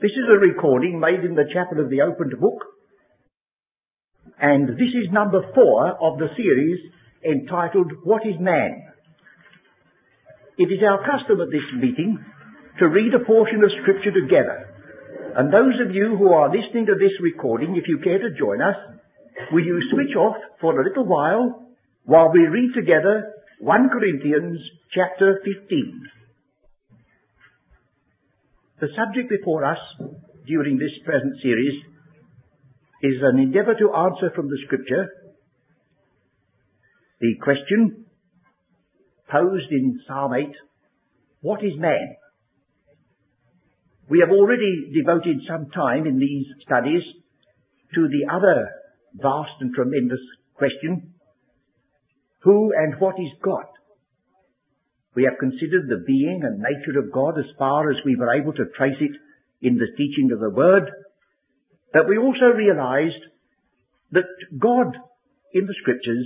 This 0.00 0.14
is 0.14 0.30
a 0.30 0.38
recording 0.38 1.00
made 1.00 1.26
in 1.26 1.34
the 1.34 1.50
chapel 1.52 1.82
of 1.82 1.90
the 1.90 2.02
opened 2.02 2.38
book, 2.38 2.62
and 4.38 4.68
this 4.78 4.94
is 4.94 5.10
number 5.10 5.42
four 5.56 5.90
of 5.98 6.22
the 6.22 6.30
series 6.38 6.78
entitled 7.26 7.90
What 8.04 8.22
is 8.22 8.38
Man? 8.38 8.94
It 10.56 10.70
is 10.70 10.78
our 10.86 11.02
custom 11.02 11.40
at 11.40 11.50
this 11.50 11.66
meeting 11.82 12.14
to 12.78 12.86
read 12.86 13.10
a 13.12 13.26
portion 13.26 13.58
of 13.64 13.74
scripture 13.82 14.14
together. 14.14 14.70
And 15.34 15.52
those 15.52 15.74
of 15.82 15.92
you 15.92 16.14
who 16.16 16.30
are 16.30 16.46
listening 16.46 16.86
to 16.86 16.94
this 16.94 17.18
recording, 17.20 17.74
if 17.74 17.88
you 17.88 17.98
care 17.98 18.22
to 18.22 18.38
join 18.38 18.62
us, 18.62 18.78
will 19.50 19.66
you 19.66 19.82
switch 19.90 20.14
off 20.14 20.36
for 20.60 20.78
a 20.78 20.88
little 20.88 21.06
while 21.06 21.74
while 22.04 22.30
we 22.30 22.46
read 22.46 22.70
together 22.72 23.34
1 23.58 23.88
Corinthians 23.90 24.60
chapter 24.94 25.42
15. 25.42 26.17
The 28.80 28.88
subject 28.94 29.28
before 29.28 29.64
us 29.64 29.78
during 30.46 30.78
this 30.78 30.94
present 31.04 31.34
series 31.42 31.82
is 33.02 33.16
an 33.22 33.40
endeavour 33.40 33.74
to 33.74 33.92
answer 33.92 34.30
from 34.34 34.46
the 34.46 34.58
scripture 34.66 35.08
the 37.20 37.34
question 37.42 38.06
posed 39.28 39.72
in 39.72 39.98
Psalm 40.06 40.32
8, 40.32 40.46
what 41.40 41.64
is 41.64 41.72
man? 41.76 42.16
We 44.08 44.20
have 44.20 44.30
already 44.30 44.92
devoted 44.94 45.38
some 45.48 45.70
time 45.70 46.06
in 46.06 46.18
these 46.18 46.46
studies 46.64 47.02
to 47.94 48.08
the 48.08 48.32
other 48.32 48.70
vast 49.14 49.58
and 49.60 49.74
tremendous 49.74 50.20
question, 50.54 51.14
who 52.42 52.72
and 52.76 52.94
what 53.00 53.16
is 53.18 53.32
God? 53.42 53.66
We 55.18 55.24
have 55.24 55.40
considered 55.40 55.88
the 55.88 56.04
being 56.06 56.42
and 56.44 56.62
nature 56.62 57.00
of 57.00 57.10
God 57.10 57.40
as 57.40 57.58
far 57.58 57.90
as 57.90 57.96
we 58.06 58.14
were 58.14 58.38
able 58.38 58.52
to 58.52 58.70
trace 58.76 59.00
it 59.00 59.10
in 59.60 59.74
the 59.74 59.90
teaching 59.96 60.30
of 60.30 60.38
the 60.38 60.54
Word, 60.54 60.86
but 61.92 62.08
we 62.08 62.16
also 62.16 62.54
realized 62.54 63.18
that 64.12 64.30
God 64.56 64.94
in 65.52 65.66
the 65.66 65.74
Scriptures 65.82 66.24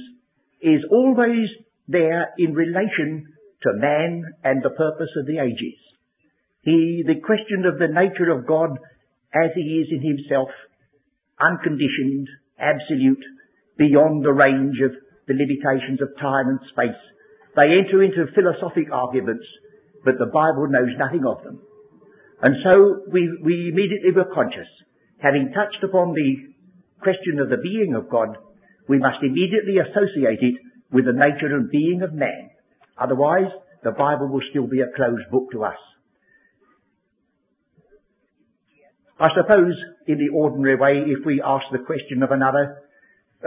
is 0.60 0.84
always 0.90 1.48
there 1.88 2.34
in 2.36 2.52
relation 2.52 3.32
to 3.62 3.80
man 3.80 4.24
and 4.44 4.62
the 4.62 4.76
purpose 4.76 5.16
of 5.16 5.24
the 5.24 5.40
ages. 5.40 5.80
He, 6.60 7.02
the 7.06 7.24
question 7.24 7.64
of 7.64 7.78
the 7.78 7.88
nature 7.88 8.30
of 8.30 8.46
God 8.46 8.76
as 9.32 9.52
he 9.54 9.80
is 9.80 9.88
in 9.88 10.04
himself, 10.04 10.50
unconditioned, 11.40 12.28
absolute, 12.60 13.24
beyond 13.78 14.22
the 14.22 14.36
range 14.36 14.76
of 14.84 14.92
the 15.26 15.32
limitations 15.32 16.02
of 16.02 16.12
time 16.20 16.48
and 16.48 16.60
space. 16.68 17.02
They 17.56 17.68
enter 17.78 18.02
into 18.02 18.32
philosophic 18.34 18.92
arguments, 18.92 19.44
but 20.04 20.18
the 20.18 20.32
Bible 20.32 20.68
knows 20.68 20.96
nothing 20.98 21.24
of 21.26 21.44
them. 21.44 21.60
And 22.42 22.56
so 22.64 23.02
we, 23.12 23.30
we 23.42 23.70
immediately 23.70 24.10
were 24.14 24.34
conscious, 24.34 24.68
having 25.18 25.52
touched 25.54 25.84
upon 25.84 26.12
the 26.12 26.52
question 27.00 27.38
of 27.38 27.50
the 27.50 27.62
being 27.62 27.94
of 27.94 28.10
God, 28.10 28.36
we 28.88 28.98
must 28.98 29.22
immediately 29.22 29.78
associate 29.78 30.42
it 30.42 30.56
with 30.90 31.04
the 31.04 31.12
nature 31.12 31.54
and 31.54 31.70
being 31.70 32.02
of 32.02 32.12
man. 32.12 32.50
Otherwise, 32.98 33.50
the 33.84 33.92
Bible 33.92 34.28
will 34.28 34.42
still 34.50 34.66
be 34.66 34.80
a 34.80 34.94
closed 34.96 35.30
book 35.30 35.50
to 35.52 35.64
us. 35.64 35.78
I 39.20 39.28
suppose, 39.38 39.74
in 40.08 40.18
the 40.18 40.34
ordinary 40.34 40.76
way, 40.76 41.04
if 41.06 41.24
we 41.24 41.40
ask 41.44 41.64
the 41.70 41.84
question 41.86 42.22
of 42.22 42.32
another, 42.32 42.82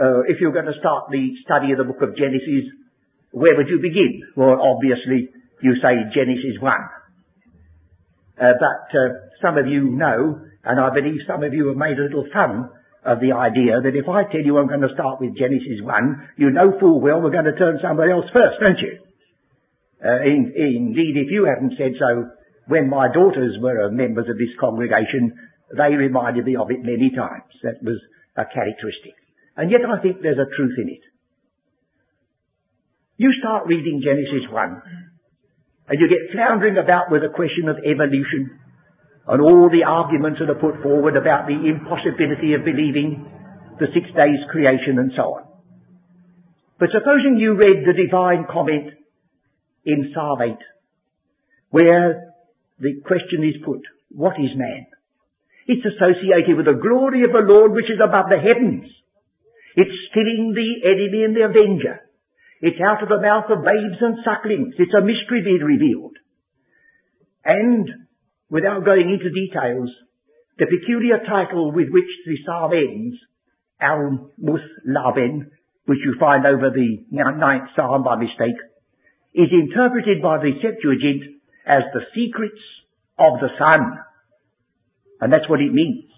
uh, 0.00 0.20
if 0.28 0.40
you're 0.40 0.52
going 0.52 0.72
to 0.72 0.80
start 0.80 1.10
the 1.10 1.28
study 1.44 1.72
of 1.72 1.78
the 1.78 1.84
book 1.84 2.00
of 2.00 2.16
Genesis, 2.16 2.64
where 3.36 3.52
would 3.52 3.68
you 3.68 3.84
begin? 3.84 4.24
Well, 4.32 4.56
obviously, 4.56 5.28
you 5.60 5.76
say 5.84 6.08
Genesis 6.16 6.56
1. 6.56 6.72
Uh, 8.40 8.56
but 8.56 8.88
uh, 8.96 9.28
some 9.44 9.60
of 9.60 9.68
you 9.68 9.92
know, 9.92 10.40
and 10.64 10.80
I 10.80 10.88
believe 10.88 11.20
some 11.28 11.44
of 11.44 11.52
you 11.52 11.68
have 11.68 11.76
made 11.76 12.00
a 12.00 12.08
little 12.08 12.24
fun 12.32 12.72
of 13.04 13.20
the 13.20 13.36
idea 13.36 13.84
that 13.84 13.92
if 13.92 14.08
I 14.08 14.24
tell 14.24 14.40
you 14.40 14.56
I'm 14.56 14.72
going 14.72 14.88
to 14.88 14.96
start 14.96 15.20
with 15.20 15.36
Genesis 15.36 15.84
1, 15.84 16.40
you 16.40 16.48
know 16.48 16.80
full 16.80 16.96
well 16.96 17.20
we're 17.20 17.30
going 17.30 17.44
to 17.44 17.60
turn 17.60 17.76
somewhere 17.84 18.08
else 18.08 18.24
first, 18.32 18.56
don't 18.56 18.80
you? 18.80 19.04
Uh, 20.00 20.24
in, 20.24 20.56
indeed, 20.56 21.20
if 21.20 21.28
you 21.28 21.44
haven't 21.44 21.76
said 21.76 21.92
so, 22.00 22.32
when 22.72 22.88
my 22.88 23.12
daughters 23.12 23.60
were 23.60 23.92
members 23.92 24.32
of 24.32 24.40
this 24.40 24.56
congregation, 24.58 25.36
they 25.76 25.92
reminded 25.92 26.48
me 26.48 26.56
of 26.56 26.72
it 26.72 26.80
many 26.80 27.12
times. 27.12 27.52
That 27.62 27.84
was 27.84 28.00
a 28.32 28.48
characteristic. 28.48 29.12
And 29.60 29.70
yet 29.70 29.84
I 29.84 30.00
think 30.00 30.24
there's 30.24 30.40
a 30.40 30.48
truth 30.56 30.80
in 30.80 30.88
it. 30.88 31.04
You 33.16 33.32
start 33.40 33.64
reading 33.66 34.04
Genesis 34.04 34.44
1 34.52 34.82
and 35.88 35.96
you 35.98 36.04
get 36.04 36.36
floundering 36.36 36.76
about 36.76 37.10
with 37.10 37.22
the 37.22 37.32
question 37.32 37.64
of 37.72 37.80
evolution 37.80 38.60
and 39.26 39.40
all 39.40 39.72
the 39.72 39.88
arguments 39.88 40.38
that 40.38 40.52
are 40.52 40.60
put 40.60 40.82
forward 40.82 41.16
about 41.16 41.48
the 41.48 41.56
impossibility 41.56 42.52
of 42.52 42.68
believing 42.68 43.24
the 43.80 43.88
six 43.96 44.04
days 44.12 44.44
creation 44.52 45.00
and 45.00 45.12
so 45.16 45.40
on. 45.40 45.42
But 46.78 46.92
supposing 46.92 47.40
you 47.40 47.56
read 47.56 47.88
the 47.88 47.96
divine 47.96 48.44
comment 48.52 48.92
in 49.86 50.12
Psalm 50.12 50.42
8 50.42 50.52
where 51.70 52.36
the 52.78 53.00
question 53.00 53.48
is 53.48 53.56
put, 53.64 53.80
what 54.12 54.36
is 54.36 54.52
man? 54.56 54.92
It's 55.66 55.88
associated 55.88 56.52
with 56.52 56.66
the 56.66 56.76
glory 56.76 57.24
of 57.24 57.32
the 57.32 57.48
Lord 57.48 57.72
which 57.72 57.88
is 57.88 57.96
above 57.96 58.28
the 58.28 58.36
heavens. 58.36 58.92
It's 59.74 60.12
killing 60.12 60.52
the 60.52 60.84
enemy 60.84 61.24
and 61.24 61.34
the 61.34 61.48
avenger. 61.48 62.05
It's 62.60 62.80
out 62.80 63.02
of 63.02 63.08
the 63.08 63.20
mouth 63.20 63.50
of 63.50 63.64
babes 63.64 64.00
and 64.00 64.18
sucklings. 64.24 64.74
It's 64.78 64.94
a 64.94 65.04
mystery 65.04 65.42
being 65.44 65.62
revealed. 65.62 66.16
And, 67.44 67.88
without 68.50 68.84
going 68.84 69.10
into 69.10 69.30
details, 69.30 69.90
the 70.58 70.66
peculiar 70.66 71.18
title 71.28 71.72
with 71.72 71.88
which 71.90 72.10
the 72.24 72.38
psalm 72.46 72.72
ends, 72.72 73.16
Al 73.80 74.32
Muthlabben, 74.40 75.50
which 75.84 75.98
you 76.04 76.16
find 76.18 76.46
over 76.46 76.70
the 76.70 77.04
ninth 77.12 77.68
psalm 77.76 78.02
by 78.02 78.16
mistake, 78.16 78.56
is 79.34 79.52
interpreted 79.52 80.22
by 80.22 80.38
the 80.38 80.52
Septuagint 80.62 81.42
as 81.66 81.82
the 81.92 82.00
secrets 82.14 82.60
of 83.18 83.38
the 83.40 83.50
son. 83.58 83.98
And 85.20 85.32
that's 85.32 85.48
what 85.48 85.60
it 85.60 85.72
means. 85.72 86.10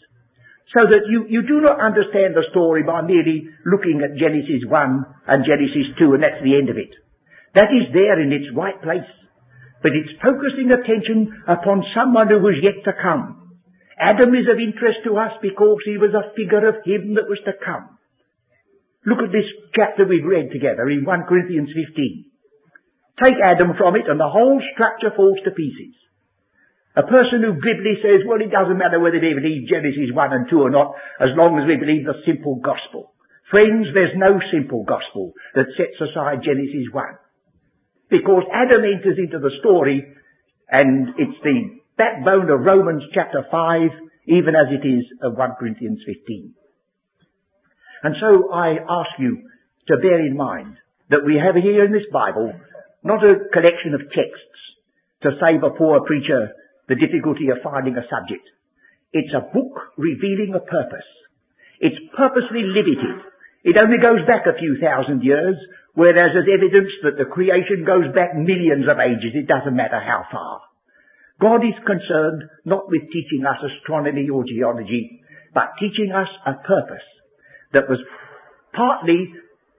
So 0.76 0.84
that 0.84 1.08
you, 1.08 1.24
you 1.32 1.42
do 1.48 1.64
not 1.64 1.80
understand 1.80 2.36
the 2.36 2.44
story 2.52 2.84
by 2.84 3.00
merely 3.00 3.48
looking 3.64 4.04
at 4.04 4.20
Genesis 4.20 4.68
1 4.68 4.68
and 4.68 5.48
Genesis 5.48 5.96
2 5.96 6.12
and 6.12 6.22
that's 6.22 6.44
the 6.44 6.60
end 6.60 6.68
of 6.68 6.76
it. 6.76 6.92
That 7.56 7.72
is 7.72 7.88
there 7.96 8.20
in 8.20 8.32
its 8.32 8.52
right 8.52 8.76
place. 8.84 9.08
But 9.80 9.96
it's 9.96 10.20
focusing 10.20 10.68
attention 10.68 11.32
upon 11.48 11.88
someone 11.96 12.28
who 12.28 12.44
was 12.44 12.60
yet 12.60 12.84
to 12.84 12.92
come. 12.92 13.56
Adam 13.96 14.34
is 14.36 14.44
of 14.44 14.60
interest 14.60 15.08
to 15.08 15.16
us 15.16 15.32
because 15.40 15.80
he 15.88 15.96
was 15.96 16.12
a 16.12 16.30
figure 16.36 16.68
of 16.68 16.84
him 16.84 17.16
that 17.16 17.30
was 17.30 17.40
to 17.48 17.56
come. 17.56 17.98
Look 19.06 19.24
at 19.24 19.32
this 19.32 19.48
chapter 19.72 20.04
we've 20.04 20.26
read 20.26 20.52
together 20.52 20.84
in 20.90 21.08
1 21.08 21.30
Corinthians 21.30 21.72
15. 21.72 22.28
Take 23.24 23.38
Adam 23.42 23.72
from 23.78 23.96
it 23.96 24.06
and 24.06 24.20
the 24.20 24.28
whole 24.28 24.60
structure 24.74 25.10
falls 25.16 25.40
to 25.48 25.50
pieces. 25.50 25.96
A 26.96 27.04
person 27.04 27.44
who 27.44 27.60
glibly 27.60 28.00
says, 28.00 28.24
well, 28.26 28.40
it 28.40 28.50
doesn't 28.50 28.78
matter 28.78 28.98
whether 28.98 29.20
they 29.20 29.36
believe 29.36 29.68
Genesis 29.68 30.10
1 30.10 30.32
and 30.32 30.46
2 30.50 30.60
or 30.60 30.70
not, 30.70 30.94
as 31.20 31.30
long 31.36 31.58
as 31.60 31.68
we 31.68 31.76
believe 31.76 32.04
the 32.04 32.24
simple 32.26 32.56
gospel. 32.58 33.12
Friends, 33.50 33.88
there's 33.94 34.16
no 34.16 34.40
simple 34.52 34.84
gospel 34.84 35.32
that 35.54 35.72
sets 35.76 35.96
aside 36.00 36.44
Genesis 36.44 36.88
1. 36.92 37.04
Because 38.10 38.44
Adam 38.52 38.82
enters 38.84 39.16
into 39.20 39.38
the 39.38 39.52
story, 39.60 40.04
and 40.70 41.16
it's 41.16 41.38
the 41.44 41.80
backbone 41.96 42.50
of 42.50 42.64
Romans 42.64 43.04
chapter 43.14 43.44
5, 43.50 43.90
even 44.26 44.56
as 44.56 44.68
it 44.72 44.84
is 44.86 45.04
of 45.22 45.36
1 45.36 45.56
Corinthians 45.58 46.00
15. 46.04 46.54
And 48.02 48.14
so 48.20 48.52
I 48.52 48.76
ask 48.78 49.12
you 49.18 49.42
to 49.88 49.96
bear 49.96 50.24
in 50.24 50.36
mind 50.36 50.76
that 51.10 51.24
we 51.24 51.40
have 51.40 51.56
here 51.56 51.84
in 51.84 51.92
this 51.92 52.06
Bible 52.12 52.52
not 53.02 53.24
a 53.24 53.48
collection 53.52 53.94
of 53.94 54.12
texts 54.12 54.60
to 55.22 55.30
save 55.40 55.62
a 55.62 55.76
poor 55.76 56.00
preacher 56.04 56.52
the 56.88 56.96
difficulty 56.96 57.52
of 57.52 57.62
finding 57.62 57.96
a 57.96 58.08
subject. 58.08 58.44
It's 59.12 59.32
a 59.32 59.44
book 59.44 59.94
revealing 59.96 60.52
a 60.56 60.64
purpose. 60.64 61.08
It's 61.80 61.96
purposely 62.16 62.64
limited. 62.64 63.22
It 63.64 63.76
only 63.76 64.00
goes 64.00 64.24
back 64.26 64.44
a 64.48 64.58
few 64.58 64.76
thousand 64.80 65.22
years, 65.22 65.56
whereas 65.94 66.34
there's 66.34 66.48
evidence 66.48 66.92
that 67.04 67.16
the 67.16 67.30
creation 67.30 67.84
goes 67.84 68.08
back 68.14 68.36
millions 68.36 68.88
of 68.88 69.00
ages. 69.00 69.36
It 69.36 69.46
doesn't 69.48 69.76
matter 69.76 70.00
how 70.00 70.24
far. 70.32 70.60
God 71.40 71.62
is 71.62 71.78
concerned 71.86 72.50
not 72.64 72.90
with 72.90 73.06
teaching 73.14 73.46
us 73.46 73.62
astronomy 73.62 74.28
or 74.28 74.42
geology, 74.44 75.22
but 75.54 75.78
teaching 75.78 76.10
us 76.10 76.28
a 76.46 76.54
purpose 76.66 77.06
that 77.72 77.88
was 77.88 78.02
partly 78.74 79.32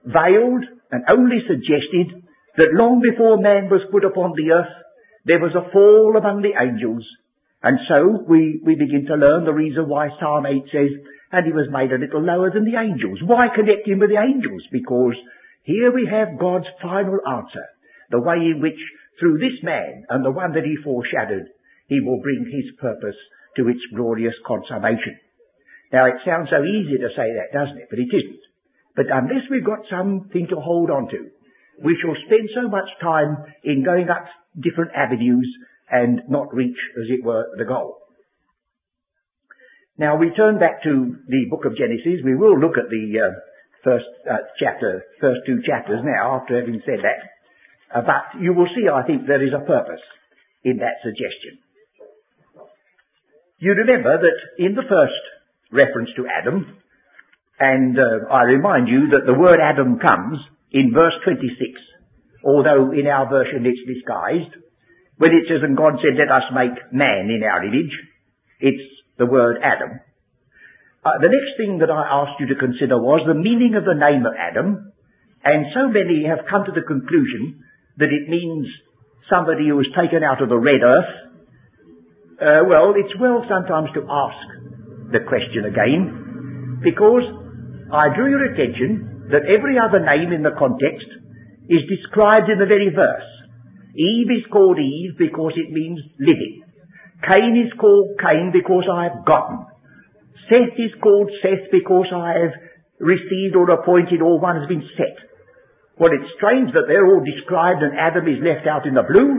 veiled 0.04 0.64
and 0.90 1.04
only 1.08 1.44
suggested 1.46 2.24
that 2.56 2.74
long 2.74 3.00
before 3.00 3.38
man 3.38 3.68
was 3.68 3.84
put 3.92 4.04
upon 4.04 4.32
the 4.36 4.52
earth, 4.52 4.74
there 5.24 5.40
was 5.40 5.52
a 5.52 5.70
fall 5.72 6.16
among 6.16 6.42
the 6.42 6.56
angels. 6.56 7.04
And 7.62 7.78
so 7.88 8.24
we, 8.26 8.60
we 8.64 8.74
begin 8.74 9.04
to 9.08 9.20
learn 9.20 9.44
the 9.44 9.52
reason 9.52 9.88
why 9.88 10.08
Psalm 10.18 10.46
8 10.46 10.64
says, 10.72 10.90
and 11.32 11.46
he 11.46 11.52
was 11.52 11.68
made 11.70 11.92
a 11.92 12.00
little 12.00 12.24
lower 12.24 12.50
than 12.50 12.64
the 12.64 12.80
angels. 12.80 13.20
Why 13.22 13.52
connect 13.54 13.86
him 13.86 14.00
with 14.00 14.10
the 14.10 14.18
angels? 14.18 14.64
Because 14.72 15.14
here 15.62 15.92
we 15.92 16.08
have 16.10 16.40
God's 16.40 16.66
final 16.80 17.20
answer. 17.28 17.66
The 18.10 18.20
way 18.20 18.50
in 18.50 18.60
which 18.60 18.80
through 19.20 19.38
this 19.38 19.60
man 19.62 20.04
and 20.08 20.24
the 20.24 20.32
one 20.32 20.52
that 20.56 20.64
he 20.64 20.74
foreshadowed, 20.82 21.46
he 21.86 22.00
will 22.00 22.20
bring 22.22 22.48
his 22.48 22.74
purpose 22.80 23.18
to 23.56 23.68
its 23.68 23.80
glorious 23.94 24.34
consummation. 24.46 25.20
Now 25.92 26.06
it 26.06 26.22
sounds 26.24 26.48
so 26.50 26.64
easy 26.64 26.96
to 26.98 27.12
say 27.14 27.28
that, 27.34 27.52
doesn't 27.52 27.78
it? 27.78 27.88
But 27.90 27.98
it 27.98 28.10
isn't. 28.10 28.42
But 28.96 29.06
unless 29.12 29.46
we've 29.50 29.66
got 29.66 29.86
something 29.90 30.48
to 30.50 30.58
hold 30.58 30.90
on 30.90 31.08
to, 31.10 31.30
we 31.82 31.96
shall 32.00 32.16
spend 32.26 32.50
so 32.54 32.68
much 32.68 32.88
time 33.00 33.44
in 33.62 33.84
going 33.84 34.08
up 34.08 34.26
different 34.58 34.92
avenues 34.94 35.48
and 35.90 36.22
not 36.28 36.54
reach, 36.54 36.78
as 36.96 37.06
it 37.08 37.24
were, 37.24 37.46
the 37.58 37.64
goal. 37.64 37.98
Now 39.98 40.16
we 40.16 40.30
turn 40.30 40.58
back 40.58 40.82
to 40.84 41.16
the 41.28 41.44
book 41.50 41.66
of 41.66 41.76
Genesis. 41.76 42.24
We 42.24 42.34
will 42.34 42.58
look 42.58 42.78
at 42.78 42.88
the 42.88 43.04
uh, 43.20 43.36
first 43.84 44.08
uh, 44.24 44.48
chapter, 44.58 45.04
first 45.20 45.40
two 45.46 45.60
chapters 45.66 46.00
now, 46.02 46.40
after 46.40 46.58
having 46.58 46.80
said 46.86 47.04
that. 47.04 47.20
Uh, 47.92 48.02
but 48.06 48.40
you 48.40 48.54
will 48.54 48.68
see, 48.74 48.88
I 48.88 49.06
think, 49.06 49.26
there 49.26 49.44
is 49.44 49.52
a 49.52 49.66
purpose 49.66 50.00
in 50.64 50.78
that 50.78 51.02
suggestion. 51.02 51.58
You 53.58 53.72
remember 53.72 54.16
that 54.16 54.64
in 54.64 54.74
the 54.74 54.88
first 54.88 55.20
reference 55.70 56.10
to 56.16 56.24
Adam, 56.24 56.80
and 57.58 57.98
uh, 57.98 58.32
I 58.32 58.44
remind 58.44 58.88
you 58.88 59.12
that 59.12 59.26
the 59.26 59.38
word 59.38 59.60
Adam 59.60 59.98
comes 60.00 60.38
in 60.72 60.92
verse 60.94 61.12
26, 61.24 61.52
although 62.44 62.92
in 62.92 63.06
our 63.06 63.28
version 63.28 63.66
it's 63.66 63.84
disguised. 63.86 64.56
When 65.20 65.36
it 65.36 65.44
says, 65.48 65.60
and 65.60 65.76
God 65.76 66.00
said, 66.00 66.16
let 66.16 66.32
us 66.32 66.48
make 66.56 66.92
man 66.92 67.28
in 67.28 67.44
our 67.44 67.60
image, 67.64 67.92
it's 68.60 68.86
the 69.18 69.26
word 69.26 69.60
Adam. 69.62 70.00
Uh, 71.04 71.16
the 71.20 71.28
next 71.28 71.56
thing 71.56 71.80
that 71.80 71.92
I 71.92 72.08
asked 72.08 72.40
you 72.40 72.48
to 72.52 72.60
consider 72.60 72.96
was 72.96 73.24
the 73.24 73.36
meaning 73.36 73.76
of 73.76 73.84
the 73.84 73.96
name 73.96 74.24
of 74.24 74.32
Adam, 74.36 74.92
and 75.44 75.72
so 75.72 75.88
many 75.88 76.24
have 76.28 76.48
come 76.48 76.64
to 76.64 76.72
the 76.72 76.84
conclusion 76.84 77.64
that 77.96 78.12
it 78.12 78.28
means 78.28 78.68
somebody 79.28 79.68
who 79.68 79.76
was 79.76 79.88
taken 79.96 80.24
out 80.24 80.40
of 80.40 80.48
the 80.48 80.60
red 80.60 80.80
earth. 80.84 81.12
Uh, 82.40 82.64
well, 82.68 82.96
it's 82.96 83.12
well 83.20 83.44
sometimes 83.48 83.92
to 83.92 84.04
ask 84.08 84.44
the 85.12 85.20
question 85.28 85.68
again, 85.68 86.80
because 86.80 87.24
I 87.92 88.08
drew 88.16 88.28
your 88.32 88.52
attention 88.52 89.28
that 89.28 89.44
every 89.44 89.76
other 89.76 90.00
name 90.00 90.32
in 90.32 90.42
the 90.42 90.56
context 90.56 91.08
is 91.70 91.86
described 91.86 92.50
in 92.50 92.58
the 92.58 92.66
very 92.66 92.90
verse. 92.90 93.30
Eve 93.94 94.30
is 94.42 94.46
called 94.50 94.78
Eve 94.78 95.14
because 95.18 95.54
it 95.54 95.70
means 95.70 96.02
living. 96.18 96.66
Cain 97.22 97.54
is 97.62 97.70
called 97.78 98.18
Cain 98.18 98.50
because 98.50 98.90
I 98.90 99.06
have 99.06 99.22
gotten. 99.24 99.66
Seth 100.50 100.74
is 100.74 100.90
called 100.98 101.30
Seth 101.42 101.70
because 101.70 102.10
I 102.10 102.42
have 102.42 102.54
received 102.98 103.54
or 103.54 103.70
appointed 103.70 104.18
or 104.18 104.42
one 104.42 104.58
has 104.58 104.66
been 104.66 104.82
set. 104.98 105.14
Well, 105.94 106.10
it's 106.10 106.32
strange 106.36 106.72
that 106.72 106.88
they're 106.88 107.06
all 107.06 107.22
described 107.22 107.86
and 107.86 107.94
Adam 107.94 108.26
is 108.26 108.42
left 108.42 108.66
out 108.66 108.86
in 108.86 108.94
the 108.94 109.06
blue. 109.06 109.36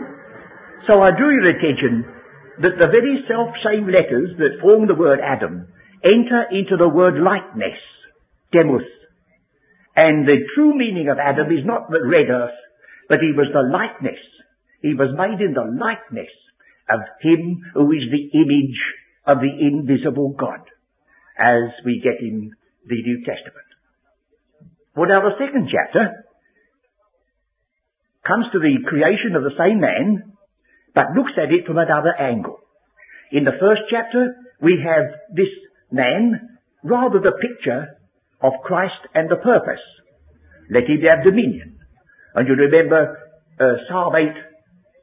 So 0.88 1.02
I 1.02 1.12
drew 1.12 1.36
your 1.36 1.52
attention 1.52 2.06
that 2.62 2.78
the 2.78 2.92
very 2.94 3.26
self 3.28 3.50
same 3.66 3.90
letters 3.90 4.38
that 4.38 4.62
form 4.62 4.88
the 4.88 4.96
word 4.96 5.20
Adam 5.20 5.68
enter 6.06 6.48
into 6.54 6.78
the 6.78 6.88
word 6.90 7.18
likeness, 7.18 7.82
demuth. 8.54 9.01
And 9.96 10.28
the 10.28 10.48
true 10.56 10.78
meaning 10.78 11.10
of 11.10 11.20
Adam 11.20 11.48
is 11.52 11.66
not 11.66 11.90
the 11.90 12.00
red 12.06 12.30
earth, 12.30 12.58
but 13.10 13.20
he 13.20 13.34
was 13.36 13.52
the 13.52 13.68
likeness 13.68 14.20
he 14.82 14.94
was 14.98 15.14
made 15.14 15.40
in 15.40 15.54
the 15.54 15.70
likeness 15.78 16.34
of 16.90 17.00
him 17.22 17.62
who 17.74 17.92
is 17.94 18.10
the 18.10 18.26
image 18.34 18.82
of 19.26 19.38
the 19.38 19.54
invisible 19.54 20.34
God, 20.38 20.66
as 21.38 21.70
we 21.86 22.02
get 22.04 22.18
in 22.20 22.52
the 22.90 23.02
New 23.02 23.22
Testament. 23.22 23.70
Well, 24.96 25.08
now 25.08 25.22
the 25.22 25.38
second 25.38 25.70
chapter 25.70 26.26
comes 28.26 28.46
to 28.52 28.60
the 28.60 28.82
creation 28.90 29.38
of 29.38 29.44
the 29.44 29.56
same 29.58 29.80
man, 29.80 30.34
but 30.94 31.14
looks 31.16 31.38
at 31.38 31.54
it 31.54 31.66
from 31.66 31.78
another 31.78 32.14
angle. 32.18 32.58
In 33.32 33.46
the 33.46 33.56
first 33.60 33.82
chapter, 33.90 34.36
we 34.62 34.82
have 34.84 35.06
this 35.34 35.54
man, 35.92 36.58
rather 36.84 37.20
the 37.20 37.38
picture 37.38 38.01
of 38.42 38.54
Christ 38.64 39.02
and 39.14 39.30
the 39.30 39.38
purpose. 39.38 39.84
Let 40.70 40.90
him 40.90 41.02
have 41.08 41.24
dominion. 41.24 41.80
And 42.36 42.48
you 42.48 42.56
remember 42.56 43.18
uh, 43.60 43.76
Psalm 43.90 44.16
8 44.16 44.52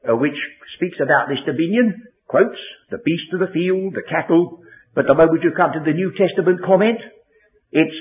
uh, 0.08 0.17
which 0.17 0.37
speaks 0.76 0.96
about 1.02 1.29
this 1.29 1.43
dominion, 1.44 2.06
quotes 2.26 2.58
the 2.90 3.02
beast 3.02 3.35
of 3.35 3.40
the 3.40 3.52
field, 3.52 3.94
the 3.94 4.06
cattle, 4.06 4.62
but 4.94 5.06
the 5.06 5.14
moment 5.14 5.43
you 5.43 5.52
come 5.52 5.73
to 5.75 5.85
the 5.85 5.96
New 5.96 6.14
Testament 6.17 6.64
comment, 6.64 6.99
it's 7.73 7.99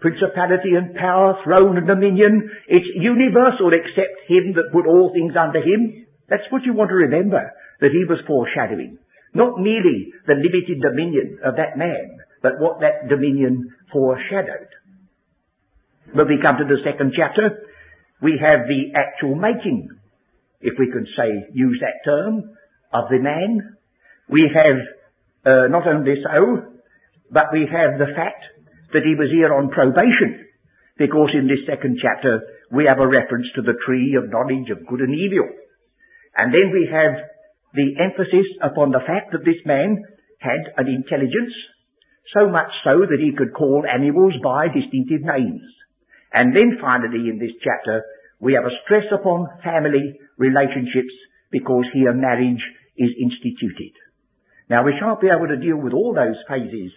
principality 0.00 0.76
and 0.76 0.94
power, 0.94 1.40
throne 1.44 1.78
and 1.78 1.86
dominion. 1.86 2.50
It's 2.68 2.86
universal 2.94 3.72
except 3.72 4.28
him 4.28 4.52
that 4.54 4.72
put 4.72 4.86
all 4.86 5.10
things 5.14 5.32
under 5.38 5.62
him. 5.62 6.06
That's 6.28 6.46
what 6.50 6.64
you 6.64 6.74
want 6.74 6.90
to 6.90 7.06
remember, 7.08 7.40
that 7.80 7.94
he 7.94 8.04
was 8.04 8.20
foreshadowing. 8.26 8.98
Not 9.32 9.58
merely 9.58 10.12
the 10.26 10.36
limited 10.36 10.82
dominion 10.82 11.38
of 11.44 11.56
that 11.56 11.78
man, 11.78 12.20
but 12.42 12.58
what 12.58 12.80
that 12.80 13.08
dominion 13.08 13.72
foreshadowed. 13.92 14.68
When 16.12 16.28
we 16.28 16.38
come 16.40 16.58
to 16.58 16.64
the 16.64 16.82
second 16.84 17.12
chapter, 17.16 17.66
we 18.22 18.38
have 18.40 18.66
the 18.68 18.92
actual 18.94 19.34
making 19.34 19.88
if 20.60 20.74
we 20.78 20.90
could 20.90 21.06
say, 21.16 21.46
use 21.52 21.78
that 21.80 22.02
term, 22.04 22.56
of 22.92 23.04
the 23.10 23.18
man. 23.18 23.76
We 24.28 24.48
have 24.48 24.78
uh, 25.44 25.66
not 25.68 25.86
only 25.86 26.14
so, 26.22 26.74
but 27.30 27.52
we 27.52 27.68
have 27.70 27.98
the 27.98 28.14
fact 28.14 28.42
that 28.92 29.04
he 29.04 29.14
was 29.14 29.30
here 29.30 29.52
on 29.52 29.70
probation, 29.70 30.46
because 30.98 31.30
in 31.34 31.46
this 31.46 31.66
second 31.66 31.98
chapter 32.00 32.40
we 32.72 32.86
have 32.86 32.98
a 32.98 33.06
reference 33.06 33.46
to 33.54 33.62
the 33.62 33.78
tree 33.84 34.16
of 34.16 34.30
knowledge 34.30 34.70
of 34.70 34.86
good 34.86 35.00
and 35.00 35.14
evil. 35.14 35.46
And 36.36 36.52
then 36.52 36.72
we 36.72 36.88
have 36.90 37.14
the 37.74 38.02
emphasis 38.02 38.46
upon 38.62 38.90
the 38.90 39.04
fact 39.06 39.32
that 39.32 39.44
this 39.44 39.60
man 39.64 40.02
had 40.40 40.72
an 40.76 40.88
intelligence, 40.88 41.54
so 42.34 42.48
much 42.48 42.70
so 42.82 43.06
that 43.06 43.20
he 43.20 43.36
could 43.36 43.54
call 43.54 43.84
animals 43.86 44.34
by 44.42 44.66
distinctive 44.68 45.22
names. 45.22 45.62
And 46.32 46.54
then 46.54 46.78
finally 46.80 47.30
in 47.30 47.38
this 47.38 47.54
chapter, 47.62 48.02
we 48.40 48.54
have 48.54 48.64
a 48.64 48.76
stress 48.84 49.06
upon 49.12 49.48
family 49.62 50.18
relationships 50.36 51.14
because 51.50 51.86
here 51.94 52.12
marriage 52.12 52.62
is 52.96 53.10
instituted. 53.16 53.94
Now 54.68 54.84
we 54.84 54.94
shan't 54.98 55.20
be 55.20 55.30
able 55.30 55.48
to 55.48 55.56
deal 55.56 55.78
with 55.78 55.92
all 55.92 56.12
those 56.12 56.36
phases 56.48 56.90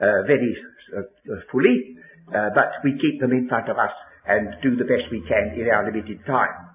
uh, 0.00 0.26
very 0.26 0.56
uh, 0.92 1.06
fully, 1.50 1.96
uh, 2.28 2.50
but 2.54 2.82
we 2.84 2.98
keep 2.98 3.20
them 3.20 3.32
in 3.32 3.48
front 3.48 3.70
of 3.70 3.78
us 3.78 3.94
and 4.26 4.54
do 4.62 4.76
the 4.76 4.84
best 4.84 5.10
we 5.10 5.22
can 5.22 5.54
in 5.58 5.70
our 5.70 5.86
limited 5.86 6.18
time. 6.26 6.74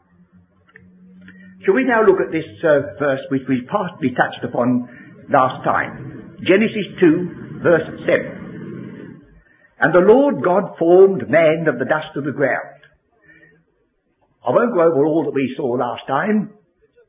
Shall 1.65 1.75
we 1.75 1.83
now 1.83 2.05
look 2.05 2.23
at 2.23 2.31
this 2.31 2.47
uh, 2.63 2.95
verse 2.99 3.19
which 3.29 3.43
we 3.49 3.67
partly 3.69 4.15
touched 4.15 4.43
upon 4.43 4.87
last 5.29 5.63
time? 5.65 6.37
Genesis 6.39 6.87
2 7.01 7.46
verse 7.63 7.87
7. 8.05 9.23
And 9.79 9.93
the 9.93 10.05
Lord 10.05 10.43
God 10.43 10.77
formed 10.79 11.29
man 11.29 11.65
of 11.67 11.79
the 11.79 11.85
dust 11.85 12.15
of 12.15 12.23
the 12.23 12.31
ground 12.31 12.77
I 14.47 14.51
won't 14.51 14.73
go 14.73 14.79
over 14.79 15.03
all 15.03 15.25
that 15.25 15.35
we 15.35 15.53
saw 15.57 15.75
last 15.75 16.07
time. 16.07 16.55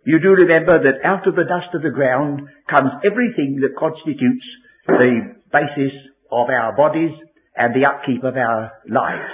You 0.05 0.19
do 0.19 0.35
remember 0.35 0.83
that 0.83 1.07
out 1.07 1.23
of 1.29 1.37
the 1.37 1.47
dust 1.47 1.71
of 1.73 1.83
the 1.87 1.95
ground 1.95 2.43
comes 2.67 2.91
everything 3.07 3.63
that 3.63 3.79
constitutes 3.79 4.43
the 4.89 5.39
basis 5.55 5.95
of 6.35 6.51
our 6.51 6.75
bodies 6.75 7.15
and 7.55 7.71
the 7.71 7.87
upkeep 7.87 8.25
of 8.25 8.35
our 8.35 8.73
lives. 8.91 9.31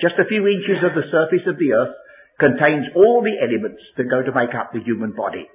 Just 0.00 0.14
a 0.22 0.30
few 0.30 0.46
inches 0.46 0.78
of 0.86 0.94
the 0.94 1.10
surface 1.10 1.42
of 1.50 1.58
the 1.58 1.74
earth 1.74 1.94
contains 2.38 2.86
all 2.94 3.18
the 3.18 3.34
elements 3.42 3.82
that 3.98 4.06
go 4.06 4.22
to 4.22 4.30
make 4.30 4.54
up 4.54 4.70
the 4.70 4.86
human 4.86 5.10
body. 5.10 5.50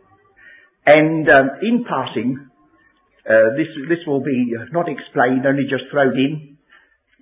And 0.85 1.29
um, 1.31 1.63
in 1.63 1.85
passing, 1.87 2.48
uh, 3.27 3.55
this 3.57 3.67
this 3.87 4.05
will 4.07 4.21
be 4.21 4.53
not 4.71 4.87
explained, 4.87 5.45
only 5.45 5.63
just 5.69 5.91
thrown 5.91 6.15
in. 6.17 6.57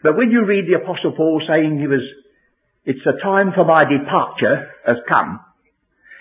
But 0.03 0.17
when 0.17 0.29
you 0.29 0.45
read 0.45 0.65
the 0.69 0.83
Apostle 0.83 1.13
Paul 1.17 1.41
saying 1.47 1.79
he 1.79 1.87
was 1.87 2.05
it's 2.87 3.03
the 3.03 3.19
time 3.21 3.51
for 3.53 3.65
my 3.65 3.83
departure 3.83 4.71
has 4.87 4.95
come. 5.09 5.43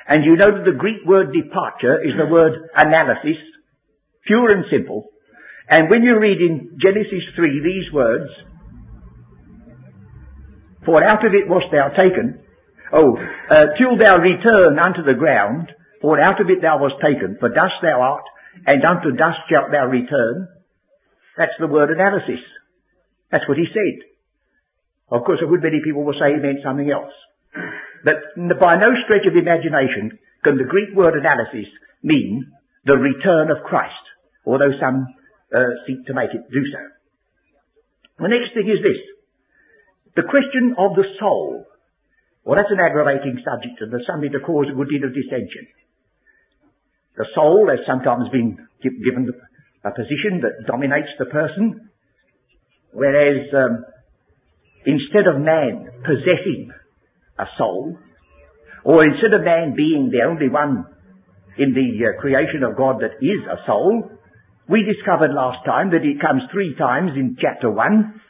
And 0.08 0.24
you 0.24 0.34
know 0.34 0.50
that 0.50 0.66
the 0.66 0.74
Greek 0.78 1.06
word 1.06 1.30
departure 1.30 2.02
is 2.02 2.14
the 2.18 2.26
word 2.26 2.58
analysis, 2.74 3.38
pure 4.26 4.50
and 4.50 4.64
simple. 4.70 5.06
And 5.70 5.90
when 5.90 6.02
you 6.02 6.18
read 6.18 6.38
in 6.38 6.78
Genesis 6.82 7.22
3 7.34 7.62
these 7.62 7.92
words, 7.92 8.30
for 10.84 11.02
out 11.02 11.26
of 11.26 11.34
it 11.34 11.46
wast 11.46 11.66
thou 11.70 11.90
taken, 11.94 12.38
oh, 12.92 13.14
uh, 13.14 13.74
till 13.78 13.98
thou 13.98 14.18
return 14.18 14.78
unto 14.78 15.02
the 15.02 15.18
ground, 15.18 15.70
for 16.02 16.18
out 16.18 16.40
of 16.40 16.50
it 16.50 16.62
thou 16.62 16.78
wast 16.78 16.98
taken, 17.02 17.36
for 17.38 17.48
dust 17.48 17.78
thou 17.82 18.00
art, 18.00 18.26
and 18.64 18.80
unto 18.84 19.12
dust 19.12 19.44
shalt 19.50 19.70
thou 19.70 19.86
return. 19.86 20.48
That's 21.36 21.56
the 21.60 21.68
word 21.68 21.90
analysis. 21.90 22.40
That's 23.30 23.46
what 23.48 23.58
he 23.58 23.66
said. 23.68 24.06
Of 25.10 25.24
course, 25.24 25.38
a 25.42 25.50
good 25.50 25.62
many 25.62 25.84
people 25.84 26.04
will 26.04 26.18
say 26.18 26.34
he 26.34 26.40
meant 26.40 26.64
something 26.64 26.90
else. 26.90 27.12
But 28.04 28.38
by 28.38 28.78
no 28.78 28.94
stretch 29.04 29.26
of 29.26 29.36
imagination 29.36 30.18
can 30.42 30.56
the 30.56 30.70
Greek 30.70 30.94
word 30.94 31.14
analysis 31.18 31.66
mean 32.02 32.52
the 32.84 32.94
return 32.94 33.50
of 33.50 33.66
Christ, 33.66 34.04
although 34.46 34.72
some 34.78 35.10
uh, 35.50 35.82
seek 35.86 36.06
to 36.06 36.14
make 36.14 36.30
it 36.30 36.46
do 36.50 36.62
so. 36.70 36.82
The 38.18 38.30
next 38.30 38.54
thing 38.54 38.70
is 38.70 38.80
this. 38.82 39.00
The 40.16 40.24
question 40.24 40.74
of 40.78 40.96
the 40.96 41.04
soul. 41.20 41.66
Well, 42.44 42.56
that's 42.56 42.72
an 42.72 42.80
aggravating 42.80 43.42
subject 43.42 43.82
and 43.82 43.92
there's 43.92 44.06
something 44.06 44.32
to 44.32 44.40
cause 44.40 44.70
a 44.70 44.76
good 44.76 44.88
deal 44.88 45.04
of 45.04 45.12
dissension. 45.12 45.66
The 47.16 47.26
soul 47.34 47.68
has 47.70 47.80
sometimes 47.86 48.28
been 48.30 48.58
given 48.82 49.28
a 49.84 49.90
position 49.90 50.42
that 50.42 50.66
dominates 50.66 51.08
the 51.18 51.26
person, 51.26 51.88
whereas 52.92 53.48
um, 53.54 53.84
instead 54.84 55.26
of 55.26 55.40
man 55.40 55.88
possessing 56.04 56.70
a 57.38 57.46
soul, 57.56 57.96
or 58.84 59.04
instead 59.04 59.32
of 59.32 59.44
man 59.44 59.74
being 59.76 60.10
the 60.12 60.28
only 60.28 60.48
one 60.48 60.84
in 61.58 61.72
the 61.72 61.88
uh, 62.04 62.20
creation 62.20 62.62
of 62.62 62.76
God 62.76 63.00
that 63.00 63.16
is 63.24 63.40
a 63.48 63.64
soul, 63.66 64.10
we 64.68 64.84
discovered 64.84 65.32
last 65.32 65.64
time 65.64 65.90
that 65.90 66.04
it 66.04 66.20
comes 66.20 66.42
three 66.52 66.74
times 66.76 67.12
in 67.16 67.36
chapter 67.40 67.70
1, 67.70 68.20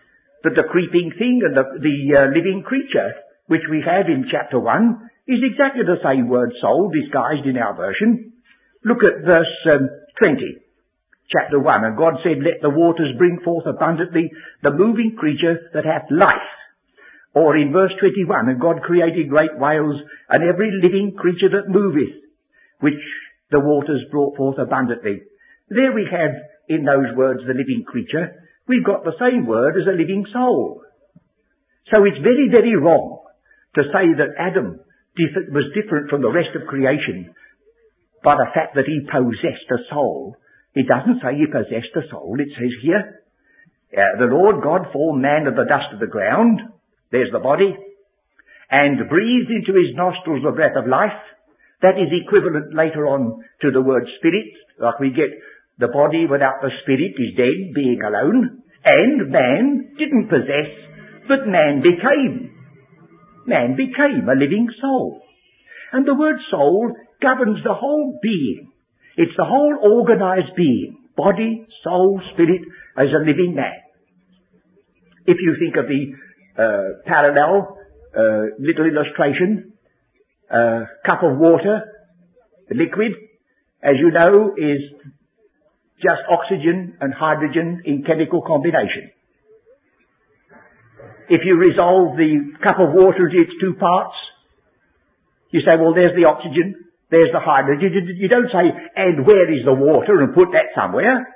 that 0.45 0.55
the 0.55 0.69
creeping 0.71 1.11
thing 1.19 1.40
and 1.43 1.57
the, 1.57 1.64
the 1.81 1.99
uh, 2.12 2.26
living 2.31 2.62
creature, 2.62 3.16
which 3.49 3.66
we 3.71 3.83
have 3.83 4.07
in 4.07 4.28
chapter 4.31 4.61
1, 4.61 5.26
is 5.26 5.43
exactly 5.43 5.83
the 5.83 5.99
same 6.05 6.28
word 6.28 6.52
soul 6.61 6.93
disguised 6.93 7.47
in 7.49 7.57
our 7.57 7.75
version. 7.75 8.36
Look 8.87 9.02
at 9.02 9.26
verse 9.26 9.50
um, 9.66 9.90
20, 10.23 10.62
chapter 11.26 11.59
1. 11.59 11.85
And 11.85 11.99
God 11.99 12.23
said, 12.23 12.38
Let 12.38 12.62
the 12.62 12.71
waters 12.71 13.19
bring 13.19 13.43
forth 13.43 13.66
abundantly 13.66 14.31
the 14.62 14.71
moving 14.71 15.19
creature 15.19 15.59
that 15.75 15.83
hath 15.83 16.07
life. 16.07 16.55
Or 17.35 17.59
in 17.59 17.75
verse 17.75 17.90
21, 17.99 18.49
and 18.49 18.61
God 18.62 18.87
created 18.87 19.28
great 19.28 19.59
whales 19.59 19.99
and 20.31 20.47
every 20.47 20.71
living 20.71 21.19
creature 21.19 21.50
that 21.50 21.69
moveth, 21.69 22.14
which 22.78 23.02
the 23.50 23.59
waters 23.59 24.07
brought 24.12 24.37
forth 24.37 24.59
abundantly. 24.62 25.21
There 25.69 25.93
we 25.93 26.07
have 26.07 26.38
in 26.69 26.87
those 26.87 27.11
words 27.16 27.40
the 27.43 27.59
living 27.59 27.83
creature. 27.85 28.38
We've 28.69 28.87
got 28.87 29.02
the 29.02 29.19
same 29.19 29.47
word 29.47 29.75
as 29.75 29.90
a 29.90 29.99
living 29.99 30.25
soul. 30.33 30.81
So 31.90 32.05
it's 32.07 32.23
very, 32.23 32.49
very 32.55 32.76
wrong 32.78 33.26
to 33.75 33.83
say 33.90 34.14
that 34.14 34.38
Adam 34.38 34.78
was 35.19 35.75
different 35.75 36.09
from 36.09 36.23
the 36.23 36.31
rest 36.31 36.55
of 36.55 36.69
creation 36.69 37.35
by 38.26 38.35
the 38.35 38.50
fact 38.50 38.75
that 38.75 38.90
he 38.90 39.06
possessed 39.06 39.71
a 39.71 39.87
soul. 39.87 40.35
It 40.75 40.90
doesn't 40.90 41.23
say 41.23 41.38
he 41.38 41.47
possessed 41.47 41.95
a 41.95 42.11
soul. 42.11 42.35
It 42.42 42.50
says 42.59 42.75
here, 42.83 43.23
uh, 43.95 44.18
the 44.18 44.26
Lord 44.26 44.66
God 44.66 44.90
formed 44.90 45.23
man 45.23 45.47
of 45.47 45.54
the 45.54 45.71
dust 45.71 45.95
of 45.95 46.02
the 46.02 46.11
ground. 46.11 46.59
There's 47.14 47.30
the 47.30 47.38
body. 47.38 47.71
And 48.66 49.09
breathed 49.09 49.54
into 49.54 49.78
his 49.78 49.95
nostrils 49.95 50.42
the 50.42 50.50
breath 50.50 50.75
of 50.75 50.90
life. 50.90 51.14
That 51.87 52.02
is 52.02 52.11
equivalent 52.11 52.75
later 52.75 53.06
on 53.06 53.47
to 53.62 53.71
the 53.71 53.80
word 53.80 54.11
spirit. 54.18 54.50
Like 54.83 54.99
we 54.99 55.14
get 55.14 55.30
the 55.78 55.95
body 55.95 56.26
without 56.26 56.59
the 56.66 56.75
spirit 56.83 57.14
is 57.14 57.38
dead, 57.38 57.78
being 57.78 58.02
alone. 58.02 58.59
And 58.83 59.30
man 59.30 59.95
didn't 60.02 60.26
possess, 60.26 60.75
but 61.30 61.47
man 61.47 61.78
became. 61.78 62.59
Man 63.47 63.78
became 63.78 64.26
a 64.26 64.35
living 64.35 64.66
soul. 64.83 65.23
And 65.92 66.02
the 66.02 66.18
word 66.18 66.42
soul 66.50 66.90
governs 67.20 67.58
the 67.64 67.75
whole 67.75 68.18
being. 68.23 68.73
It's 69.16 69.32
the 69.37 69.44
whole 69.44 69.76
organized 69.82 70.54
being. 70.56 70.99
Body, 71.16 71.66
soul, 71.82 72.20
spirit, 72.35 72.61
as 72.96 73.08
a 73.08 73.20
living 73.20 73.54
man. 73.56 73.73
If 75.26 75.38
you 75.40 75.56
think 75.58 75.76
of 75.76 75.87
the 75.88 76.62
uh, 76.62 77.02
parallel 77.06 77.78
uh, 78.16 78.56
little 78.58 78.87
illustration, 78.87 79.73
uh, 80.50 80.85
cup 81.04 81.23
of 81.23 81.38
water, 81.38 81.80
the 82.68 82.75
liquid, 82.75 83.12
as 83.82 83.94
you 83.99 84.11
know, 84.11 84.54
is 84.56 84.80
just 86.02 86.23
oxygen 86.30 86.96
and 87.00 87.12
hydrogen 87.14 87.82
in 87.85 88.04
chemical 88.04 88.42
combination. 88.42 89.11
If 91.28 91.40
you 91.44 91.56
resolve 91.56 92.16
the 92.16 92.52
cup 92.62 92.78
of 92.78 92.92
water 92.92 93.28
into 93.28 93.42
its 93.42 93.52
two 93.61 93.75
parts, 93.75 94.14
you 95.50 95.61
say, 95.61 95.75
well, 95.80 95.94
there's 95.94 96.14
the 96.14 96.25
oxygen, 96.25 96.86
there's 97.10 97.30
the 97.32 97.40
hydrogen. 97.40 98.16
You 98.18 98.28
don't 98.28 98.50
say, 98.50 98.66
and 98.96 99.26
where 99.26 99.46
is 99.52 99.64
the 99.64 99.75
water 99.75 100.22
and 100.22 100.34
put 100.34 100.50
that 100.52 100.75
somewhere. 100.75 101.26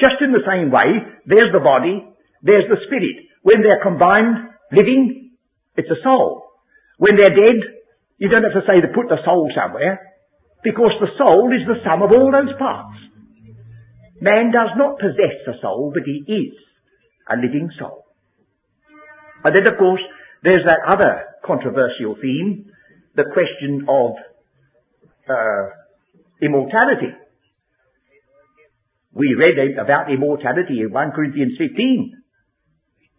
Just 0.00 0.18
in 0.22 0.32
the 0.32 0.42
same 0.42 0.70
way, 0.70 1.06
there's 1.26 1.52
the 1.52 1.62
body, 1.62 2.02
there's 2.42 2.66
the 2.66 2.82
spirit. 2.86 3.30
When 3.42 3.62
they're 3.62 3.82
combined, 3.82 4.50
living, 4.72 5.30
it's 5.76 5.90
a 5.90 6.02
soul. 6.02 6.50
When 6.98 7.14
they're 7.14 7.36
dead, 7.36 7.58
you 8.18 8.28
don't 8.28 8.42
have 8.42 8.58
to 8.58 8.66
say 8.66 8.80
to 8.82 8.90
put 8.94 9.06
the 9.06 9.22
soul 9.24 9.46
somewhere, 9.54 10.02
because 10.64 10.92
the 10.98 11.14
soul 11.14 11.52
is 11.54 11.62
the 11.66 11.78
sum 11.86 12.02
of 12.02 12.10
all 12.10 12.34
those 12.34 12.58
parts. 12.58 12.98
Man 14.20 14.50
does 14.50 14.74
not 14.74 14.98
possess 14.98 15.38
a 15.46 15.54
soul, 15.62 15.92
but 15.94 16.02
he 16.02 16.26
is 16.26 16.54
a 17.30 17.36
living 17.38 17.70
soul. 17.78 18.02
And 19.44 19.54
then, 19.54 19.70
of 19.70 19.78
course, 19.78 20.02
there's 20.42 20.66
that 20.66 20.82
other 20.90 21.22
controversial 21.46 22.16
theme, 22.20 22.66
the 23.14 23.30
question 23.30 23.86
of 23.86 24.18
Uh, 25.28 25.76
immortality. 26.40 27.12
We 29.12 29.34
read 29.34 29.76
about 29.76 30.10
immortality 30.10 30.80
in 30.80 30.92
1 30.92 31.10
Corinthians 31.12 31.58
15. 31.58 32.14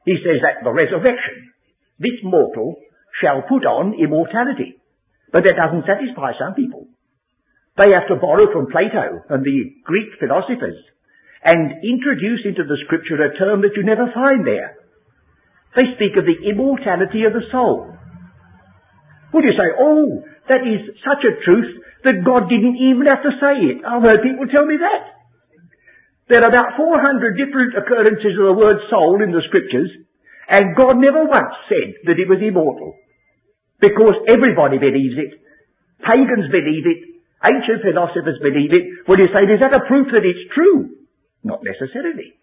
He 0.05 0.15
says 0.23 0.39
that 0.41 0.63
the 0.63 0.71
resurrection, 0.71 1.51
this 1.99 2.15
mortal 2.23 2.79
shall 3.21 3.43
put 3.43 3.67
on 3.67 3.99
immortality. 3.99 4.79
But 5.31 5.43
that 5.43 5.59
doesn't 5.59 5.85
satisfy 5.85 6.33
some 6.39 6.55
people. 6.55 6.87
They 7.77 7.91
have 7.91 8.07
to 8.07 8.17
borrow 8.17 8.47
from 8.51 8.71
Plato 8.71 9.21
and 9.29 9.43
the 9.43 9.59
Greek 9.83 10.15
philosophers 10.19 10.79
and 11.43 11.83
introduce 11.83 12.43
into 12.43 12.63
the 12.63 12.79
scripture 12.85 13.19
a 13.19 13.37
term 13.37 13.61
that 13.61 13.75
you 13.75 13.83
never 13.83 14.09
find 14.15 14.47
there. 14.47 14.79
They 15.75 15.93
speak 15.95 16.17
of 16.17 16.25
the 16.25 16.49
immortality 16.49 17.23
of 17.27 17.33
the 17.33 17.45
soul. 17.51 17.93
Would 19.33 19.45
you 19.45 19.53
say, 19.53 19.69
oh, 19.77 20.23
that 20.49 20.65
is 20.65 20.95
such 21.05 21.21
a 21.23 21.37
truth 21.45 21.78
that 22.03 22.23
God 22.23 22.47
didn't 22.47 22.79
even 22.79 23.05
have 23.07 23.23
to 23.23 23.33
say 23.37 23.55
it? 23.75 23.83
I've 23.83 24.03
heard 24.03 24.23
people 24.23 24.47
tell 24.47 24.65
me 24.65 24.79
that. 24.79 25.19
There 26.29 26.45
are 26.45 26.53
about 26.53 26.77
400 26.77 27.35
different 27.35 27.73
occurrences 27.73 28.37
of 28.37 28.45
the 28.53 28.59
word 28.59 28.77
soul 28.93 29.19
in 29.25 29.33
the 29.33 29.41
scriptures, 29.49 29.89
and 30.47 30.77
God 30.77 31.01
never 31.01 31.25
once 31.25 31.55
said 31.65 32.05
that 32.05 32.21
it 32.21 32.29
was 32.29 32.41
immortal. 32.41 32.95
Because 33.81 34.15
everybody 34.29 34.77
believes 34.77 35.17
it. 35.17 35.41
Pagans 36.05 36.51
believe 36.53 36.85
it. 36.85 36.99
Ancient 37.39 37.81
philosophers 37.81 38.37
believe 38.43 38.75
it. 38.75 39.07
Will 39.07 39.19
you 39.19 39.31
say, 39.31 39.47
is 39.47 39.63
that 39.63 39.73
a 39.73 39.87
proof 39.87 40.11
that 40.11 40.27
it's 40.27 40.51
true? 40.53 41.07
Not 41.43 41.63
necessarily. 41.63 42.35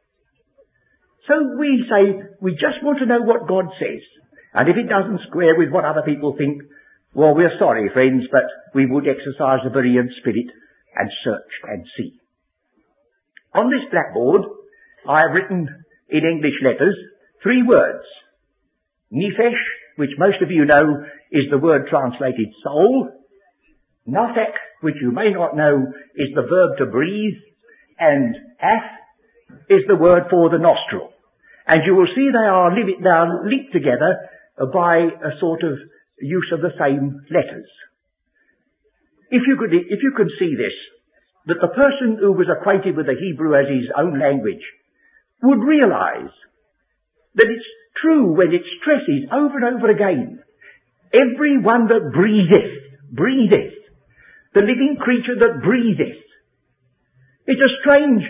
So 1.29 1.59
we 1.59 1.85
say, 1.85 2.33
we 2.41 2.53
just 2.53 2.81
want 2.83 2.99
to 3.01 3.07
know 3.07 3.21
what 3.21 3.49
God 3.49 3.69
says. 3.79 4.03
And 4.55 4.69
if 4.71 4.77
it 4.77 4.89
doesn't 4.89 5.29
square 5.29 5.59
with 5.59 5.71
what 5.71 5.85
other 5.85 6.03
people 6.03 6.35
think, 6.39 6.63
well, 7.17 7.35
we're 7.35 7.57
sorry, 7.59 7.89
friends, 7.95 8.25
but 8.31 8.45
we 8.75 8.85
would 8.85 9.09
exercise 9.09 9.65
the 9.65 9.73
Berean 9.73 10.13
spirit 10.21 10.53
and 10.95 11.11
search 11.25 11.53
and 11.65 11.87
see. 11.97 12.21
On 13.55 13.71
this 13.71 13.89
blackboard, 13.91 14.43
I 15.09 15.23
have 15.23 15.33
written 15.33 15.67
in 16.11 16.29
English 16.29 16.61
letters 16.63 16.95
three 17.43 17.63
words. 17.67 18.05
Nefesh, 19.11 19.57
which 19.97 20.11
most 20.19 20.43
of 20.43 20.51
you 20.51 20.67
know 20.67 21.07
is 21.33 21.49
the 21.51 21.57
word 21.57 21.89
translated 21.89 22.53
soul. 22.63 23.09
Nafek, 24.07 24.53
which 24.83 24.97
you 25.01 25.11
may 25.11 25.31
not 25.33 25.57
know 25.57 25.87
is 26.17 26.29
the 26.35 26.43
verb 26.43 26.77
to 26.79 26.93
breathe, 26.93 27.41
and 27.99 28.37
af 28.61 28.85
is 29.71 29.89
the 29.89 29.97
word 29.97 30.25
for 30.29 30.51
the 30.51 30.59
nostril. 30.59 31.09
And 31.67 31.81
you 31.87 31.95
will 31.95 32.09
see 32.15 32.29
they 32.31 32.47
are, 32.47 32.71
they 32.77 33.09
are 33.09 33.49
linked 33.49 33.73
together 33.73 34.29
by 34.71 34.99
a 34.99 35.41
sort 35.41 35.63
of 35.63 35.79
use 36.21 36.51
of 36.53 36.61
the 36.61 36.75
same 36.79 37.21
letters. 37.31 37.69
If 39.31 39.43
you 39.47 39.57
could, 39.59 39.75
if 39.75 40.01
you 40.03 40.13
could 40.17 40.31
see 40.39 40.55
this, 40.55 40.75
that 41.47 41.61
the 41.61 41.75
person 41.75 42.19
who 42.21 42.33
was 42.33 42.51
acquainted 42.51 42.97
with 42.97 43.07
the 43.07 43.19
Hebrew 43.19 43.55
as 43.55 43.67
his 43.69 43.91
own 43.97 44.19
language 44.19 44.63
would 45.43 45.63
realize 45.63 46.33
that 47.35 47.51
it's 47.51 47.71
true 48.01 48.35
when 48.35 48.55
it 48.55 48.63
stresses 48.81 49.29
over 49.33 49.59
and 49.59 49.79
over 49.79 49.91
again. 49.91 50.43
Every 51.15 51.59
one 51.59 51.87
that 51.89 52.13
breatheth, 52.13 53.13
breatheth 53.13 53.77
the 54.55 54.65
living 54.65 54.97
creature 54.99 55.37
that 55.39 55.63
breatheth. 55.63 56.23
It's 57.47 57.61
a 57.61 57.77
strange, 57.81 58.25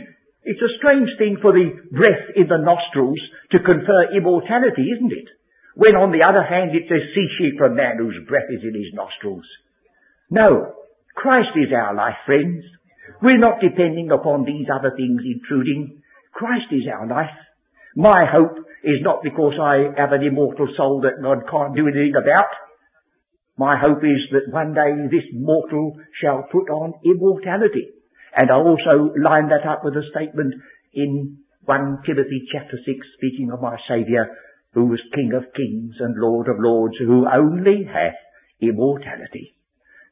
it's 0.45 0.61
a 0.61 0.77
strange 0.77 1.09
thing 1.19 1.39
for 1.41 1.53
the 1.53 1.71
breath 1.91 2.35
in 2.35 2.49
the 2.49 2.59
nostrils 2.59 3.21
to 3.53 3.63
confer 3.63 4.13
immortality, 4.13 4.93
isn't 4.93 5.13
it? 5.13 5.29
When 5.77 5.93
on 5.93 6.09
the 6.09 6.25
other 6.25 6.41
hand 6.41 6.73
it 6.73 6.89
says, 6.89 7.13
see 7.13 7.29
ye 7.37 7.53
from 7.61 7.77
man 7.77 8.01
whose 8.01 8.25
breath 8.25 8.49
is 8.49 8.65
in 8.65 8.73
his 8.73 8.97
nostrils. 8.97 9.45
No, 10.33 10.73
Christ 11.13 11.53
is 11.53 11.69
our 11.69 11.93
life, 11.93 12.17
friends. 12.25 12.65
We're 13.21 13.37
not 13.37 13.61
depending 13.61 14.09
upon 14.11 14.49
these 14.49 14.67
other 14.73 14.97
things 14.97 15.21
intruding. 15.21 16.01
Christ 16.33 16.73
is 16.73 16.89
our 16.89 17.07
life. 17.07 17.37
My 17.95 18.25
hope 18.25 18.57
is 18.85 19.05
not 19.05 19.21
because 19.23 19.61
I 19.61 19.93
have 20.01 20.13
an 20.17 20.25
immortal 20.25 20.69
soul 20.77 21.05
that 21.05 21.21
God 21.21 21.45
can't 21.45 21.77
do 21.77 21.89
anything 21.89 22.17
about. 22.17 22.49
My 23.61 23.77
hope 23.77 24.01
is 24.01 24.21
that 24.33 24.49
one 24.53 24.73
day 24.73 24.97
this 25.13 25.29
mortal 25.37 26.01
shall 26.21 26.49
put 26.51 26.73
on 26.73 26.97
immortality. 27.05 27.93
And 28.35 28.51
I 28.51 28.57
also 28.57 29.13
line 29.13 29.49
that 29.53 29.69
up 29.69 29.85
with 29.85 29.93
a 29.97 30.09
statement 30.09 30.55
in 30.93 31.45
1 31.65 32.03
Timothy 32.07 32.49
chapter 32.53 32.81
6 32.81 32.97
speaking 33.17 33.51
of 33.53 33.61
my 33.61 33.77
Saviour 33.89 34.29
who 34.77 34.85
was 34.93 35.01
King 35.15 35.33
of 35.33 35.55
kings 35.57 35.95
and 36.01 36.21
Lord 36.21 36.49
of 36.49 36.61
lords 36.61 36.97
who 36.99 37.25
only 37.25 37.89
hath 37.89 38.21
immortality. 38.61 39.57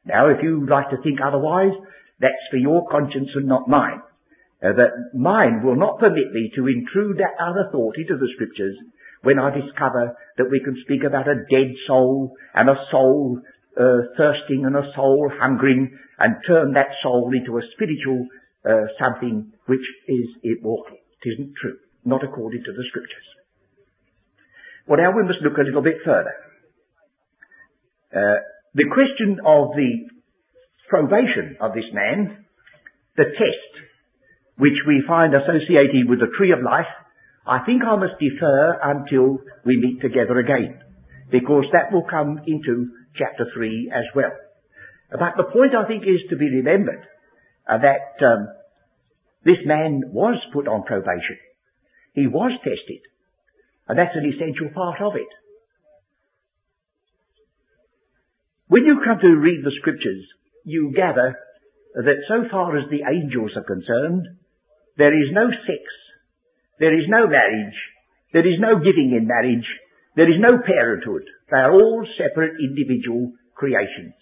Now 0.03 0.29
if 0.29 0.41
you 0.41 0.65
like 0.65 0.89
to 0.89 0.97
think 1.03 1.19
otherwise, 1.21 1.77
that's 2.19 2.49
for 2.49 2.57
your 2.57 2.87
conscience 2.89 3.29
and 3.35 3.45
not 3.45 3.69
mine. 3.69 4.01
uh, 4.65 4.73
that 4.73 5.13
mind 5.13 5.63
will 5.63 5.75
not 5.75 5.99
permit 5.99 6.33
me 6.33 6.49
to 6.55 6.65
intrude 6.67 7.17
that 7.17 7.37
other 7.37 7.69
thought 7.71 7.93
into 7.97 8.17
the 8.17 8.29
scriptures 8.33 8.75
when 9.21 9.37
I 9.37 9.53
discover 9.53 10.17
that 10.37 10.49
we 10.49 10.61
can 10.65 10.81
speak 10.81 11.03
about 11.05 11.27
a 11.27 11.45
dead 11.49 11.69
soul 11.85 12.33
and 12.55 12.69
a 12.69 12.79
soul 12.89 13.41
uh, 13.77 14.09
thirsting 14.17 14.65
and 14.65 14.75
a 14.75 14.89
soul 14.95 15.29
hungering 15.39 15.95
and 16.17 16.35
turn 16.47 16.73
that 16.73 16.89
soul 17.03 17.31
into 17.35 17.57
a 17.57 17.67
spiritual 17.73 18.25
uh, 18.65 18.89
something 18.97 19.51
which 19.67 19.85
is 20.07 20.27
immortal. 20.41 20.97
It 21.21 21.33
isn't 21.37 21.53
true, 21.61 21.77
not 22.03 22.23
according 22.23 22.63
to 22.63 22.71
the 22.71 22.83
scriptures. 22.89 23.34
Well, 24.87 24.99
now 24.99 25.15
we 25.15 25.23
must 25.23 25.41
look 25.41 25.57
a 25.57 25.65
little 25.65 25.81
bit 25.81 25.97
further. 26.05 26.33
Uh, 28.13 28.39
the 28.75 28.85
question 28.93 29.39
of 29.45 29.73
the 29.75 30.07
probation 30.89 31.57
of 31.59 31.73
this 31.73 31.89
man, 31.91 32.45
the 33.17 33.25
test 33.25 33.71
which 34.57 34.77
we 34.87 35.03
find 35.07 35.33
associated 35.33 36.07
with 36.07 36.19
the 36.19 36.31
tree 36.37 36.51
of 36.51 36.59
life, 36.63 36.87
I 37.47 37.65
think 37.65 37.83
I 37.83 37.95
must 37.95 38.19
defer 38.19 38.79
until 38.81 39.39
we 39.65 39.77
meet 39.77 40.01
together 40.01 40.39
again, 40.39 40.79
because 41.31 41.65
that 41.73 41.91
will 41.91 42.05
come 42.09 42.39
into 42.47 42.89
chapter 43.17 43.45
3 43.53 43.91
as 43.93 44.05
well. 44.15 44.31
But 45.11 45.37
the 45.37 45.51
point 45.51 45.75
I 45.75 45.87
think 45.87 46.03
is 46.03 46.21
to 46.29 46.37
be 46.37 46.49
remembered 46.49 47.05
uh, 47.69 47.77
that 47.79 48.25
um, 48.25 48.47
this 49.43 49.61
man 49.65 50.01
was 50.07 50.37
put 50.53 50.67
on 50.67 50.83
probation. 50.83 51.37
He 52.13 52.27
was 52.27 52.51
tested. 52.63 53.01
And 53.87 53.97
that's 53.97 54.15
an 54.15 54.25
essential 54.25 54.73
part 54.73 55.01
of 55.01 55.15
it. 55.15 55.29
When 58.67 58.83
you 58.83 59.01
come 59.05 59.19
to 59.21 59.37
read 59.37 59.61
the 59.63 59.75
scriptures, 59.79 60.25
you 60.63 60.91
gather 60.95 61.37
that 61.93 62.25
so 62.27 62.49
far 62.49 62.75
as 62.77 62.89
the 62.89 63.05
angels 63.05 63.51
are 63.55 63.63
concerned, 63.63 64.25
there 64.97 65.13
is 65.13 65.29
no 65.31 65.51
sex, 65.51 65.83
there 66.79 66.97
is 66.97 67.05
no 67.07 67.27
marriage, 67.27 67.77
there 68.33 68.47
is 68.47 68.59
no 68.59 68.79
giving 68.79 69.13
in 69.15 69.27
marriage, 69.27 69.67
there 70.15 70.29
is 70.29 70.41
no 70.41 70.57
parenthood. 70.65 71.23
They 71.51 71.57
are 71.57 71.73
all 71.73 72.07
separate 72.17 72.57
individual 72.59 73.33
creations. 73.53 74.15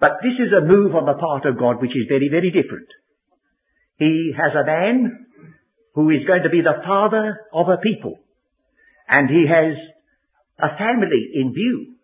But 0.00 0.18
this 0.22 0.34
is 0.34 0.52
a 0.52 0.66
move 0.66 0.94
on 0.94 1.06
the 1.06 1.14
part 1.14 1.46
of 1.46 1.58
God 1.58 1.80
which 1.80 1.94
is 1.94 2.08
very, 2.08 2.28
very 2.28 2.50
different. 2.50 2.88
He 3.96 4.34
has 4.36 4.52
a 4.52 4.66
man 4.66 5.26
who 5.94 6.10
is 6.10 6.26
going 6.26 6.42
to 6.42 6.50
be 6.50 6.60
the 6.60 6.82
father 6.84 7.38
of 7.54 7.68
a 7.68 7.78
people. 7.78 8.18
And 9.14 9.30
he 9.30 9.46
has 9.46 9.78
a 10.58 10.74
family 10.74 11.22
in 11.38 11.54
view. 11.54 11.94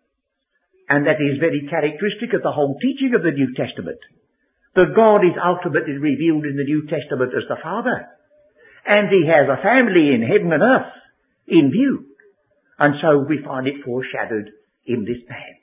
And 0.87 1.07
that 1.07 1.19
is 1.19 1.43
very 1.43 1.67
characteristic 1.67 2.31
of 2.31 2.43
the 2.43 2.55
whole 2.55 2.79
teaching 2.79 3.11
of 3.15 3.23
the 3.23 3.35
New 3.35 3.51
Testament. 3.51 3.99
That 4.75 4.95
God 4.95 5.27
is 5.27 5.35
ultimately 5.35 5.99
revealed 5.99 6.47
in 6.47 6.55
the 6.55 6.63
New 6.63 6.87
Testament 6.87 7.35
as 7.35 7.43
the 7.51 7.59
Father. 7.61 8.07
And 8.87 9.11
he 9.11 9.27
has 9.27 9.51
a 9.51 9.59
family 9.59 10.15
in 10.15 10.23
heaven 10.23 10.55
and 10.55 10.63
earth 10.63 10.95
in 11.47 11.71
view. 11.71 12.15
And 12.79 12.95
so 13.03 13.27
we 13.27 13.43
find 13.43 13.67
it 13.67 13.83
foreshadowed 13.83 14.47
in 14.87 15.03
this 15.03 15.19
man. 15.27 15.53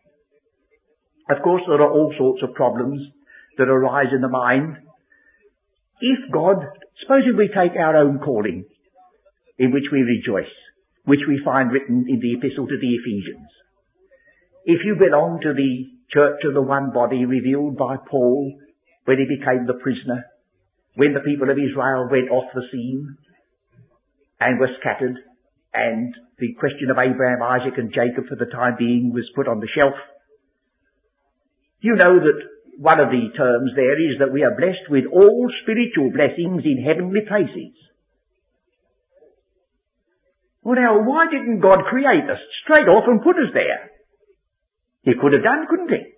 Of 1.32 1.42
course, 1.42 1.62
there 1.66 1.80
are 1.80 1.90
all 1.90 2.12
sorts 2.18 2.42
of 2.42 2.54
problems 2.54 3.00
that 3.56 3.72
arise 3.72 4.12
in 4.14 4.20
the 4.20 4.28
mind. 4.28 4.76
If 6.00 6.30
God, 6.30 6.56
supposing 7.00 7.36
we 7.36 7.48
take 7.48 7.76
our 7.76 7.96
own 7.96 8.20
calling, 8.20 8.64
in 9.58 9.72
which 9.72 9.88
we 9.90 10.04
rejoice, 10.04 10.52
which 11.04 11.20
we 11.28 11.40
find 11.44 11.72
written 11.72 12.06
in 12.08 12.20
the 12.20 12.34
epistle 12.34 12.66
to 12.66 12.78
the 12.78 12.94
Ephesians. 12.94 13.48
If 14.64 14.80
you 14.84 14.96
belong 14.96 15.40
to 15.42 15.54
the 15.54 15.86
church 16.12 16.40
of 16.44 16.54
the 16.54 16.62
one 16.62 16.92
body 16.92 17.24
revealed 17.24 17.76
by 17.76 17.96
Paul 17.96 18.52
when 19.04 19.18
he 19.18 19.24
became 19.24 19.66
the 19.66 19.80
prisoner, 19.80 20.24
when 20.94 21.14
the 21.14 21.24
people 21.24 21.48
of 21.50 21.56
Israel 21.56 22.08
went 22.10 22.30
off 22.30 22.52
the 22.54 22.66
scene 22.72 23.16
and 24.40 24.58
were 24.58 24.74
scattered, 24.80 25.16
and 25.72 26.14
the 26.38 26.54
question 26.58 26.90
of 26.90 26.98
Abraham, 26.98 27.42
Isaac 27.42 27.78
and 27.78 27.92
Jacob 27.92 28.28
for 28.28 28.36
the 28.36 28.50
time 28.50 28.76
being 28.78 29.12
was 29.12 29.28
put 29.34 29.48
on 29.48 29.60
the 29.60 29.68
shelf, 29.74 29.94
you 31.80 31.94
know 31.94 32.18
that 32.18 32.40
one 32.78 33.00
of 33.00 33.10
the 33.10 33.30
terms 33.36 33.72
there 33.74 33.98
is 33.98 34.18
that 34.18 34.32
we 34.32 34.42
are 34.42 34.54
blessed 34.54 34.90
with 34.90 35.04
all 35.12 35.50
spiritual 35.62 36.10
blessings 36.10 36.62
in 36.64 36.82
heavenly 36.82 37.22
places. 37.26 37.74
Well 40.68 40.76
now, 40.76 41.00
why 41.00 41.32
didn't 41.32 41.64
God 41.64 41.88
create 41.88 42.28
us 42.28 42.36
straight 42.60 42.92
off 42.92 43.08
and 43.08 43.24
put 43.24 43.40
us 43.40 43.56
there? 43.56 43.88
He 45.00 45.16
could 45.16 45.32
have 45.32 45.40
done, 45.40 45.64
couldn't 45.64 45.88
he? 45.88 46.12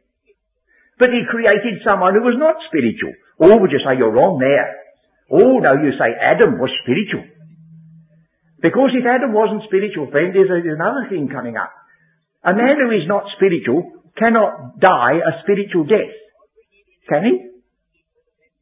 But 0.99 1.15
he 1.15 1.23
created 1.31 1.87
someone 1.87 2.19
who 2.19 2.27
was 2.27 2.35
not 2.35 2.59
spiritual. 2.67 3.15
Or 3.39 3.63
would 3.63 3.71
you 3.71 3.79
say 3.79 3.95
you're 3.95 4.11
wrong 4.11 4.43
there? 4.43 4.75
Oh 5.31 5.63
no, 5.63 5.79
you 5.79 5.95
say 5.95 6.19
Adam 6.19 6.59
was 6.59 6.75
spiritual. 6.83 7.31
Because 8.59 8.91
if 8.91 9.07
Adam 9.07 9.31
wasn't 9.31 9.71
spiritual, 9.71 10.11
friend, 10.11 10.35
there's, 10.35 10.51
there's 10.51 10.75
another 10.75 11.07
thing 11.07 11.31
coming 11.31 11.55
up. 11.55 11.71
A 12.43 12.51
man 12.51 12.75
who 12.83 12.91
is 12.91 13.07
not 13.07 13.31
spiritual 13.39 14.03
cannot 14.19 14.83
die 14.83 15.23
a 15.23 15.47
spiritual 15.47 15.87
death. 15.87 16.11
Can 17.07 17.23
he? 17.23 17.35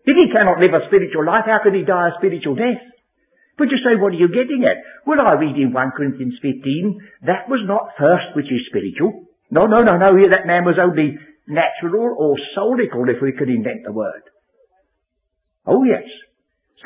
If 0.04 0.16
he 0.20 0.28
cannot 0.36 0.60
live 0.60 0.76
a 0.76 0.84
spiritual 0.92 1.24
life, 1.24 1.48
how 1.48 1.64
can 1.64 1.72
he 1.72 1.88
die 1.88 2.12
a 2.12 2.18
spiritual 2.20 2.60
death? 2.60 2.84
But 3.58 3.74
you 3.74 3.78
say, 3.82 3.98
what 3.98 4.14
are 4.14 4.22
you 4.22 4.30
getting 4.30 4.62
at? 4.62 4.78
Well, 5.04 5.18
I 5.18 5.34
read 5.34 5.58
in 5.58 5.74
1 5.74 5.90
Corinthians 5.98 6.38
15, 6.40 7.26
that 7.26 7.50
was 7.50 7.66
not 7.66 7.98
first 7.98 8.38
which 8.38 8.46
is 8.46 8.70
spiritual. 8.70 9.26
No, 9.50 9.66
no, 9.66 9.82
no, 9.82 9.98
no, 9.98 10.14
here 10.14 10.30
that 10.30 10.46
man 10.46 10.62
was 10.62 10.78
only 10.78 11.18
natural 11.50 12.14
or 12.14 12.38
soulical, 12.54 13.10
if 13.10 13.18
we 13.20 13.34
could 13.34 13.50
invent 13.50 13.82
the 13.82 13.92
word. 13.92 14.22
Oh 15.66 15.82
yes. 15.82 16.06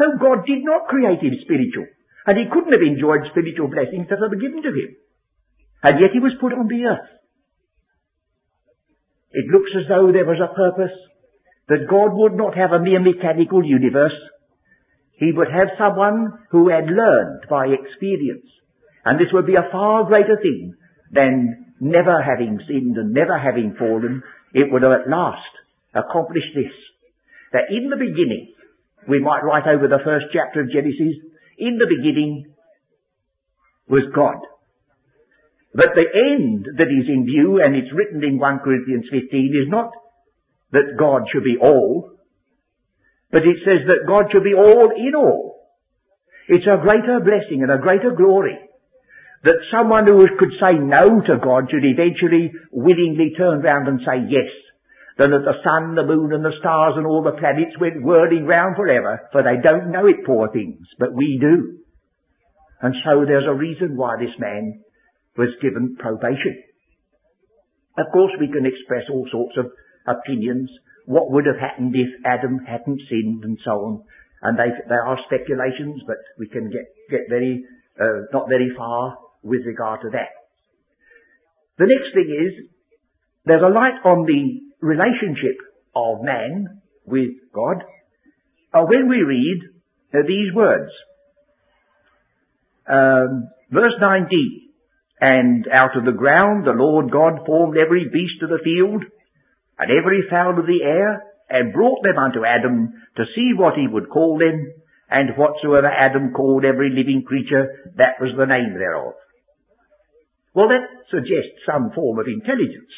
So 0.01 0.17
God 0.17 0.47
did 0.49 0.65
not 0.65 0.89
create 0.89 1.21
him 1.21 1.37
spiritual. 1.45 1.87
And 2.25 2.39
he 2.39 2.49
couldn't 2.49 2.73
have 2.73 2.83
enjoyed 2.83 3.29
spiritual 3.31 3.69
blessings 3.69 4.09
that 4.09 4.23
were 4.23 4.41
given 4.41 4.63
to 4.63 4.73
him. 4.73 4.97
And 5.83 6.01
yet 6.01 6.15
he 6.15 6.23
was 6.23 6.39
put 6.41 6.55
on 6.55 6.71
the 6.71 6.87
earth. 6.87 7.11
It 9.33 9.51
looks 9.51 9.71
as 9.77 9.89
though 9.89 10.13
there 10.13 10.25
was 10.25 10.41
a 10.41 10.55
purpose 10.55 10.95
that 11.69 11.91
God 11.91 12.15
would 12.15 12.35
not 12.35 12.57
have 12.57 12.73
a 12.73 12.83
mere 12.83 13.01
mechanical 13.01 13.65
universe, 13.65 14.15
he 15.16 15.33
would 15.33 15.48
have 15.48 15.77
someone 15.79 16.33
who 16.51 16.68
had 16.68 16.87
learned 16.87 17.46
by 17.48 17.66
experience. 17.66 18.46
And 19.05 19.18
this 19.18 19.33
would 19.33 19.46
be 19.46 19.57
a 19.57 19.70
far 19.70 20.05
greater 20.05 20.37
thing 20.40 20.75
than 21.12 21.75
never 21.81 22.22
having 22.22 22.59
sinned 22.66 22.96
and 22.96 23.12
never 23.12 23.38
having 23.38 23.75
fallen. 23.79 24.22
It 24.55 24.72
would 24.72 24.83
have 24.83 24.92
at 24.92 25.11
last 25.11 25.53
accomplished 25.94 26.55
this. 26.55 26.72
That 27.53 27.68
in 27.68 27.90
the 27.90 27.96
beginning, 27.96 28.55
we 29.09 29.20
might 29.20 29.44
write 29.44 29.66
over 29.66 29.88
the 29.88 30.03
first 30.05 30.27
chapter 30.33 30.62
of 30.62 30.70
Genesis, 30.70 31.20
in 31.59 31.77
the 31.77 31.90
beginning 31.90 32.55
was 33.88 34.09
God. 34.14 34.38
But 35.75 35.92
the 35.94 36.07
end 36.07 36.66
that 36.79 36.88
is 36.88 37.09
in 37.09 37.25
view, 37.25 37.61
and 37.62 37.75
it's 37.75 37.92
written 37.92 38.22
in 38.25 38.38
1 38.38 38.59
Corinthians 38.61 39.07
15, 39.11 39.64
is 39.64 39.68
not 39.68 39.90
that 40.72 40.96
God 40.98 41.22
should 41.33 41.44
be 41.44 41.57
all, 41.61 42.12
but 43.33 43.42
it 43.42 43.64
says 43.64 43.88
that 43.88 44.07
God 44.07 44.29
should 44.31 44.45
be 44.45 44.55
all 44.55 44.92
in 44.95 45.16
all. 45.16 45.64
It's 46.49 46.68
a 46.68 46.83
greater 46.85 47.18
blessing 47.25 47.64
and 47.64 47.73
a 47.73 47.81
greater 47.81 48.12
glory 48.12 48.59
that 49.42 49.68
someone 49.75 50.07
who 50.07 50.23
could 50.38 50.55
say 50.62 50.79
no 50.79 51.18
to 51.18 51.42
God 51.42 51.66
should 51.71 51.83
eventually 51.83 52.55
willingly 52.71 53.35
turn 53.37 53.61
round 53.61 53.88
and 53.88 53.99
say 54.07 54.23
yes, 54.31 54.51
than 55.18 55.35
that 55.35 55.42
the 55.42 55.59
sun, 55.66 55.95
the 55.95 56.07
moon 56.07 56.33
and 56.33 56.45
the 56.45 56.55
stars 56.61 56.95
and 56.97 57.07
all 57.07 57.23
the 57.23 57.38
planets 57.38 57.75
went 57.81 58.03
whirling 58.03 58.47
round 58.47 58.77
forever, 58.77 59.18
for 59.33 59.42
they 59.42 59.59
don't 59.59 59.90
know 59.90 60.07
it, 60.07 60.25
poor 60.25 60.49
things, 60.53 60.87
but 60.99 61.12
we 61.12 61.38
do. 61.40 61.83
And 62.81 62.95
so 63.05 63.25
there's 63.27 63.47
a 63.47 63.55
reason 63.55 63.97
why 63.97 64.14
this 64.18 64.35
man 64.38 64.83
was 65.37 65.51
given 65.61 65.97
probation. 65.99 66.62
Of 67.99 68.07
course 68.12 68.33
we 68.38 68.49
can 68.49 68.64
express 68.64 69.05
all 69.11 69.27
sorts 69.31 69.59
of 69.59 69.66
opinions 70.07 70.71
what 71.07 71.31
would 71.31 71.47
have 71.47 71.59
happened 71.59 71.95
if 71.95 72.09
Adam 72.25 72.61
hadn't 72.67 73.01
sinned 73.09 73.45
and 73.45 73.59
so 73.65 73.71
on. 73.71 74.05
And 74.43 74.59
they, 74.59 74.95
are 74.95 75.19
speculations, 75.27 76.03
but 76.07 76.17
we 76.38 76.49
can 76.49 76.71
get, 76.71 76.87
get 77.11 77.21
very, 77.29 77.65
uh, 78.01 78.27
not 78.33 78.49
very 78.49 78.71
far 78.77 79.19
with 79.43 79.61
regard 79.67 80.01
to 80.03 80.11
that. 80.11 80.31
The 81.79 81.87
next 81.87 82.15
thing 82.15 82.29
is, 82.31 82.69
there's 83.45 83.62
a 83.62 83.73
light 83.73 83.99
on 84.05 84.27
the 84.27 84.61
relationship 84.81 85.59
of 85.95 86.23
man 86.23 86.83
with 87.07 87.31
God 87.55 87.85
uh, 88.75 88.85
when 88.87 89.09
we 89.09 89.23
read 89.23 89.61
uh, 90.15 90.19
these 90.27 90.55
words. 90.55 90.91
Um, 92.88 93.49
verse 93.71 93.95
19, 94.01 94.73
and 95.21 95.67
out 95.73 95.97
of 95.97 96.05
the 96.05 96.19
ground 96.19 96.67
the 96.67 96.75
Lord 96.75 97.11
God 97.11 97.47
formed 97.47 97.77
every 97.79 98.11
beast 98.12 98.43
of 98.43 98.51
the 98.51 98.62
field 98.62 99.05
and 99.83 99.90
every 99.90 100.23
fowl 100.31 100.55
of 100.59 100.66
the 100.66 100.87
air, 100.87 101.27
and 101.51 101.75
brought 101.75 102.03
them 102.03 102.16
unto 102.16 102.47
Adam 102.47 102.95
to 103.16 103.25
see 103.35 103.51
what 103.53 103.75
he 103.75 103.90
would 103.90 104.09
call 104.09 104.38
them, 104.38 104.71
and 105.11 105.37
whatsoever 105.37 105.90
Adam 105.90 106.33
called 106.33 106.64
every 106.64 106.88
living 106.88 107.25
creature, 107.27 107.92
that 107.99 108.23
was 108.23 108.31
the 108.38 108.47
name 108.47 108.79
thereof. 108.79 109.12
Well, 110.55 110.68
that 110.68 110.87
suggests 111.11 111.66
some 111.66 111.90
form 111.95 112.18
of 112.18 112.31
intelligence. 112.31 112.95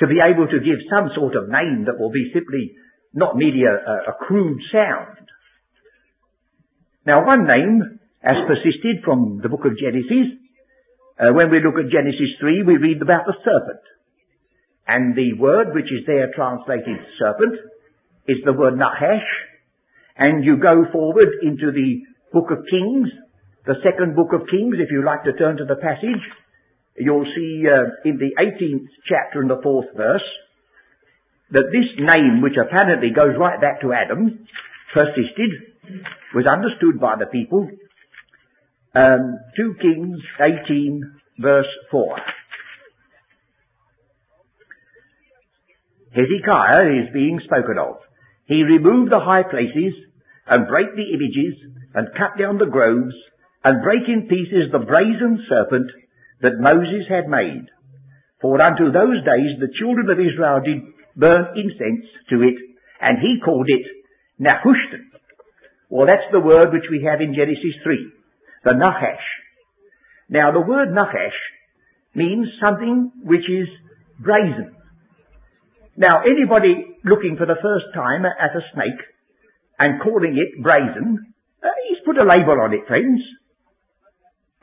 To 0.00 0.06
be 0.10 0.18
able 0.18 0.50
to 0.50 0.58
give 0.58 0.82
some 0.90 1.14
sort 1.14 1.36
of 1.36 1.48
name 1.48 1.86
that 1.86 1.96
will 1.96 2.10
be 2.10 2.34
simply 2.34 2.74
not 3.14 3.36
merely 3.38 3.62
a, 3.62 4.10
a, 4.10 4.14
crude 4.18 4.58
sound. 4.72 5.30
Now 7.06 7.24
one 7.24 7.46
name 7.46 8.00
has 8.20 8.42
persisted 8.48 9.04
from 9.04 9.38
the 9.40 9.48
book 9.48 9.64
of 9.64 9.78
Genesis. 9.78 10.34
Uh, 11.14 11.30
when 11.30 11.48
we 11.48 11.62
look 11.62 11.78
at 11.78 11.94
Genesis 11.94 12.34
3, 12.40 12.64
we 12.66 12.76
read 12.76 13.00
about 13.00 13.24
the 13.24 13.38
serpent. 13.44 13.84
And 14.86 15.16
the 15.16 15.32
word 15.38 15.74
which 15.74 15.90
is 15.90 16.06
there 16.06 16.30
translated 16.34 16.98
serpent 17.18 17.54
is 18.28 18.38
the 18.44 18.52
word 18.52 18.76
Nahash. 18.76 19.24
And 20.16 20.44
you 20.44 20.56
go 20.56 20.84
forward 20.92 21.28
into 21.42 21.72
the 21.72 22.02
book 22.32 22.50
of 22.50 22.58
Kings, 22.70 23.08
the 23.66 23.80
second 23.82 24.14
book 24.14 24.32
of 24.32 24.46
Kings, 24.50 24.76
if 24.78 24.90
you 24.92 25.04
like 25.04 25.24
to 25.24 25.32
turn 25.32 25.56
to 25.56 25.64
the 25.64 25.76
passage, 25.76 26.20
you'll 26.96 27.24
see 27.24 27.64
uh, 27.64 28.08
in 28.08 28.18
the 28.18 28.36
18th 28.38 28.88
chapter 29.08 29.40
and 29.40 29.50
the 29.50 29.60
fourth 29.62 29.88
verse 29.96 30.28
that 31.50 31.72
this 31.72 31.88
name, 31.98 32.42
which 32.42 32.60
apparently 32.60 33.10
goes 33.14 33.34
right 33.38 33.60
back 33.60 33.80
to 33.80 33.92
Adam, 33.92 34.46
persisted, 34.92 35.50
was 36.34 36.46
understood 36.46 37.00
by 37.00 37.16
the 37.18 37.26
people. 37.26 37.68
Um, 38.94 39.38
2 39.56 39.74
Kings 39.80 40.20
18 40.40 41.02
verse 41.38 41.66
4. 41.90 42.16
Hezekiah 46.14 47.02
is 47.02 47.12
being 47.12 47.40
spoken 47.44 47.74
of. 47.78 47.98
He 48.46 48.62
removed 48.62 49.10
the 49.10 49.18
high 49.18 49.42
places 49.42 49.98
and 50.46 50.68
break 50.68 50.94
the 50.94 51.10
images 51.10 51.58
and 51.94 52.14
cut 52.14 52.38
down 52.38 52.58
the 52.58 52.70
groves 52.70 53.14
and 53.64 53.82
break 53.82 54.06
in 54.06 54.28
pieces 54.28 54.70
the 54.70 54.84
brazen 54.84 55.42
serpent 55.48 55.90
that 56.42 56.60
Moses 56.60 57.08
had 57.08 57.26
made. 57.26 57.66
For 58.40 58.60
unto 58.60 58.92
those 58.92 59.24
days 59.24 59.58
the 59.58 59.72
children 59.80 60.06
of 60.10 60.20
Israel 60.20 60.60
did 60.62 60.84
burn 61.16 61.56
incense 61.56 62.06
to 62.30 62.42
it, 62.42 62.58
and 63.00 63.18
he 63.18 63.40
called 63.42 63.66
it 63.68 63.86
Nehushtan. 64.38 65.10
Well, 65.88 66.06
that's 66.06 66.30
the 66.32 66.40
word 66.40 66.72
which 66.72 66.90
we 66.90 67.06
have 67.08 67.20
in 67.20 67.34
Genesis 67.34 67.74
3, 67.82 68.12
the 68.64 68.74
Nahash. 68.74 69.24
Now, 70.28 70.52
the 70.52 70.60
word 70.60 70.92
Nahash 70.92 71.38
means 72.14 72.48
something 72.60 73.12
which 73.24 73.48
is 73.48 73.68
brazen. 74.18 74.73
Now, 75.96 76.22
anybody 76.26 76.98
looking 77.04 77.36
for 77.38 77.46
the 77.46 77.60
first 77.62 77.94
time 77.94 78.26
at 78.26 78.56
a 78.56 78.66
snake 78.74 79.00
and 79.78 80.02
calling 80.02 80.34
it 80.34 80.62
brazen, 80.62 81.34
uh, 81.62 81.68
he's 81.88 82.02
put 82.04 82.18
a 82.18 82.26
label 82.26 82.58
on 82.58 82.74
it, 82.74 82.86
friends. 82.86 83.22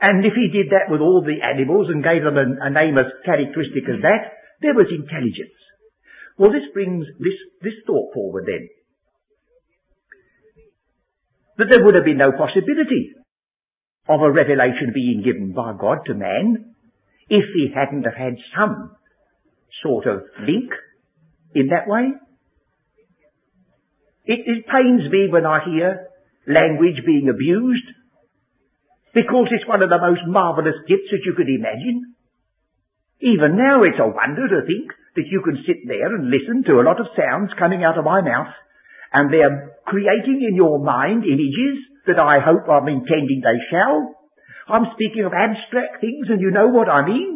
And 0.00 0.24
if 0.26 0.34
he 0.34 0.52
did 0.52 0.72
that 0.72 0.90
with 0.90 1.00
all 1.00 1.22
the 1.24 1.40
animals 1.40 1.88
and 1.88 2.04
gave 2.04 2.24
them 2.24 2.36
a, 2.36 2.46
a 2.66 2.70
name 2.70 2.98
as 2.98 3.06
characteristic 3.24 3.88
as 3.88 4.02
that, 4.02 4.34
there 4.60 4.74
was 4.74 4.90
intelligence. 4.90 5.56
Well, 6.36 6.52
this 6.52 6.68
brings 6.74 7.06
this, 7.18 7.38
this 7.62 7.78
thought 7.86 8.12
forward 8.12 8.44
then. 8.46 8.68
That 11.58 11.68
there 11.70 11.84
would 11.84 11.94
have 11.94 12.04
been 12.04 12.18
no 12.18 12.32
possibility 12.32 13.14
of 14.08 14.20
a 14.20 14.32
revelation 14.32 14.92
being 14.92 15.22
given 15.24 15.52
by 15.52 15.72
God 15.78 15.98
to 16.06 16.14
man 16.14 16.74
if 17.28 17.44
he 17.54 17.72
hadn't 17.72 18.04
have 18.04 18.16
had 18.16 18.36
some 18.56 18.96
sort 19.82 20.06
of 20.06 20.22
link 20.40 20.72
in 21.54 21.68
that 21.68 21.86
way. 21.86 22.12
It, 24.24 24.40
it 24.46 24.70
pains 24.70 25.10
me 25.10 25.28
when 25.30 25.46
I 25.46 25.64
hear 25.64 26.08
language 26.46 27.02
being 27.04 27.28
abused 27.28 27.86
because 29.14 29.48
it's 29.52 29.68
one 29.68 29.82
of 29.82 29.90
the 29.90 30.00
most 30.00 30.22
marvellous 30.26 30.78
gifts 30.88 31.10
that 31.10 31.26
you 31.26 31.34
could 31.36 31.50
imagine. 31.50 32.14
Even 33.20 33.58
now 33.58 33.82
it's 33.84 34.00
a 34.00 34.08
wonder 34.08 34.48
to 34.48 34.66
think 34.66 34.90
that 35.14 35.28
you 35.30 35.42
can 35.44 35.62
sit 35.66 35.86
there 35.86 36.10
and 36.16 36.32
listen 36.32 36.64
to 36.66 36.80
a 36.80 36.86
lot 36.86 36.98
of 36.98 37.12
sounds 37.14 37.52
coming 37.58 37.84
out 37.84 37.98
of 37.98 38.08
my 38.08 38.20
mouth 38.22 38.50
and 39.12 39.28
they're 39.28 39.76
creating 39.86 40.40
in 40.48 40.56
your 40.56 40.82
mind 40.82 41.22
images 41.24 41.76
that 42.06 42.18
I 42.18 42.40
hope 42.40 42.66
I'm 42.66 42.88
intending 42.88 43.44
they 43.44 43.60
shall. 43.70 44.16
I'm 44.66 44.90
speaking 44.96 45.24
of 45.24 45.36
abstract 45.36 46.00
things 46.00 46.26
and 46.30 46.40
you 46.40 46.50
know 46.50 46.68
what 46.68 46.88
I 46.88 47.06
mean. 47.06 47.31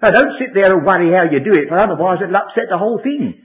Now 0.00 0.10
don't 0.16 0.40
sit 0.40 0.56
there 0.56 0.72
and 0.72 0.84
worry 0.84 1.12
how 1.12 1.28
you 1.28 1.44
do 1.44 1.52
it, 1.52 1.68
for 1.68 1.76
otherwise 1.76 2.24
it'll 2.24 2.36
upset 2.36 2.72
the 2.72 2.80
whole 2.80 3.00
thing. 3.04 3.36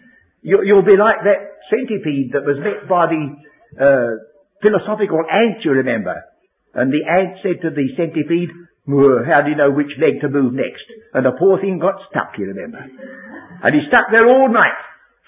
You, 0.42 0.62
will 0.76 0.88
be 0.88 0.96
like 0.96 1.26
that 1.26 1.42
centipede 1.68 2.32
that 2.32 2.46
was 2.46 2.62
met 2.62 2.88
by 2.88 3.10
the 3.10 3.24
uh, 3.76 4.12
philosophical 4.62 5.26
ant, 5.26 5.66
you 5.66 5.72
remember. 5.72 6.16
And 6.74 6.94
the 6.94 7.04
ant 7.04 7.42
said 7.42 7.66
to 7.66 7.74
the 7.74 7.88
centipede, 7.98 8.54
how 8.86 9.42
do 9.42 9.50
you 9.50 9.58
know 9.58 9.74
which 9.74 9.98
leg 9.98 10.22
to 10.22 10.30
move 10.30 10.54
next? 10.54 10.86
And 11.14 11.26
the 11.26 11.34
poor 11.34 11.60
thing 11.60 11.80
got 11.82 11.98
stuck, 12.12 12.38
you 12.38 12.54
remember. 12.54 12.86
And 13.64 13.72
he 13.74 13.82
stuck 13.90 14.14
there 14.14 14.30
all 14.30 14.48
night, 14.54 14.78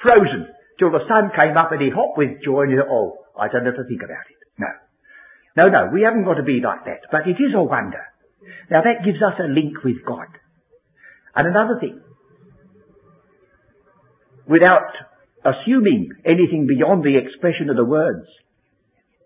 frozen, 0.03 0.53
till 0.77 0.93
the 0.93 1.01
sun 1.09 1.33
came 1.33 1.57
up 1.57 1.73
and 1.73 1.81
he 1.81 1.89
hopped 1.89 2.21
with 2.21 2.37
joy 2.45 2.69
and 2.69 2.71
he 2.71 2.77
thought, 2.77 2.93
oh, 2.93 3.17
I 3.33 3.49
don't 3.49 3.65
have 3.65 3.81
to 3.81 3.89
think 3.89 4.05
about 4.05 4.29
it. 4.29 4.37
No. 4.61 4.69
No, 5.57 5.65
no, 5.73 5.81
we 5.89 6.05
haven't 6.05 6.25
got 6.29 6.37
to 6.37 6.45
be 6.45 6.61
like 6.61 6.85
that. 6.85 7.09
But 7.09 7.25
it 7.25 7.41
is 7.41 7.57
a 7.57 7.63
wonder. 7.63 8.05
Now 8.69 8.85
that 8.85 9.01
gives 9.01 9.17
us 9.25 9.41
a 9.41 9.49
link 9.49 9.81
with 9.81 10.05
God. 10.05 10.29
And 11.37 11.45
another 11.45 11.77
thing, 11.79 12.01
without 14.47 14.89
assuming 15.45 16.09
anything 16.25 16.65
beyond 16.65 17.03
the 17.03 17.15
expression 17.15 17.69
of 17.69 17.75
the 17.75 17.85
words, 17.85 18.25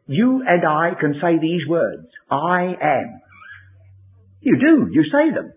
you 0.08 0.44
and 0.46 0.68
I 0.68 0.92
can 1.00 1.14
say 1.22 1.40
these 1.40 1.66
words, 1.70 2.06
I 2.30 2.76
am. 2.82 3.22
You 4.42 4.58
do, 4.60 4.88
you 4.92 5.04
say 5.06 5.34
them. 5.34 5.54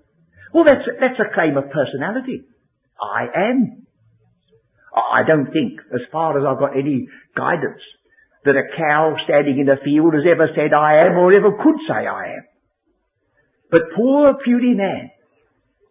Well, 0.52 0.62
that's, 0.62 0.86
that's 1.00 1.18
a 1.18 1.34
claim 1.34 1.56
of 1.56 1.72
personality. 1.72 2.44
I 3.02 3.50
am. 3.50 3.86
I 4.94 5.26
don't 5.26 5.50
think, 5.50 5.80
as 5.92 6.02
far 6.12 6.38
as 6.38 6.44
I've 6.46 6.60
got 6.60 6.78
any 6.78 7.08
guidance, 7.36 7.82
that 8.44 8.54
a 8.54 8.76
cow 8.78 9.16
standing 9.24 9.58
in 9.58 9.68
a 9.68 9.82
field 9.82 10.14
has 10.14 10.22
ever 10.30 10.48
said 10.54 10.72
I 10.72 11.06
am 11.06 11.18
or 11.18 11.32
ever 11.32 11.50
could 11.50 11.80
say 11.88 12.06
I 12.06 12.36
am. 12.38 12.44
But 13.72 13.90
poor 13.96 14.34
puny 14.44 14.74
man 14.74 15.10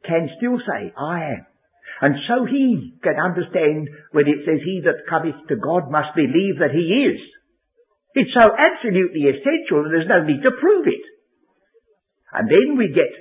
can 0.05 0.29
still 0.37 0.59
say 0.59 0.93
I 0.97 1.39
am. 1.39 1.45
And 2.01 2.15
so 2.27 2.45
he 2.45 2.99
can 3.03 3.15
understand 3.15 3.87
when 4.11 4.27
it 4.27 4.43
says 4.43 4.59
he 4.65 4.81
that 4.83 5.07
cometh 5.07 5.39
to 5.47 5.55
God 5.55 5.91
must 5.91 6.15
believe 6.15 6.59
that 6.59 6.75
he 6.75 7.07
is. 7.07 7.19
It's 8.13 8.33
so 8.33 8.51
absolutely 8.51 9.25
essential 9.31 9.83
that 9.83 9.89
there's 9.89 10.11
no 10.11 10.21
need 10.23 10.43
to 10.43 10.51
prove 10.59 10.87
it. 10.87 11.05
And 12.33 12.49
then 12.49 12.77
we 12.77 12.89
get 12.89 13.13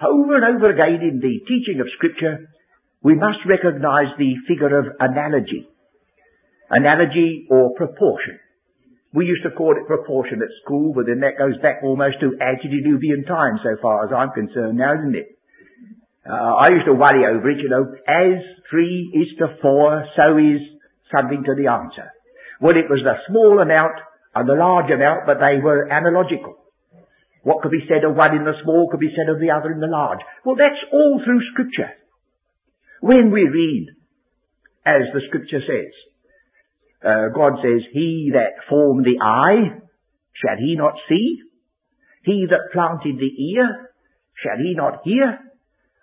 over 0.00 0.36
and 0.36 0.56
over 0.56 0.70
again 0.70 1.00
in 1.02 1.20
the 1.20 1.40
teaching 1.48 1.80
of 1.80 1.88
scripture, 1.96 2.48
we 3.02 3.14
must 3.14 3.44
recognize 3.48 4.12
the 4.18 4.36
figure 4.48 4.78
of 4.78 4.86
analogy. 5.00 5.68
Analogy 6.70 7.46
or 7.50 7.74
proportion. 7.76 8.38
We 9.14 9.24
used 9.26 9.44
to 9.44 9.50
call 9.50 9.76
it 9.76 9.86
proportion 9.86 10.42
at 10.42 10.52
school, 10.64 10.92
but 10.92 11.06
then 11.06 11.20
that 11.20 11.38
goes 11.38 11.56
back 11.62 11.80
almost 11.82 12.20
to 12.20 12.36
antediluvian 12.36 13.24
times 13.24 13.60
so 13.62 13.80
far 13.80 14.04
as 14.04 14.12
I'm 14.12 14.30
concerned 14.30 14.76
now, 14.76 14.92
isn't 14.98 15.16
it? 15.16 15.35
Uh, 16.26 16.34
I 16.58 16.74
used 16.74 16.86
to 16.86 16.92
worry 16.92 17.22
over 17.22 17.50
it, 17.50 17.62
you 17.62 17.68
know, 17.68 17.86
as 18.08 18.42
three 18.68 19.10
is 19.14 19.38
to 19.38 19.56
four, 19.62 20.04
so 20.16 20.36
is 20.38 20.58
something 21.14 21.44
to 21.44 21.54
the 21.54 21.70
answer. 21.70 22.10
Well, 22.60 22.74
it 22.74 22.90
was 22.90 23.00
the 23.04 23.14
small 23.30 23.60
amount 23.60 23.94
and 24.34 24.48
the 24.48 24.58
large 24.58 24.90
amount, 24.90 25.26
but 25.26 25.38
they 25.38 25.62
were 25.62 25.86
analogical. 25.86 26.58
What 27.42 27.62
could 27.62 27.70
be 27.70 27.86
said 27.86 28.02
of 28.02 28.16
one 28.16 28.34
in 28.34 28.44
the 28.44 28.58
small 28.64 28.88
could 28.90 28.98
be 28.98 29.14
said 29.14 29.30
of 29.32 29.38
the 29.38 29.54
other 29.54 29.70
in 29.70 29.78
the 29.78 29.86
large. 29.86 30.18
Well, 30.44 30.56
that's 30.56 30.82
all 30.92 31.22
through 31.24 31.46
scripture. 31.52 31.94
When 33.00 33.30
we 33.30 33.46
read, 33.46 33.94
as 34.84 35.06
the 35.14 35.22
scripture 35.28 35.62
says, 35.62 35.94
uh, 37.06 37.28
God 37.34 37.62
says, 37.62 37.86
He 37.92 38.32
that 38.34 38.66
formed 38.68 39.04
the 39.04 39.22
eye, 39.22 39.78
shall 40.34 40.58
he 40.58 40.74
not 40.74 40.94
see? 41.08 41.42
He 42.24 42.46
that 42.50 42.72
planted 42.72 43.16
the 43.16 43.30
ear, 43.54 43.92
shall 44.42 44.58
he 44.58 44.74
not 44.74 45.02
hear? 45.04 45.45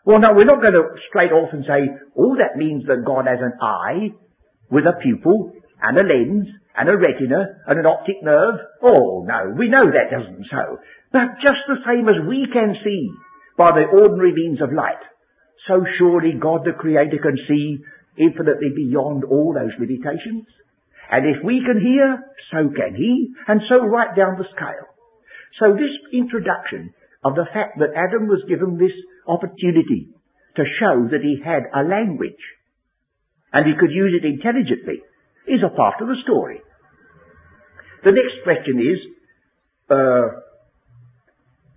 Well, 0.06 0.20
no, 0.20 0.36
we're 0.36 0.50
not 0.50 0.60
going 0.60 0.76
to 0.76 1.00
straight 1.08 1.32
off 1.32 1.54
and 1.54 1.64
say, 1.64 1.88
oh, 2.18 2.36
that 2.36 2.60
means 2.60 2.84
that 2.88 3.08
God 3.08 3.24
has 3.26 3.40
an 3.40 3.56
eye 3.62 4.12
with 4.70 4.84
a 4.84 5.00
pupil 5.02 5.56
and 5.82 5.98
a 5.98 6.04
lens 6.04 6.48
and 6.76 6.90
a 6.90 6.98
retina 6.98 7.64
and 7.68 7.80
an 7.80 7.86
optic 7.86 8.20
nerve? 8.22 8.60
Oh, 8.84 9.24
no, 9.24 9.56
we 9.58 9.70
know 9.70 9.88
that 9.88 10.12
doesn't 10.12 10.44
so. 10.52 10.80
But 11.12 11.40
just 11.40 11.64
the 11.72 11.80
same 11.88 12.10
as 12.10 12.20
we 12.28 12.48
can 12.52 12.76
see 12.84 13.12
by 13.58 13.72
the 13.72 13.88
ordinary 13.88 14.34
means 14.34 14.60
of 14.62 14.74
light, 14.74 15.00
so 15.68 15.86
surely 15.98 16.34
God 16.36 16.66
the 16.66 16.76
Creator 16.76 17.24
can 17.24 17.38
see 17.48 17.80
infinitely 18.18 18.76
beyond 18.76 19.24
all 19.24 19.54
those 19.54 19.72
limitations. 19.80 20.44
And 21.10 21.24
if 21.30 21.44
we 21.46 21.64
can 21.64 21.80
hear, 21.80 22.20
so 22.52 22.68
can 22.76 22.96
He, 22.96 23.32
and 23.48 23.62
so 23.70 23.86
right 23.86 24.16
down 24.16 24.36
the 24.36 24.50
scale. 24.52 24.90
So 25.62 25.74
this 25.74 25.94
introduction 26.12 26.94
of 27.24 27.36
the 27.36 27.48
fact 27.54 27.80
that 27.80 27.96
Adam 27.96 28.28
was 28.28 28.44
given 28.50 28.78
this 28.78 28.92
opportunity 29.28 30.10
to 30.56 30.64
show 30.80 31.08
that 31.12 31.22
he 31.22 31.42
had 31.44 31.64
a 31.74 31.88
language 31.88 32.42
and 33.52 33.66
he 33.66 33.74
could 33.80 33.92
use 33.92 34.14
it 34.18 34.26
intelligently 34.26 35.02
is 35.48 35.62
a 35.64 35.76
part 35.76 36.02
of 36.02 36.08
the 36.08 36.18
story. 36.24 36.62
The 38.04 38.12
next 38.12 38.44
question 38.44 38.80
is, 38.80 39.00
uh, 39.90 40.44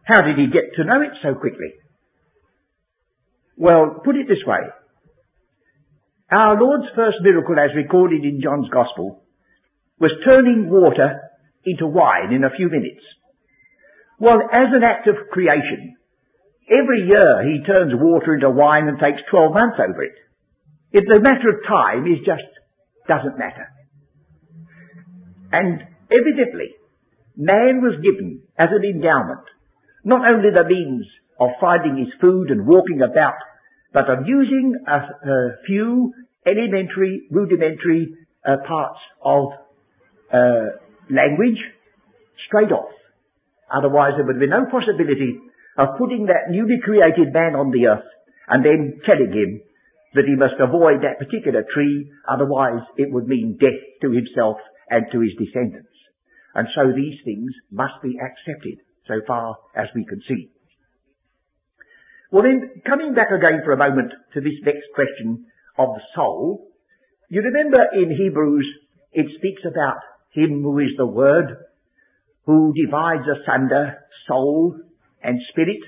how 0.02 0.22
did 0.22 0.38
he 0.38 0.46
get 0.46 0.74
to 0.76 0.85
know 0.85 1.02
it 1.02 1.12
so 1.22 1.35
quickly? 1.35 1.74
Well, 3.56 4.00
put 4.04 4.16
it 4.16 4.28
this 4.28 4.44
way. 4.46 4.61
Our 6.30 6.61
Lord's 6.61 6.88
first 6.94 7.18
miracle 7.22 7.54
as 7.59 7.74
recorded 7.76 8.24
in 8.24 8.40
John's 8.42 8.68
Gospel 8.70 9.22
was 10.00 10.11
turning 10.24 10.68
water 10.68 11.20
into 11.64 11.87
wine 11.87 12.32
in 12.32 12.44
a 12.44 12.50
few 12.56 12.68
minutes. 12.68 13.02
Well, 14.18 14.40
as 14.52 14.68
an 14.72 14.82
act 14.82 15.09
of 15.09 15.30
creation, 15.30 15.96
every 16.70 17.07
year 17.07 17.42
he 17.42 17.64
turns 17.64 17.92
water 17.94 18.35
into 18.35 18.50
wine 18.50 18.88
and 18.88 18.98
takes 18.98 19.22
12 19.31 19.55
months 19.55 19.79
over 19.79 20.02
it. 20.02 20.16
If 20.92 21.05
the 21.07 21.20
matter 21.20 21.50
of 21.50 21.66
time 21.66 22.07
is 22.07 22.24
just 22.24 22.46
doesn't 23.09 23.38
matter. 23.38 23.70
And 25.52 25.81
evidently, 26.11 26.74
man 27.37 27.81
was 27.83 28.02
given 28.02 28.42
as 28.59 28.68
an 28.72 28.83
endowment 28.83 29.46
not 30.05 30.22
only 30.22 30.50
the 30.55 30.68
means 30.68 31.05
of 31.40 31.50
finding 31.61 31.98
his 31.98 32.12
food 32.20 32.50
and 32.50 32.66
walking 32.66 33.02
about, 33.02 33.35
but 33.92 34.09
of 34.09 34.26
using 34.26 34.74
a, 34.87 34.96
a 34.96 35.38
few 35.66 36.12
elementary, 36.46 37.26
rudimentary 37.31 38.14
uh, 38.46 38.57
parts 38.66 39.00
of 39.24 39.44
uh, 40.33 40.79
language 41.11 41.59
straight 42.46 42.70
off. 42.70 42.92
Otherwise 43.72 44.12
there 44.16 44.24
would 44.24 44.38
be 44.38 44.46
no 44.46 44.64
possibility 44.70 45.40
of 45.78 45.98
putting 45.98 46.26
that 46.26 46.50
newly 46.50 46.80
created 46.82 47.32
man 47.32 47.54
on 47.54 47.70
the 47.70 47.86
earth 47.86 48.08
and 48.48 48.64
then 48.64 49.00
telling 49.04 49.32
him 49.32 49.60
that 50.14 50.24
he 50.24 50.34
must 50.34 50.56
avoid 50.56 51.04
that 51.04 51.20
particular 51.20 51.64
tree, 51.74 52.10
otherwise 52.28 52.82
it 52.96 53.12
would 53.12 53.28
mean 53.28 53.58
death 53.60 53.80
to 54.00 54.10
himself 54.10 54.56
and 54.88 55.04
to 55.12 55.20
his 55.20 55.36
descendants. 55.36 55.92
And 56.54 56.68
so 56.74 56.88
these 56.88 57.20
things 57.24 57.52
must 57.70 58.00
be 58.02 58.16
accepted 58.16 58.80
so 59.06 59.20
far 59.26 59.56
as 59.76 59.88
we 59.94 60.06
can 60.06 60.20
see. 60.26 60.48
Well 62.32 62.42
then, 62.42 62.82
coming 62.86 63.14
back 63.14 63.28
again 63.30 63.60
for 63.64 63.72
a 63.72 63.76
moment 63.76 64.12
to 64.34 64.40
this 64.40 64.58
next 64.64 64.88
question 64.94 65.46
of 65.78 65.94
the 65.94 66.02
soul, 66.14 66.66
you 67.28 67.42
remember 67.42 67.84
in 67.92 68.16
Hebrews 68.16 68.66
it 69.12 69.26
speaks 69.38 69.62
about 69.68 70.00
him 70.32 70.62
who 70.62 70.78
is 70.78 70.96
the 70.96 71.06
Word, 71.06 71.56
who 72.46 72.72
divides 72.74 73.24
asunder 73.28 73.98
soul 74.26 74.80
and 75.26 75.42
spirit. 75.50 75.82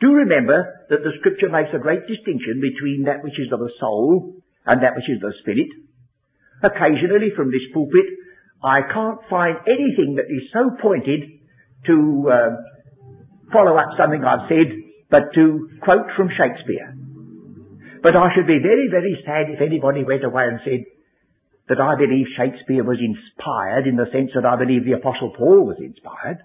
Do 0.00 0.12
remember 0.12 0.84
that 0.92 1.00
the 1.00 1.16
scripture 1.18 1.48
makes 1.48 1.72
a 1.72 1.80
great 1.80 2.04
distinction 2.04 2.60
between 2.60 3.08
that 3.08 3.24
which 3.24 3.40
is 3.40 3.48
of 3.48 3.58
the 3.58 3.72
soul 3.80 4.36
and 4.68 4.84
that 4.84 4.92
which 4.92 5.08
is 5.08 5.16
of 5.24 5.32
the 5.32 5.40
spirit. 5.40 5.72
Occasionally 6.60 7.32
from 7.32 7.48
this 7.48 7.64
pulpit, 7.72 8.04
I 8.60 8.84
can't 8.84 9.20
find 9.28 9.56
anything 9.64 10.16
that 10.20 10.28
is 10.28 10.52
so 10.52 10.76
pointed 10.80 11.20
to 11.88 11.96
uh, 12.28 12.50
follow 13.52 13.76
up 13.76 13.96
something 13.96 14.24
I've 14.24 14.48
said, 14.48 14.68
but 15.10 15.32
to 15.36 15.68
quote 15.80 16.08
from 16.16 16.28
Shakespeare. 16.32 16.96
But 18.04 18.16
I 18.16 18.28
should 18.36 18.48
be 18.48 18.60
very, 18.60 18.88
very 18.92 19.16
sad 19.24 19.48
if 19.48 19.60
anybody 19.64 20.04
went 20.04 20.24
away 20.24 20.44
and 20.48 20.60
said 20.64 20.84
that 21.68 21.80
I 21.80 21.96
believe 21.96 22.28
Shakespeare 22.36 22.84
was 22.84 23.00
inspired 23.00 23.88
in 23.88 23.96
the 23.96 24.08
sense 24.12 24.32
that 24.36 24.44
I 24.44 24.56
believe 24.56 24.84
the 24.84 25.00
Apostle 25.00 25.32
Paul 25.32 25.64
was 25.64 25.80
inspired. 25.80 26.44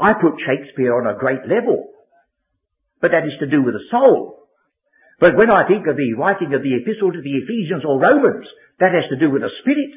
I 0.00 0.16
put 0.16 0.40
Shakespeare 0.40 0.96
on 0.96 1.06
a 1.06 1.18
great 1.18 1.44
level, 1.44 1.92
but 3.00 3.12
that 3.12 3.28
is 3.28 3.36
to 3.40 3.52
do 3.52 3.62
with 3.62 3.74
the 3.76 3.84
soul. 3.92 4.48
But 5.20 5.36
when 5.36 5.52
I 5.52 5.68
think 5.68 5.84
of 5.86 6.00
the 6.00 6.16
writing 6.16 6.56
of 6.56 6.64
the 6.64 6.80
epistle 6.80 7.12
to 7.12 7.20
the 7.20 7.36
Ephesians 7.44 7.84
or 7.84 8.00
Romans, 8.00 8.48
that 8.80 8.96
has 8.96 9.04
to 9.12 9.20
do 9.20 9.28
with 9.28 9.44
the 9.44 9.52
spirit. 9.60 9.92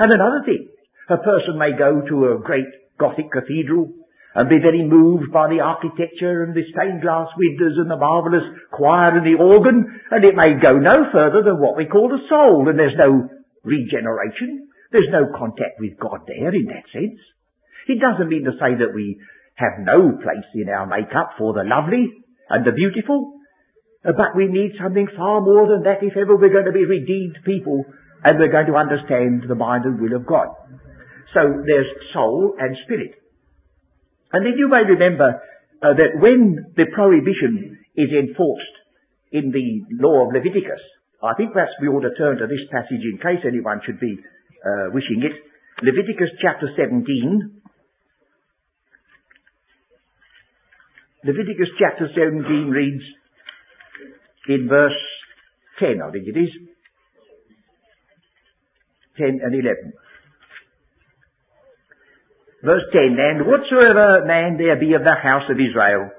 And 0.00 0.08
another 0.08 0.40
thing, 0.48 0.72
a 1.12 1.20
person 1.20 1.60
may 1.60 1.76
go 1.76 2.00
to 2.00 2.32
a 2.32 2.40
great 2.40 2.66
Gothic 2.96 3.28
cathedral 3.28 3.92
and 4.34 4.48
be 4.48 4.58
very 4.58 4.82
moved 4.82 5.30
by 5.30 5.52
the 5.52 5.60
architecture 5.60 6.42
and 6.42 6.56
the 6.56 6.64
stained 6.72 7.02
glass 7.02 7.28
windows 7.36 7.76
and 7.76 7.90
the 7.90 8.00
marvellous 8.00 8.46
choir 8.72 9.14
and 9.14 9.26
the 9.26 9.38
organ, 9.38 9.84
and 10.10 10.24
it 10.24 10.34
may 10.34 10.58
go 10.58 10.80
no 10.80 11.12
further 11.12 11.44
than 11.44 11.60
what 11.60 11.76
we 11.76 11.86
call 11.86 12.08
the 12.08 12.24
soul, 12.26 12.66
and 12.66 12.78
there's 12.78 12.98
no 12.98 13.28
regeneration. 13.62 14.66
There's 14.90 15.12
no 15.12 15.30
contact 15.36 15.78
with 15.78 15.98
God 16.00 16.26
there 16.26 16.54
in 16.54 16.66
that 16.72 16.88
sense. 16.90 17.20
It 17.88 18.00
doesn't 18.00 18.28
mean 18.28 18.44
to 18.44 18.56
say 18.56 18.74
that 18.80 18.94
we 18.94 19.20
have 19.54 19.78
no 19.80 20.16
place 20.18 20.48
in 20.54 20.68
our 20.68 20.86
makeup 20.86 21.38
for 21.38 21.52
the 21.52 21.64
lovely 21.64 22.10
and 22.50 22.66
the 22.66 22.72
beautiful, 22.72 23.38
but 24.02 24.36
we 24.36 24.46
need 24.48 24.76
something 24.80 25.08
far 25.16 25.40
more 25.40 25.68
than 25.68 25.84
that 25.84 26.02
if 26.02 26.16
ever 26.16 26.36
we're 26.36 26.52
going 26.52 26.68
to 26.68 26.76
be 26.76 26.84
redeemed 26.84 27.38
people 27.44 27.84
and 28.24 28.38
we're 28.38 28.52
going 28.52 28.66
to 28.66 28.76
understand 28.76 29.44
the 29.48 29.54
mind 29.54 29.84
and 29.84 30.00
will 30.00 30.16
of 30.16 30.26
God. 30.26 30.48
So 31.32 31.40
there's 31.44 31.90
soul 32.12 32.54
and 32.58 32.76
spirit. 32.84 33.16
And 34.32 34.44
then 34.44 34.54
you 34.56 34.68
may 34.68 34.82
remember 34.82 35.40
uh, 35.82 35.94
that 35.94 36.18
when 36.18 36.74
the 36.76 36.86
prohibition 36.94 37.78
is 37.94 38.10
enforced 38.10 38.76
in 39.30 39.50
the 39.52 39.86
law 40.02 40.26
of 40.26 40.34
Leviticus, 40.34 40.80
I 41.22 41.34
think 41.34 41.52
perhaps 41.52 41.72
we 41.80 41.88
ought 41.88 42.04
to 42.04 42.14
turn 42.16 42.38
to 42.38 42.46
this 42.46 42.64
passage 42.70 43.00
in 43.00 43.16
case 43.16 43.40
anyone 43.46 43.80
should 43.86 44.00
be 44.00 44.18
uh, 44.64 44.92
wishing 44.92 45.22
it. 45.24 45.32
Leviticus 45.82 46.30
chapter 46.40 46.68
17. 46.76 47.53
Leviticus 51.24 51.72
chapter 51.80 52.06
17 52.12 52.68
reads 52.68 53.02
in 54.46 54.68
verse 54.68 55.00
10, 55.80 56.02
I 56.04 56.10
think 56.12 56.28
it 56.28 56.36
is. 56.36 56.52
10 59.16 59.40
and 59.40 59.54
11. 59.54 59.92
Verse 62.62 62.84
10, 62.92 63.16
And 63.16 63.46
whatsoever 63.48 64.28
man 64.28 64.58
there 64.58 64.76
be 64.76 64.92
of 64.92 65.00
the 65.00 65.16
house 65.16 65.48
of 65.48 65.56
Israel, 65.56 66.12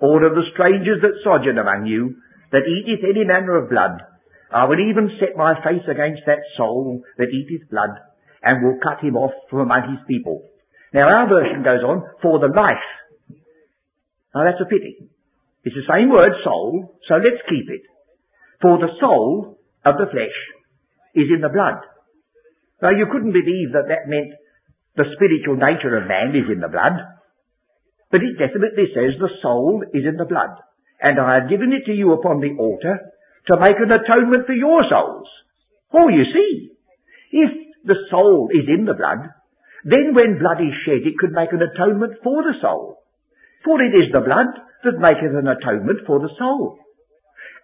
or 0.00 0.26
of 0.26 0.34
the 0.34 0.50
strangers 0.54 1.02
that 1.02 1.22
sojourn 1.22 1.58
among 1.58 1.86
you, 1.86 2.16
that 2.50 2.66
eateth 2.66 3.06
any 3.06 3.22
manner 3.24 3.62
of 3.62 3.70
blood, 3.70 4.02
I 4.50 4.64
will 4.64 4.80
even 4.80 5.18
set 5.20 5.36
my 5.36 5.54
face 5.62 5.86
against 5.86 6.22
that 6.26 6.42
soul 6.56 7.02
that 7.18 7.30
eateth 7.30 7.70
blood, 7.70 7.94
and 8.42 8.64
will 8.64 8.82
cut 8.82 9.04
him 9.04 9.14
off 9.14 9.34
from 9.50 9.60
among 9.60 9.86
his 9.86 10.02
people. 10.08 10.42
Now 10.92 11.06
our 11.06 11.28
version 11.28 11.62
goes 11.62 11.84
on, 11.86 12.02
for 12.22 12.40
the 12.40 12.50
life. 12.50 12.82
Now 14.38 14.46
that's 14.46 14.62
a 14.62 14.70
pity. 14.70 15.10
It's 15.66 15.74
the 15.74 15.90
same 15.90 16.14
word, 16.14 16.30
soul, 16.46 16.94
so 17.10 17.18
let's 17.18 17.42
keep 17.50 17.66
it. 17.66 17.82
For 18.62 18.78
the 18.78 18.94
soul 19.02 19.58
of 19.82 19.98
the 19.98 20.06
flesh 20.14 20.38
is 21.18 21.26
in 21.34 21.42
the 21.42 21.50
blood. 21.50 21.82
Now 22.78 22.94
you 22.94 23.10
couldn't 23.10 23.34
believe 23.34 23.74
that 23.74 23.90
that 23.90 24.06
meant 24.06 24.38
the 24.94 25.10
spiritual 25.18 25.58
nature 25.58 25.98
of 25.98 26.06
man 26.06 26.38
is 26.38 26.46
in 26.46 26.62
the 26.62 26.70
blood. 26.70 27.02
But 28.14 28.22
it 28.22 28.38
definitely 28.38 28.94
says 28.94 29.18
the 29.18 29.42
soul 29.42 29.82
is 29.90 30.06
in 30.06 30.14
the 30.14 30.30
blood. 30.30 30.54
And 31.02 31.18
I 31.18 31.42
have 31.42 31.50
given 31.50 31.74
it 31.74 31.90
to 31.90 31.94
you 31.98 32.14
upon 32.14 32.38
the 32.38 32.54
altar 32.62 33.10
to 33.50 33.58
make 33.58 33.82
an 33.82 33.90
atonement 33.90 34.46
for 34.46 34.54
your 34.54 34.86
souls. 34.86 35.26
Oh, 35.90 36.06
you 36.06 36.22
see, 36.30 36.78
if 37.34 37.50
the 37.82 38.06
soul 38.06 38.54
is 38.54 38.70
in 38.70 38.86
the 38.86 38.94
blood, 38.94 39.34
then 39.82 40.14
when 40.14 40.38
blood 40.38 40.62
is 40.62 40.78
shed, 40.86 41.02
it 41.02 41.18
could 41.18 41.34
make 41.34 41.50
an 41.50 41.66
atonement 41.66 42.22
for 42.22 42.46
the 42.46 42.54
soul. 42.62 42.97
For 43.64 43.82
it 43.82 43.94
is 43.94 44.12
the 44.12 44.20
blood 44.20 44.52
that 44.84 45.00
maketh 45.00 45.34
an 45.34 45.48
atonement 45.48 46.06
for 46.06 46.20
the 46.20 46.30
soul. 46.38 46.78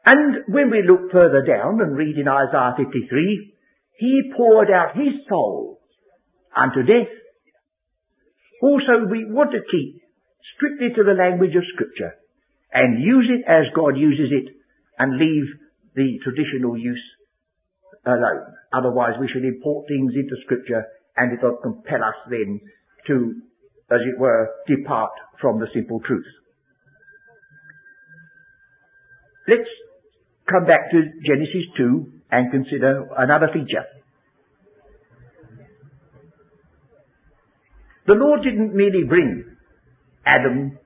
And 0.05 0.45
when 0.49 0.71
we 0.71 0.83
look 0.83 1.13
further 1.13 1.43
down 1.47 1.81
and 1.81 1.97
read 1.97 2.19
in 2.19 2.29
Isaiah 2.29 2.75
53, 2.77 3.55
he 3.97 4.33
poured 4.37 4.71
out 4.71 4.97
his 4.97 5.15
soul 5.29 5.81
unto 6.55 6.83
death 6.83 7.09
also, 8.65 9.05
we 9.11 9.29
want 9.29 9.53
to 9.53 9.61
keep 9.61 10.01
strictly 10.57 10.89
to 10.97 11.05
the 11.05 11.13
language 11.13 11.53
of 11.53 11.69
Scripture 11.75 12.17
and 12.73 12.97
use 12.97 13.29
it 13.29 13.45
as 13.45 13.69
God 13.77 13.99
uses 14.01 14.33
it 14.33 14.57
and 14.99 15.21
leave 15.21 15.45
the 15.95 16.17
traditional 16.25 16.73
use 16.79 17.05
alone. 18.07 18.57
Otherwise, 18.73 19.21
we 19.21 19.29
should 19.29 19.45
import 19.45 19.85
things 19.87 20.17
into 20.17 20.41
Scripture 20.49 20.81
and 21.15 21.37
it 21.37 21.45
will 21.45 21.61
compel 21.61 22.03
us 22.03 22.17
then 22.31 22.61
to, 23.07 23.37
as 23.91 24.01
it 24.01 24.19
were, 24.19 24.49
depart 24.67 25.11
from 25.41 25.61
the 25.61 25.67
simple 25.75 26.01
truth. 26.01 26.27
Let's 29.47 29.69
come 30.51 30.65
back 30.65 30.91
to 30.91 31.03
Genesis 31.25 31.69
2 31.77 32.13
and 32.31 32.51
consider 32.51 33.07
another 33.17 33.49
feature. 33.53 33.85
The 38.07 38.15
Lord 38.15 38.43
didn't 38.43 38.75
merely 38.75 39.05
bring 39.09 39.57
Adam 40.27 40.79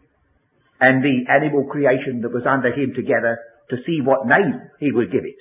and 0.81 1.03
the 1.03 1.27
animal 1.31 1.67
creation 1.71 2.23
that 2.23 2.33
was 2.33 2.47
under 2.47 2.71
him 2.71 2.95
together 2.95 3.39
to 3.71 3.77
see 3.87 3.99
what 4.03 4.27
name 4.27 4.71
he 4.79 4.93
would 4.93 5.11
give 5.11 5.25
it. 5.25 5.39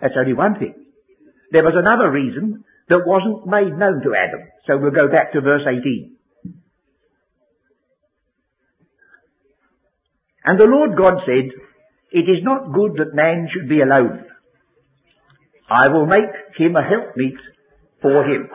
That's 0.00 0.14
only 0.18 0.34
one 0.34 0.58
thing. 0.58 0.74
There 1.52 1.64
was 1.64 1.74
another 1.76 2.10
reason 2.10 2.64
that 2.88 3.06
wasn't 3.06 3.46
made 3.46 3.72
known 3.78 4.02
to 4.04 4.14
Adam. 4.14 4.44
So 4.66 4.76
we'll 4.78 4.92
go 4.92 5.08
back 5.08 5.32
to 5.32 5.40
verse 5.40 5.64
18. 5.66 6.15
And 10.46 10.58
the 10.58 10.64
Lord 10.64 10.96
God 10.96 11.20
said, 11.26 11.50
It 12.12 12.30
is 12.30 12.42
not 12.42 12.72
good 12.72 12.92
that 12.98 13.14
man 13.14 13.48
should 13.52 13.68
be 13.68 13.80
alone. 13.80 14.24
I 15.68 15.88
will 15.88 16.06
make 16.06 16.30
him 16.56 16.76
a 16.76 16.82
helpmeet 16.82 17.36
for 18.00 18.24
him 18.24 18.48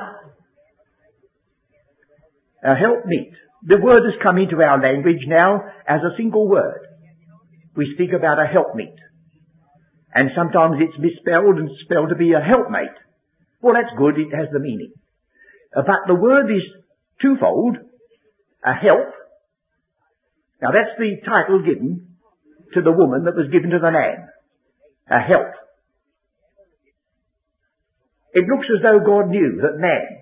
a 2.63 2.75
helpmeet. 2.75 3.33
The 3.63 3.81
word 3.81 4.05
has 4.05 4.21
come 4.21 4.37
into 4.37 4.61
our 4.61 4.81
language 4.81 5.25
now 5.27 5.61
as 5.87 6.01
a 6.01 6.15
single 6.17 6.47
word. 6.47 6.81
We 7.75 7.93
speak 7.95 8.11
about 8.13 8.39
a 8.39 8.45
helpmeet. 8.45 8.95
And 10.13 10.29
sometimes 10.35 10.77
it's 10.79 10.97
misspelled 10.99 11.57
and 11.57 11.69
spelled 11.85 12.09
to 12.09 12.15
be 12.15 12.33
a 12.33 12.41
helpmate. 12.41 12.97
Well, 13.61 13.75
that's 13.75 13.95
good. 13.97 14.17
It 14.17 14.35
has 14.35 14.49
the 14.51 14.59
meaning. 14.59 14.91
But 15.73 15.85
the 16.07 16.15
word 16.15 16.51
is 16.51 16.63
twofold. 17.21 17.77
A 18.65 18.73
help. 18.73 19.13
Now 20.61 20.69
that's 20.71 20.93
the 20.97 21.17
title 21.25 21.65
given 21.65 22.17
to 22.73 22.81
the 22.81 22.91
woman 22.93 23.25
that 23.25 23.35
was 23.35 23.51
given 23.51 23.71
to 23.71 23.79
the 23.81 23.91
man. 23.91 24.29
A 25.09 25.19
help. 25.19 25.51
It 28.33 28.47
looks 28.47 28.67
as 28.71 28.81
though 28.81 29.03
God 29.03 29.27
knew 29.27 29.59
that 29.59 29.81
man 29.81 30.21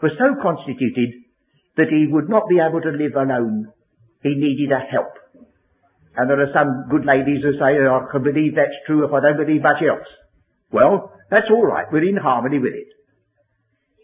was 0.00 0.12
so 0.16 0.40
constituted 0.40 1.26
that 1.76 1.92
he 1.92 2.08
would 2.08 2.28
not 2.28 2.48
be 2.48 2.56
able 2.56 2.80
to 2.80 2.96
live 2.96 3.12
alone. 3.12 3.68
He 4.22 4.32
needed 4.32 4.72
a 4.72 4.80
help. 4.80 5.12
And 6.16 6.30
there 6.30 6.40
are 6.40 6.56
some 6.56 6.88
good 6.88 7.04
ladies 7.04 7.44
who 7.44 7.52
say, 7.60 7.76
oh, 7.84 8.00
I 8.00 8.08
can 8.08 8.24
believe 8.24 8.56
that's 8.56 8.80
true 8.86 9.04
if 9.04 9.12
I 9.12 9.20
don't 9.20 9.36
believe 9.36 9.60
much 9.60 9.84
else. 9.84 10.08
Well, 10.72 11.12
that's 11.30 11.52
all 11.52 11.66
right. 11.66 11.84
We're 11.92 12.08
in 12.08 12.16
harmony 12.16 12.58
with 12.58 12.72
it. 12.72 12.88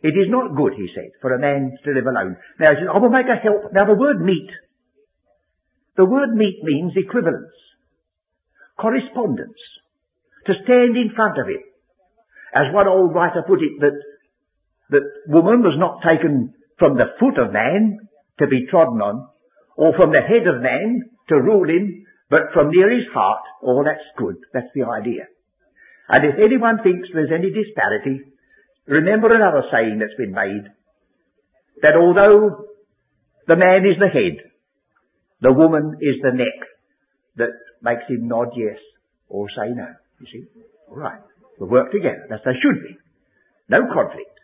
It 0.04 0.12
is 0.18 0.28
not 0.28 0.54
good, 0.54 0.74
he 0.76 0.90
said, 0.94 1.16
for 1.22 1.32
a 1.32 1.40
man 1.40 1.72
to 1.84 1.90
live 1.92 2.04
alone. 2.04 2.36
Now 2.60 2.74
he 2.74 2.84
says, 2.84 2.90
I 2.92 2.98
will 2.98 3.08
make 3.08 3.30
a 3.32 3.40
help. 3.40 3.72
Now 3.72 3.86
the 3.86 3.96
word 3.96 4.20
meet, 4.20 4.50
the 5.96 6.04
word 6.04 6.34
meet 6.34 6.60
means 6.62 6.92
equivalence, 6.96 7.52
correspondence, 8.78 9.58
to 10.46 10.54
stand 10.64 10.96
in 10.96 11.12
front 11.14 11.38
of 11.38 11.48
it. 11.48 11.62
As 12.54 12.72
one 12.72 12.88
old 12.88 13.14
writer 13.14 13.42
put 13.46 13.60
it, 13.62 13.80
that, 13.80 13.96
that 14.90 15.06
woman 15.28 15.62
was 15.62 15.76
not 15.78 16.02
taken 16.02 16.54
from 16.78 16.96
the 16.96 17.12
foot 17.20 17.38
of 17.38 17.52
man 17.52 17.98
to 18.38 18.46
be 18.46 18.66
trodden 18.70 19.00
on, 19.00 19.28
or 19.76 19.94
from 19.96 20.12
the 20.12 20.20
head 20.20 20.46
of 20.46 20.62
man 20.62 21.02
to 21.28 21.36
rule 21.36 21.68
him, 21.68 22.04
but 22.28 22.52
from 22.52 22.70
near 22.70 22.90
his 22.90 23.06
heart. 23.12 23.42
Oh, 23.62 23.84
that's 23.84 24.04
good. 24.16 24.36
That's 24.52 24.72
the 24.74 24.84
idea. 24.84 25.28
And 26.08 26.24
if 26.24 26.36
anyone 26.36 26.82
thinks 26.82 27.08
there's 27.12 27.32
any 27.32 27.52
disparity, 27.52 28.20
remember 28.86 29.34
another 29.34 29.64
saying 29.70 29.98
that's 29.98 30.16
been 30.18 30.32
made, 30.32 30.68
that 31.82 31.96
although 31.96 32.68
the 33.46 33.56
man 33.56 33.84
is 33.86 33.98
the 33.98 34.08
head, 34.08 34.51
the 35.42 35.52
woman 35.52 35.98
is 36.00 36.22
the 36.22 36.30
neck 36.30 36.58
that 37.36 37.50
makes 37.82 38.06
him 38.08 38.28
nod 38.28 38.54
yes 38.54 38.78
or 39.28 39.48
say 39.50 39.74
no. 39.74 39.90
You 40.20 40.26
see? 40.30 40.42
All 40.88 40.96
right. 40.96 41.18
We'll 41.58 41.68
work 41.68 41.90
together. 41.90 42.26
That's 42.30 42.44
they 42.44 42.54
should 42.62 42.78
be. 42.86 42.96
No 43.68 43.82
conflict. 43.92 44.38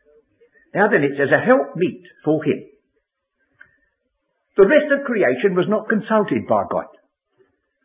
Now 0.75 0.91
then, 0.91 1.05
it 1.05 1.15
says 1.17 1.31
a 1.31 1.39
help 1.39 1.77
meet 1.77 2.03
for 2.25 2.43
him. 2.45 2.67
The 4.57 4.67
rest 4.67 4.91
of 4.91 5.07
creation 5.07 5.55
was 5.55 5.71
not 5.71 5.89
consulted 5.89 6.51
by 6.51 6.65
God. 6.69 6.91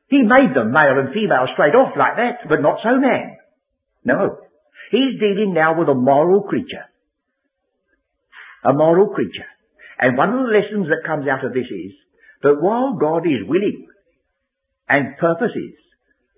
He 0.09 0.25
made 0.25 0.57
them 0.57 0.73
male 0.73 0.97
and 0.97 1.13
female 1.13 1.45
straight 1.53 1.77
off 1.77 1.93
like 1.93 2.17
that, 2.17 2.49
but 2.49 2.61
not 2.65 2.81
so 2.81 2.97
man. 2.97 3.37
No. 4.03 4.41
He's 4.89 5.19
dealing 5.19 5.53
now 5.53 5.77
with 5.77 5.87
a 5.87 5.93
moral 5.93 6.41
creature. 6.41 6.89
A 8.65 8.73
moral 8.73 9.13
creature. 9.13 9.47
And 9.99 10.17
one 10.17 10.29
of 10.29 10.45
the 10.45 10.53
lessons 10.53 10.87
that 10.89 11.05
comes 11.05 11.27
out 11.27 11.45
of 11.45 11.53
this 11.53 11.69
is 11.69 11.93
that 12.43 12.61
while 12.61 12.97
God 12.99 13.25
is 13.25 13.47
willing 13.47 13.87
and 14.87 15.17
purposes 15.17 15.73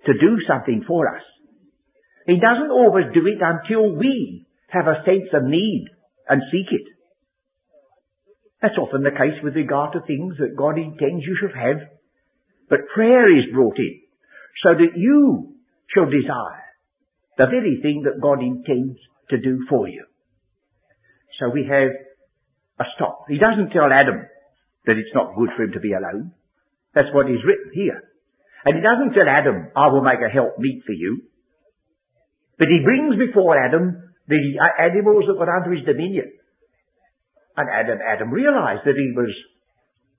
to 0.05 0.13
do 0.13 0.37
something 0.47 0.83
for 0.87 1.07
us, 1.13 1.23
He 2.27 2.39
doesn't 2.39 2.71
always 2.71 3.05
do 3.13 3.25
it 3.27 3.41
until 3.41 3.95
we 3.95 4.45
have 4.69 4.87
a 4.87 5.03
sense 5.05 5.29
of 5.33 5.43
need 5.43 5.87
and 6.29 6.41
seek 6.51 6.71
it. 6.71 6.87
That's 8.61 8.77
often 8.77 9.03
the 9.03 9.11
case 9.11 9.41
with 9.43 9.55
regard 9.55 9.93
to 9.93 10.01
things 10.01 10.35
that 10.39 10.55
God 10.57 10.77
intends 10.77 11.25
you 11.25 11.37
should 11.39 11.55
have. 11.55 11.87
But 12.69 12.87
prayer 12.93 13.29
is 13.37 13.53
brought 13.53 13.77
in 13.77 14.01
so 14.63 14.73
that 14.73 14.97
you 14.97 15.55
shall 15.93 16.05
desire 16.05 16.65
the 17.37 17.45
very 17.45 17.79
thing 17.81 18.03
that 18.05 18.21
God 18.21 18.41
intends 18.41 18.97
to 19.29 19.37
do 19.37 19.65
for 19.69 19.87
you. 19.87 20.05
So 21.39 21.49
we 21.49 21.67
have 21.69 21.91
a 22.79 22.85
stop. 22.95 23.25
He 23.27 23.37
doesn't 23.37 23.71
tell 23.71 23.91
Adam 23.91 24.25
that 24.85 24.97
it's 24.97 25.13
not 25.13 25.35
good 25.35 25.49
for 25.55 25.63
him 25.63 25.73
to 25.73 25.79
be 25.79 25.93
alone. 25.93 26.31
That's 26.93 27.11
what 27.13 27.29
is 27.29 27.43
written 27.45 27.71
here. 27.73 28.01
And 28.65 28.77
he 28.77 28.81
doesn't 28.81 29.13
tell 29.13 29.29
Adam, 29.29 29.69
I 29.75 29.87
will 29.93 30.01
make 30.01 30.21
a 30.25 30.31
help 30.31 30.57
meet 30.57 30.83
for 30.85 30.93
you. 30.93 31.21
But 32.57 32.69
he 32.69 32.81
brings 32.83 33.15
before 33.19 33.59
Adam 33.59 34.01
the 34.27 34.57
animals 34.79 35.25
that 35.27 35.37
were 35.37 35.49
under 35.49 35.73
his 35.73 35.85
dominion. 35.85 36.31
And 37.57 37.69
Adam, 37.69 37.99
Adam 38.01 38.31
realized 38.31 38.81
that 38.85 38.97
he 38.97 39.13
was 39.15 39.29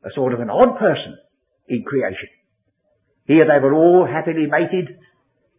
a 0.04 0.14
sort 0.14 0.32
of 0.32 0.40
an 0.40 0.50
odd 0.50 0.78
person 0.78 1.18
in 1.68 1.82
creation. 1.82 2.28
Here 3.26 3.44
they 3.44 3.58
were 3.58 3.74
all 3.74 4.06
happily 4.06 4.46
mated, 4.46 4.94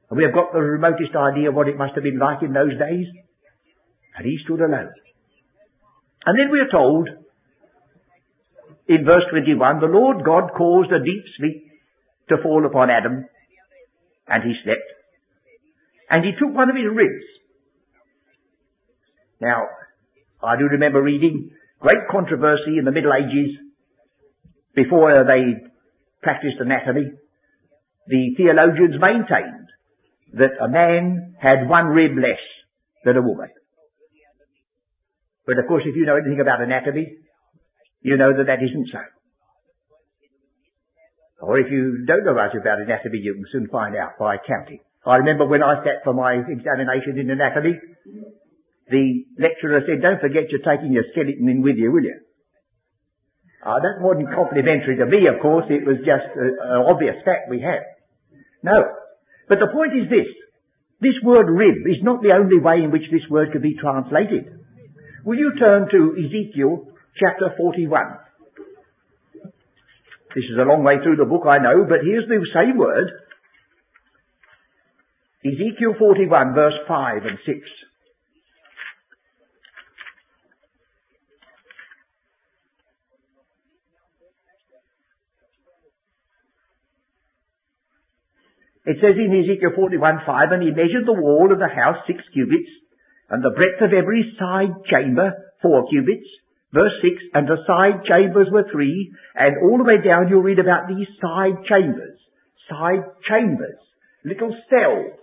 and 0.10 0.16
we 0.16 0.24
have 0.24 0.34
got 0.34 0.54
the 0.54 0.64
remotest 0.64 1.12
idea 1.16 1.50
of 1.50 1.56
what 1.56 1.68
it 1.68 1.78
must 1.78 1.96
have 1.96 2.04
been 2.04 2.20
like 2.20 2.42
in 2.42 2.54
those 2.54 2.72
days. 2.80 3.08
And 4.16 4.26
he 4.26 4.40
stood 4.46 4.62
alone. 4.62 4.94
And 6.26 6.40
then 6.40 6.50
we 6.50 6.60
are 6.60 6.72
told 6.72 7.10
in 8.88 9.06
verse 9.06 9.24
21, 9.32 9.80
the 9.80 9.88
Lord 9.88 10.24
God 10.24 10.52
caused 10.58 10.92
a 10.92 11.04
deep 11.04 11.24
sleep 11.38 11.64
to 12.30 12.38
fall 12.42 12.66
upon 12.66 12.90
Adam, 12.90 13.26
and 14.28 14.44
he 14.44 14.54
slept. 14.64 14.88
And 16.10 16.24
he 16.24 16.32
took 16.32 16.56
one 16.56 16.70
of 16.70 16.76
his 16.76 16.88
ribs. 16.88 17.26
Now, 19.42 19.64
I 20.42 20.56
do 20.58 20.66
remember 20.66 21.02
reading 21.02 21.52
great 21.80 22.08
controversy 22.10 22.78
in 22.80 22.86
the 22.86 22.92
Middle 22.92 23.12
Ages 23.14 23.58
before 24.74 25.12
they 25.28 25.68
practiced 26.22 26.58
anatomy. 26.60 27.12
The 28.08 28.36
theologians 28.38 28.96
maintained 29.00 29.68
that 30.34 30.64
a 30.64 30.70
man 30.70 31.36
had 31.40 31.68
one 31.68 31.88
rib 31.88 32.12
less 32.16 32.42
than 33.04 33.18
a 33.18 33.22
woman. 33.22 33.50
But 35.46 35.60
of 35.60 35.68
course, 35.68 35.84
if 35.86 35.96
you 35.96 36.06
know 36.06 36.16
anything 36.16 36.42
about 36.42 36.62
anatomy, 36.62 37.18
you 38.02 38.18
know 38.18 38.36
that 38.36 38.48
that 38.48 38.64
isn't 38.64 38.90
so. 38.92 39.02
Or 41.42 41.60
if 41.60 41.72
you 41.72 42.06
don't 42.06 42.26
know 42.26 42.34
much 42.34 42.56
about 42.60 42.82
anatomy, 42.82 43.20
you 43.20 43.34
can 43.34 43.46
soon 43.52 43.68
find 43.70 43.96
out 43.96 44.18
by 44.18 44.38
counting. 44.42 44.80
I 45.06 45.18
remember 45.18 45.46
when 45.46 45.62
I 45.64 45.84
sat 45.86 46.04
for 46.04 46.14
my 46.14 46.34
examination 46.34 47.20
in 47.20 47.30
anatomy, 47.30 47.78
the 48.90 49.06
lecturer 49.38 49.82
said, 49.86 50.02
don't 50.02 50.20
forget 50.20 50.50
you're 50.50 50.66
taking 50.66 50.92
your 50.92 51.06
skeleton 51.12 51.48
in 51.48 51.62
with 51.62 51.78
you, 51.78 51.92
will 51.92 52.04
you? 52.04 52.20
Uh, 53.64 53.80
that 53.80 54.00
wasn't 54.00 54.34
complimentary 54.34 54.98
to 54.98 55.06
me, 55.06 55.28
of 55.28 55.42
course. 55.42 55.66
It 55.70 55.86
was 55.86 55.98
just 56.02 56.30
an 56.36 56.88
obvious 56.88 57.20
fact 57.26 57.50
we 57.50 57.62
had. 57.62 57.84
No. 58.64 58.84
But 59.50 59.60
the 59.60 59.72
point 59.72 59.94
is 59.94 60.10
this. 60.10 60.28
This 61.00 61.20
word 61.24 61.48
rib 61.52 61.86
is 61.86 62.02
not 62.02 62.24
the 62.24 62.34
only 62.34 62.60
way 62.60 62.82
in 62.84 62.92
which 62.92 63.12
this 63.12 63.28
word 63.30 63.52
could 63.52 63.62
be 63.62 63.78
translated. 63.78 64.50
Will 65.26 65.38
you 65.38 65.54
turn 65.60 65.88
to 65.92 66.16
Ezekiel 66.18 66.88
chapter 67.20 67.54
41? 67.58 67.90
This 70.36 70.46
is 70.46 70.58
a 70.60 70.68
long 70.70 70.84
way 70.84 70.96
through 71.02 71.18
the 71.18 71.26
book, 71.26 71.44
I 71.48 71.58
know, 71.58 71.86
but 71.88 72.06
here's 72.06 72.28
the 72.28 72.46
same 72.54 72.78
word. 72.78 73.10
Ezekiel 75.46 75.96
41 75.98 76.54
verse 76.54 76.74
5 76.88 77.26
and 77.26 77.38
6. 77.46 77.58
It 88.88 89.04
says 89.04 89.20
in 89.20 89.36
Ezekiel 89.36 89.76
41, 89.76 90.24
5, 90.26 90.52
and 90.52 90.64
he 90.64 90.72
measured 90.72 91.04
the 91.06 91.20
wall 91.20 91.52
of 91.52 91.60
the 91.60 91.68
house 91.68 92.08
six 92.08 92.24
cubits, 92.32 92.72
and 93.30 93.44
the 93.44 93.52
breadth 93.52 93.84
of 93.84 93.92
every 93.92 94.24
side 94.40 94.72
chamber 94.88 95.36
four 95.62 95.90
cubits. 95.92 96.24
Verse 96.74 96.92
6, 97.02 97.32
and 97.34 97.48
the 97.48 97.64
side 97.66 98.04
chambers 98.08 98.48
were 98.52 98.68
three, 98.72 99.14
and 99.36 99.56
all 99.64 99.78
the 99.78 99.88
way 99.88 100.04
down 100.04 100.28
you'll 100.28 100.44
read 100.44 100.60
about 100.60 100.88
these 100.88 101.08
side 101.22 101.64
chambers. 101.68 102.20
Side 102.70 103.08
chambers. 103.28 103.80
Little 104.26 104.52
cells. 104.70 105.20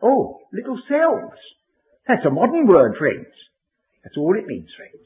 Oh, 0.00 0.38
little 0.52 0.78
cells. 0.88 1.34
That's 2.06 2.24
a 2.24 2.30
modern 2.30 2.68
word, 2.68 2.94
friends. 2.96 3.26
That's 4.04 4.16
all 4.16 4.38
it 4.38 4.46
means, 4.46 4.70
friends. 4.76 5.04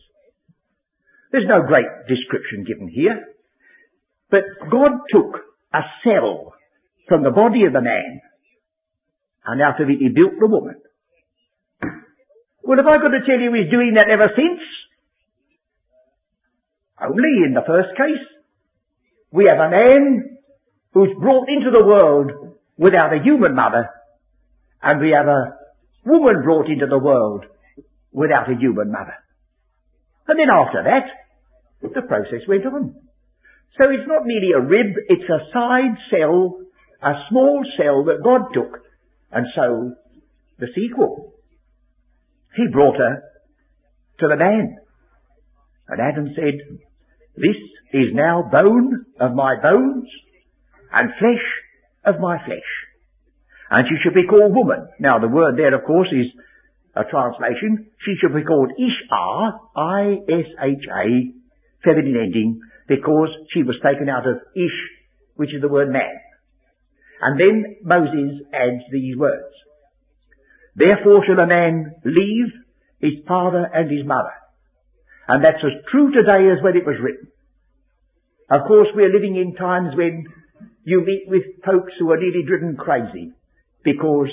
There's 1.33 1.49
no 1.49 1.63
great 1.67 1.89
description 2.07 2.65
given 2.69 2.89
here. 2.89 3.25
But 4.31 4.45
God 4.71 4.93
took 5.11 5.41
a 5.73 5.81
cell 6.05 6.53
from 7.09 7.23
the 7.23 7.31
body 7.31 7.65
of 7.65 7.73
the 7.73 7.81
man. 7.81 8.21
And 9.47 9.63
out 9.63 9.81
of 9.81 9.89
it 9.89 9.99
he 9.99 10.09
built 10.09 10.37
the 10.39 10.47
woman. 10.47 10.77
Well, 12.63 12.77
have 12.77 12.87
I 12.87 13.03
got 13.03 13.17
to 13.17 13.27
tell 13.27 13.41
you 13.41 13.51
he's 13.53 13.73
doing 13.73 13.95
that 13.97 14.13
ever 14.13 14.29
since? 14.37 14.61
Only 17.03 17.47
in 17.47 17.55
the 17.55 17.67
first 17.67 17.97
case. 17.97 18.25
We 19.33 19.51
have 19.51 19.59
a 19.59 19.71
man 19.71 20.39
who's 20.93 21.11
brought 21.19 21.49
into 21.49 21.71
the 21.71 21.85
world 21.85 22.59
without 22.77 23.13
a 23.13 23.23
human 23.23 23.55
mother, 23.55 23.89
and 24.83 25.01
we 25.01 25.11
have 25.11 25.27
a 25.27 25.57
woman 26.05 26.43
brought 26.45 26.69
into 26.69 26.87
the 26.87 26.99
world 26.99 27.45
without 28.13 28.51
a 28.51 28.57
human 28.59 28.93
mother. 28.93 29.17
And 30.29 30.39
then 30.39 30.49
after 30.53 30.85
that, 30.85 31.09
the 31.83 32.03
process 32.03 32.47
went 32.47 32.67
on. 32.67 32.95
So 33.79 33.91
it's 33.91 34.07
not 34.07 34.27
merely 34.27 34.53
a 34.55 34.61
rib, 34.61 34.95
it's 35.09 35.29
a 35.29 35.51
side 35.53 35.97
cell 36.11 36.63
a 37.03 37.15
small 37.29 37.65
cell 37.77 38.05
that 38.05 38.23
God 38.23 38.55
took 38.55 38.81
And 39.33 39.47
so, 39.57 39.93
the 40.59 40.69
sequel. 40.75 41.33
He 42.55 42.69
brought 42.71 42.97
her 42.97 43.23
to 44.21 44.29
the 44.29 44.37
man. 44.37 44.77
And 45.89 46.01
Adam 46.01 46.29
said, 46.37 46.79
This 47.37 47.57
is 47.93 48.15
now 48.15 48.49
bone 48.51 49.07
of 49.21 49.35
my 49.35 49.57
bones 49.61 50.09
and 50.93 51.11
flesh 51.19 51.45
of 52.05 52.21
my 52.21 52.39
flesh. 52.45 52.71
And 53.71 53.87
she 53.89 53.97
should 54.03 54.15
be 54.15 54.27
called 54.29 54.55
woman. 54.55 54.89
Now 55.01 55.19
the 55.19 55.29
word 55.29 55.57
there, 55.57 55.75
of 55.75 55.85
course, 55.85 56.09
is 56.13 56.27
a 56.95 57.05
translation. 57.05 57.89
She 58.05 58.15
should 58.21 58.35
be 58.35 58.45
called 58.45 58.73
Isha, 58.77 59.59
I-S-H-A, 59.77 61.33
feminine 61.83 62.21
ending, 62.23 62.61
because 62.87 63.29
she 63.53 63.63
was 63.63 63.77
taken 63.83 64.09
out 64.11 64.27
of 64.27 64.37
Ish, 64.55 64.79
which 65.37 65.55
is 65.55 65.63
the 65.63 65.69
word 65.69 65.91
man. 65.91 66.21
And 67.23 67.41
then 67.41 67.77
Moses 67.83 68.43
adds 68.53 68.83
these 68.91 69.17
words. 69.17 69.55
Therefore 70.75 71.25
shall 71.27 71.39
a 71.39 71.47
man 71.47 71.95
leave 72.05 72.53
his 73.01 73.25
father 73.27 73.69
and 73.73 73.91
his 73.91 74.07
mother. 74.07 74.33
And 75.33 75.41
that's 75.43 75.65
as 75.65 75.81
true 75.89 76.13
today 76.13 76.53
as 76.53 76.61
when 76.61 76.77
it 76.77 76.85
was 76.85 77.01
written. 77.01 77.33
Of 78.53 78.69
course, 78.69 78.89
we're 78.93 79.09
living 79.09 79.41
in 79.41 79.57
times 79.57 79.97
when 79.97 80.29
you 80.85 81.01
meet 81.01 81.25
with 81.25 81.65
folks 81.65 81.97
who 81.99 82.13
are 82.13 82.21
nearly 82.21 82.45
driven 82.45 82.77
crazy 82.77 83.33
because 83.83 84.29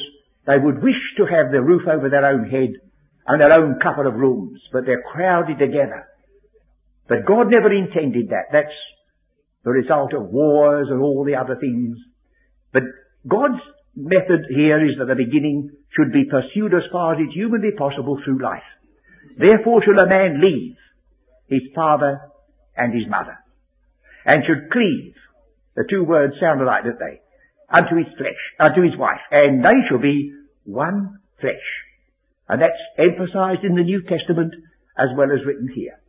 they 0.45 0.59
would 0.59 0.83
wish 0.83 0.99
to 1.15 1.23
have 1.23 1.55
the 1.55 1.63
roof 1.63 1.87
over 1.87 2.09
their 2.09 2.27
own 2.27 2.51
head 2.51 2.75
and 3.27 3.39
their 3.39 3.55
own 3.55 3.79
couple 3.79 4.07
of 4.11 4.19
rooms, 4.19 4.59
but 4.73 4.83
they're 4.85 5.07
crowded 5.07 5.57
together. 5.57 6.03
But 7.07 7.23
God 7.25 7.47
never 7.47 7.71
intended 7.71 8.35
that. 8.35 8.51
That's 8.51 8.75
the 9.63 9.71
result 9.71 10.11
of 10.13 10.27
wars 10.27 10.89
and 10.91 11.01
all 11.01 11.23
the 11.23 11.39
other 11.39 11.55
things. 11.55 11.95
But 12.73 12.83
God's 13.25 13.63
method 13.95 14.51
here 14.51 14.83
is 14.83 14.99
that 14.99 15.07
the 15.07 15.15
beginning 15.15 15.71
should 15.95 16.11
be 16.11 16.27
pursued 16.27 16.73
as 16.73 16.91
far 16.91 17.15
as 17.15 17.23
it's 17.23 17.33
humanly 17.33 17.71
possible 17.77 18.19
through 18.19 18.43
life. 18.43 18.67
Therefore 19.39 19.79
shall 19.79 20.03
a 20.03 20.09
man 20.09 20.43
leave 20.43 20.75
his 21.49 21.61
father 21.75 22.21
and 22.77 22.93
his 22.93 23.09
mother, 23.09 23.37
and 24.25 24.43
should 24.45 24.71
cleave. 24.71 25.15
The 25.75 25.85
two 25.89 26.03
words 26.03 26.33
sound 26.39 26.61
alike, 26.61 26.83
don't 26.83 26.99
they? 26.99 27.21
Unto 27.69 27.97
his 27.97 28.11
flesh, 28.17 28.41
unto 28.59 28.81
his 28.81 28.97
wife, 28.97 29.21
and 29.31 29.63
they 29.63 29.85
shall 29.87 30.01
be 30.01 30.33
one 30.65 31.19
flesh. 31.39 31.67
And 32.47 32.61
that's 32.61 32.81
emphasized 32.97 33.63
in 33.63 33.75
the 33.75 33.83
New 33.83 34.01
Testament 34.03 34.53
as 34.97 35.09
well 35.15 35.31
as 35.31 35.45
written 35.45 35.69
here. 35.73 35.99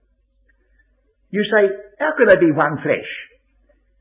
You 1.30 1.45
say, 1.45 1.70
how 1.99 2.16
can 2.16 2.26
they 2.26 2.41
be 2.41 2.51
one 2.51 2.82
flesh? 2.82 3.07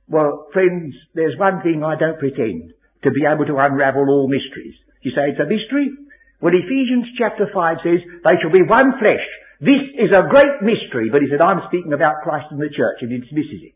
Well, 0.07 0.47
friends, 0.53 0.95
there's 1.13 1.37
one 1.37 1.61
thing 1.61 1.83
I 1.83 1.99
don't 1.99 2.17
pretend 2.17 2.73
to 3.03 3.11
be 3.11 3.27
able 3.29 3.45
to 3.45 3.61
unravel 3.61 4.09
all 4.09 4.27
mysteries. 4.27 4.73
You 5.03 5.11
say 5.11 5.29
it's 5.29 5.39
a 5.39 5.45
mystery? 5.45 5.93
Well, 6.41 6.55
Ephesians 6.55 7.13
chapter 7.19 7.45
5 7.53 7.77
says, 7.83 8.01
they 8.23 8.35
shall 8.41 8.51
be 8.51 8.65
one 8.65 8.97
flesh. 8.97 9.21
This 9.59 9.83
is 9.99 10.11
a 10.15 10.29
great 10.31 10.63
mystery, 10.63 11.09
but 11.11 11.21
he 11.21 11.27
said, 11.27 11.43
I'm 11.43 11.67
speaking 11.67 11.91
about 11.91 12.23
Christ 12.23 12.47
and 12.51 12.61
the 12.61 12.71
church, 12.71 13.03
and 13.03 13.11
he 13.11 13.19
dismisses 13.19 13.75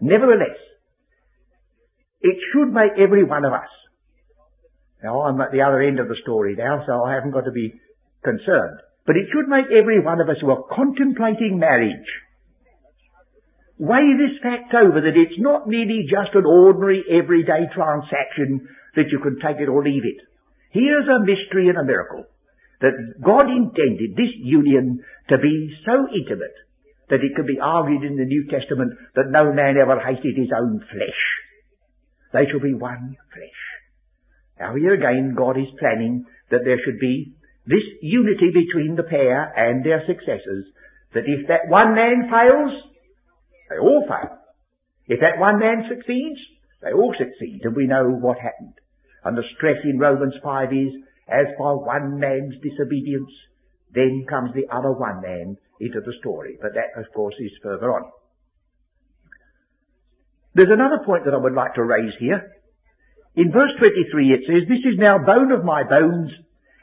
Nevertheless, 0.00 0.56
it 2.22 2.36
should 2.52 2.72
make 2.72 2.96
every 2.96 3.22
one 3.22 3.44
of 3.44 3.52
us. 3.52 3.68
Now, 5.04 5.22
I'm 5.22 5.40
at 5.40 5.52
the 5.52 5.62
other 5.62 5.82
end 5.82 6.00
of 6.00 6.08
the 6.08 6.16
story 6.22 6.54
now, 6.56 6.82
so 6.86 7.04
I 7.04 7.12
haven't 7.14 7.32
got 7.32 7.44
to 7.44 7.52
be 7.52 7.74
concerned. 8.24 8.80
But 9.04 9.16
it 9.16 9.26
should 9.34 9.48
make 9.48 9.66
every 9.68 10.00
one 10.00 10.20
of 10.20 10.28
us 10.28 10.36
who 10.40 10.50
are 10.50 10.64
contemplating 10.70 11.58
marriage 11.58 12.08
weigh 13.82 14.14
this 14.14 14.38
fact 14.40 14.72
over 14.78 15.02
that 15.02 15.18
it's 15.18 15.42
not 15.42 15.66
merely 15.66 16.06
just 16.06 16.30
an 16.38 16.46
ordinary 16.46 17.02
everyday 17.10 17.66
transaction 17.74 18.62
that 18.94 19.10
you 19.10 19.18
can 19.18 19.42
take 19.42 19.58
it 19.58 19.68
or 19.68 19.82
leave 19.82 20.06
it. 20.06 20.22
Here's 20.70 21.08
a 21.08 21.26
mystery 21.26 21.68
and 21.68 21.76
a 21.76 21.84
miracle 21.84 22.24
that 22.82 23.22
God 23.22 23.46
intended 23.48 24.18
this 24.18 24.34
union 24.42 25.00
to 25.30 25.38
be 25.38 25.70
so 25.86 26.06
intimate 26.10 26.58
that 27.08 27.22
it 27.22 27.34
could 27.36 27.46
be 27.46 27.62
argued 27.62 28.02
in 28.02 28.16
the 28.16 28.26
New 28.26 28.50
Testament 28.50 28.92
that 29.14 29.30
no 29.30 29.52
man 29.52 29.78
ever 29.78 30.02
hated 30.02 30.36
his 30.36 30.50
own 30.50 30.82
flesh. 30.90 31.20
They 32.32 32.50
shall 32.50 32.60
be 32.60 32.74
one 32.74 33.16
flesh. 33.32 33.60
Now 34.58 34.74
here 34.74 34.94
again 34.94 35.34
God 35.36 35.56
is 35.56 35.70
planning 35.78 36.24
that 36.50 36.64
there 36.64 36.78
should 36.84 36.98
be 36.98 37.34
this 37.66 37.86
unity 38.02 38.50
between 38.50 38.96
the 38.96 39.06
pair 39.06 39.52
and 39.54 39.84
their 39.84 40.02
successors, 40.06 40.66
that 41.14 41.24
if 41.26 41.46
that 41.46 41.70
one 41.70 41.94
man 41.94 42.26
fails, 42.26 42.74
they 43.70 43.78
all 43.78 44.04
fail. 44.08 44.38
If 45.06 45.20
that 45.20 45.38
one 45.38 45.60
man 45.60 45.86
succeeds, 45.88 46.40
they 46.82 46.92
all 46.92 47.14
succeed, 47.16 47.60
and 47.62 47.76
we 47.76 47.86
know 47.86 48.10
what 48.10 48.38
happened. 48.38 48.74
And 49.24 49.36
the 49.36 49.46
stress 49.56 49.78
in 49.84 49.98
Romans 49.98 50.34
5 50.42 50.72
is, 50.72 50.92
as 51.28 51.46
by 51.58 51.72
one 51.72 52.18
man's 52.18 52.54
disobedience, 52.62 53.30
then 53.94 54.26
comes 54.28 54.50
the 54.54 54.66
other 54.74 54.92
one 54.92 55.20
man 55.22 55.56
into 55.80 56.00
the 56.00 56.14
story. 56.20 56.58
But 56.60 56.74
that, 56.74 56.98
of 57.00 57.06
course, 57.14 57.34
is 57.38 57.52
further 57.62 57.92
on. 57.92 58.10
There's 60.54 60.72
another 60.72 61.04
point 61.04 61.24
that 61.24 61.34
I 61.34 61.40
would 61.40 61.54
like 61.54 61.74
to 61.74 61.84
raise 61.84 62.12
here. 62.18 62.52
In 63.34 63.50
verse 63.52 63.72
23 63.78 64.28
it 64.28 64.44
says, 64.46 64.68
This 64.68 64.84
is 64.84 64.98
now 64.98 65.16
bone 65.18 65.52
of 65.52 65.64
my 65.64 65.82
bones 65.84 66.30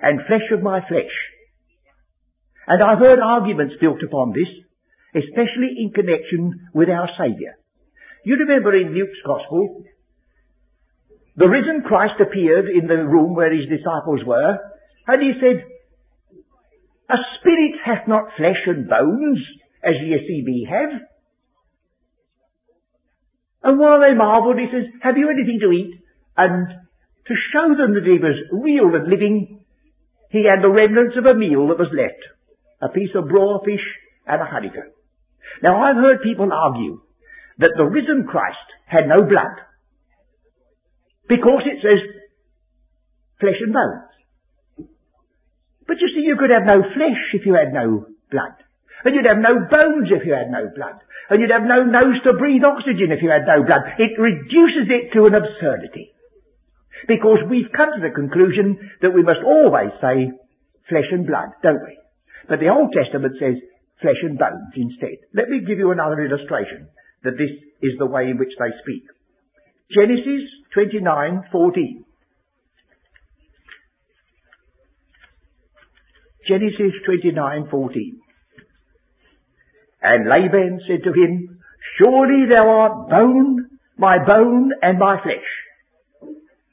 and 0.02 0.26
flesh 0.26 0.50
of 0.52 0.64
my 0.64 0.82
flesh. 0.88 1.14
And 2.66 2.82
I've 2.82 2.98
heard 2.98 3.20
arguments 3.20 3.76
built 3.80 4.02
upon 4.02 4.34
this 4.34 4.50
especially 5.16 5.74
in 5.82 5.92
connection 5.92 6.70
with 6.74 6.90
our 6.90 7.10
Saviour. 7.18 7.58
You 8.26 8.38
remember 8.46 8.76
in 8.76 8.94
Luke's 8.94 9.22
Gospel, 9.26 9.84
the 11.36 11.48
risen 11.48 11.84
Christ 11.86 12.20
appeared 12.20 12.66
in 12.70 12.88
the 12.88 13.06
room 13.06 13.36
where 13.36 13.54
his 13.54 13.70
disciples 13.70 14.22
were, 14.26 14.58
and 15.08 15.22
he 15.22 15.34
said, 15.40 15.64
A 17.10 17.18
spirit 17.40 17.76
hath 17.86 18.08
not 18.08 18.36
flesh 18.38 18.62
and 18.68 18.90
bones, 18.90 19.40
as 19.84 19.96
ye 20.02 20.18
see 20.28 20.44
me 20.46 20.68
have. 20.70 21.02
And 23.64 23.80
while 23.80 24.00
they 24.00 24.16
marvelled, 24.16 24.60
he 24.60 24.68
says, 24.72 24.86
Have 25.02 25.18
you 25.18 25.30
anything 25.30 25.60
to 25.62 25.72
eat? 25.72 26.02
And 26.38 26.68
to 27.28 27.34
show 27.54 27.76
them 27.76 27.94
that 27.94 28.06
he 28.06 28.18
was 28.18 28.38
real 28.52 28.96
and 28.96 29.08
living, 29.08 29.60
he 30.32 30.46
had 30.46 30.64
the 30.64 30.72
remnants 30.72 31.18
of 31.18 31.26
a 31.26 31.38
meal 31.38 31.68
that 31.68 31.80
was 31.80 31.94
left. 31.94 32.22
A 32.82 32.90
piece 32.90 33.12
of 33.16 33.28
broil 33.28 33.62
fish 33.66 33.84
and 34.26 34.42
a 34.42 34.46
honeycomb. 34.46 34.94
Now 35.62 35.84
I've 35.84 35.98
heard 35.98 36.24
people 36.24 36.50
argue 36.52 37.02
that 37.58 37.76
the 37.76 37.84
risen 37.84 38.26
Christ 38.30 38.58
had 38.86 39.08
no 39.08 39.18
blood. 39.28 39.69
Because 41.30 41.64
it 41.70 41.78
says 41.86 42.02
flesh 43.40 43.62
and 43.62 43.72
bones. 43.72 44.10
But 45.86 46.02
you 46.02 46.10
see, 46.14 46.26
you 46.26 46.38
could 46.38 46.50
have 46.50 46.66
no 46.66 46.82
flesh 46.82 47.22
if 47.34 47.46
you 47.46 47.54
had 47.54 47.74
no 47.74 48.10
blood. 48.34 48.58
And 49.06 49.16
you'd 49.16 49.30
have 49.30 49.40
no 49.40 49.64
bones 49.70 50.10
if 50.12 50.26
you 50.26 50.34
had 50.34 50.52
no 50.52 50.68
blood. 50.76 51.00
And 51.30 51.40
you'd 51.40 51.54
have 51.54 51.70
no 51.70 51.86
nose 51.86 52.20
to 52.26 52.34
breathe 52.34 52.66
oxygen 52.66 53.14
if 53.14 53.22
you 53.22 53.30
had 53.30 53.48
no 53.48 53.64
blood. 53.64 53.86
It 54.02 54.18
reduces 54.20 54.90
it 54.90 55.14
to 55.14 55.30
an 55.30 55.38
absurdity. 55.38 56.12
Because 57.08 57.46
we've 57.48 57.72
come 57.72 57.96
to 57.96 58.04
the 58.04 58.14
conclusion 58.14 58.76
that 59.02 59.14
we 59.14 59.24
must 59.24 59.46
always 59.46 59.94
say 60.02 60.34
flesh 60.90 61.08
and 61.14 61.26
blood, 61.26 61.56
don't 61.64 61.86
we? 61.86 61.96
But 62.50 62.60
the 62.60 62.74
Old 62.74 62.92
Testament 62.92 63.38
says 63.40 63.56
flesh 64.02 64.20
and 64.26 64.38
bones 64.38 64.74
instead. 64.76 65.24
Let 65.34 65.48
me 65.48 65.62
give 65.62 65.78
you 65.78 65.94
another 65.94 66.20
illustration 66.26 66.90
that 67.24 67.38
this 67.38 67.54
is 67.82 67.96
the 67.98 68.10
way 68.10 68.34
in 68.34 68.38
which 68.38 68.54
they 68.60 68.74
speak. 68.84 69.06
Genesis 69.92 70.46
29:14. 70.76 72.06
Genesis 76.48 76.94
29:14. 77.08 78.20
And 80.02 80.30
Laban 80.30 80.80
said 80.88 81.04
to 81.04 81.12
him, 81.12 81.60
Surely 81.98 82.46
thou 82.48 82.70
art 82.70 83.10
bone, 83.10 83.80
my 83.98 84.24
bone 84.26 84.72
and 84.82 85.00
my 85.00 85.22
flesh. 85.22 85.50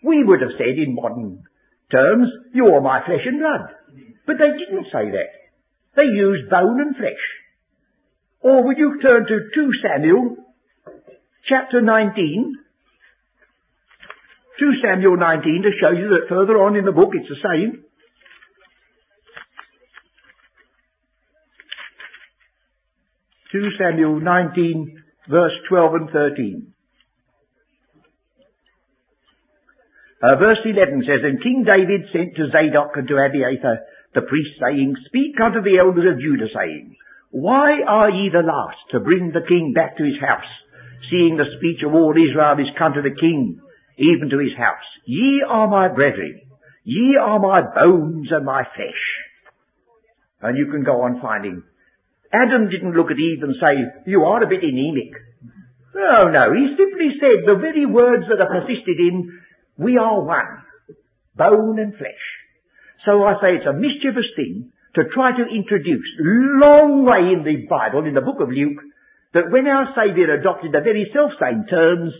We 0.05 0.23
would 0.23 0.43
have 0.43 0.53
said 0.59 0.79
in 0.79 0.95
modern 0.95 1.43
terms, 1.91 2.29
You're 2.53 2.81
my 2.81 3.05
flesh 3.05 3.25
and 3.25 3.41
blood. 3.41 3.71
But 4.27 4.37
they 4.39 4.53
didn't 4.59 4.87
say 4.93 5.11
that. 5.11 5.31
They 5.97 6.05
used 6.05 6.51
bone 6.51 6.81
and 6.81 6.97
flesh. 6.97 7.25
Or 8.41 8.65
would 8.65 8.77
you 8.77 9.01
turn 9.01 9.27
to 9.27 9.49
2 9.55 9.71
Samuel 9.83 10.37
chapter 11.49 11.81
19? 11.81 12.66
2 14.59 14.73
Samuel 14.83 15.17
19 15.17 15.63
to 15.63 15.71
show 15.81 15.91
you 15.91 16.09
that 16.09 16.29
further 16.29 16.57
on 16.59 16.77
in 16.77 16.85
the 16.85 16.93
book 16.93 17.11
it's 17.13 17.29
the 17.29 17.37
same. 17.45 17.85
Two 23.53 23.69
Samuel 23.79 24.21
19 24.21 25.03
verse 25.29 25.53
12 25.69 25.95
and 25.95 26.11
13. 26.11 26.73
Uh, 30.23 30.35
verse 30.41 30.59
11 30.65 31.05
says, 31.05 31.21
And 31.23 31.43
King 31.43 31.65
David 31.67 32.09
sent 32.13 32.35
to 32.37 32.49
Zadok 32.49 32.97
and 32.97 33.07
to 33.07 33.21
Abiathar 33.21 33.85
the 34.15 34.25
priest 34.25 34.57
saying, 34.57 34.97
Speak 35.07 35.37
unto 35.37 35.61
the 35.61 35.77
elders 35.77 36.09
of 36.09 36.21
Judah, 36.21 36.49
saying, 36.49 36.97
Why 37.31 37.85
are 37.87 38.11
ye 38.11 38.33
the 38.33 38.41
last 38.41 38.81
to 38.93 39.01
bring 39.01 39.31
the 39.31 39.45
king 39.47 39.75
back 39.77 39.99
to 39.99 40.05
his 40.05 40.17
house, 40.19 40.49
seeing 41.11 41.37
the 41.37 41.53
speech 41.61 41.85
of 41.85 41.93
all 41.93 42.17
Israel 42.17 42.57
is 42.57 42.73
come 42.81 42.95
to 42.95 43.05
the 43.05 43.13
king, 43.13 43.61
even 43.99 44.31
to 44.31 44.39
his 44.39 44.57
house? 44.57 44.87
Ye 45.05 45.43
are 45.49 45.69
my 45.69 45.89
brethren. 45.89 46.41
Ye 46.85 47.17
are 47.21 47.41
my 47.41 47.61
bones 47.75 48.29
and 48.31 48.45
my 48.45 48.63
flesh. 48.63 49.03
And 50.43 50.57
you 50.57 50.71
can 50.71 50.85
go 50.85 51.03
on 51.03 51.21
finding. 51.21 51.63
Adam 52.33 52.69
didn't 52.69 52.95
look 52.95 53.11
at 53.11 53.19
Eve 53.19 53.43
and 53.43 53.55
say, 53.61 54.05
you 54.07 54.23
are 54.25 54.43
a 54.43 54.49
bit 54.49 54.63
anemic. 54.63 55.13
No, 55.95 56.29
no, 56.29 56.53
he 56.53 56.77
simply 56.77 57.17
said 57.17 57.49
the 57.49 57.59
very 57.59 57.87
words 57.87 58.25
that 58.29 58.41
are 58.41 58.61
persisted 58.61 59.01
in, 59.01 59.41
we 59.79 59.97
are 59.97 60.21
one, 60.21 60.61
bone 61.35 61.79
and 61.81 61.97
flesh. 61.97 62.25
So 63.07 63.25
I 63.25 63.41
say 63.41 63.57
it's 63.57 63.67
a 63.67 63.73
mischievous 63.73 64.29
thing 64.37 64.73
to 64.97 65.03
try 65.15 65.33
to 65.33 65.45
introduce, 65.49 66.07
long 66.21 67.05
way 67.05 67.33
in 67.33 67.45
the 67.45 67.67
Bible, 67.69 68.05
in 68.05 68.15
the 68.15 68.21
book 68.21 68.41
of 68.41 68.49
Luke, 68.49 68.81
that 69.33 69.51
when 69.51 69.67
our 69.67 69.93
Saviour 69.97 70.35
adopted 70.35 70.73
the 70.73 70.85
very 70.85 71.09
self-same 71.13 71.65
terms, 71.69 72.13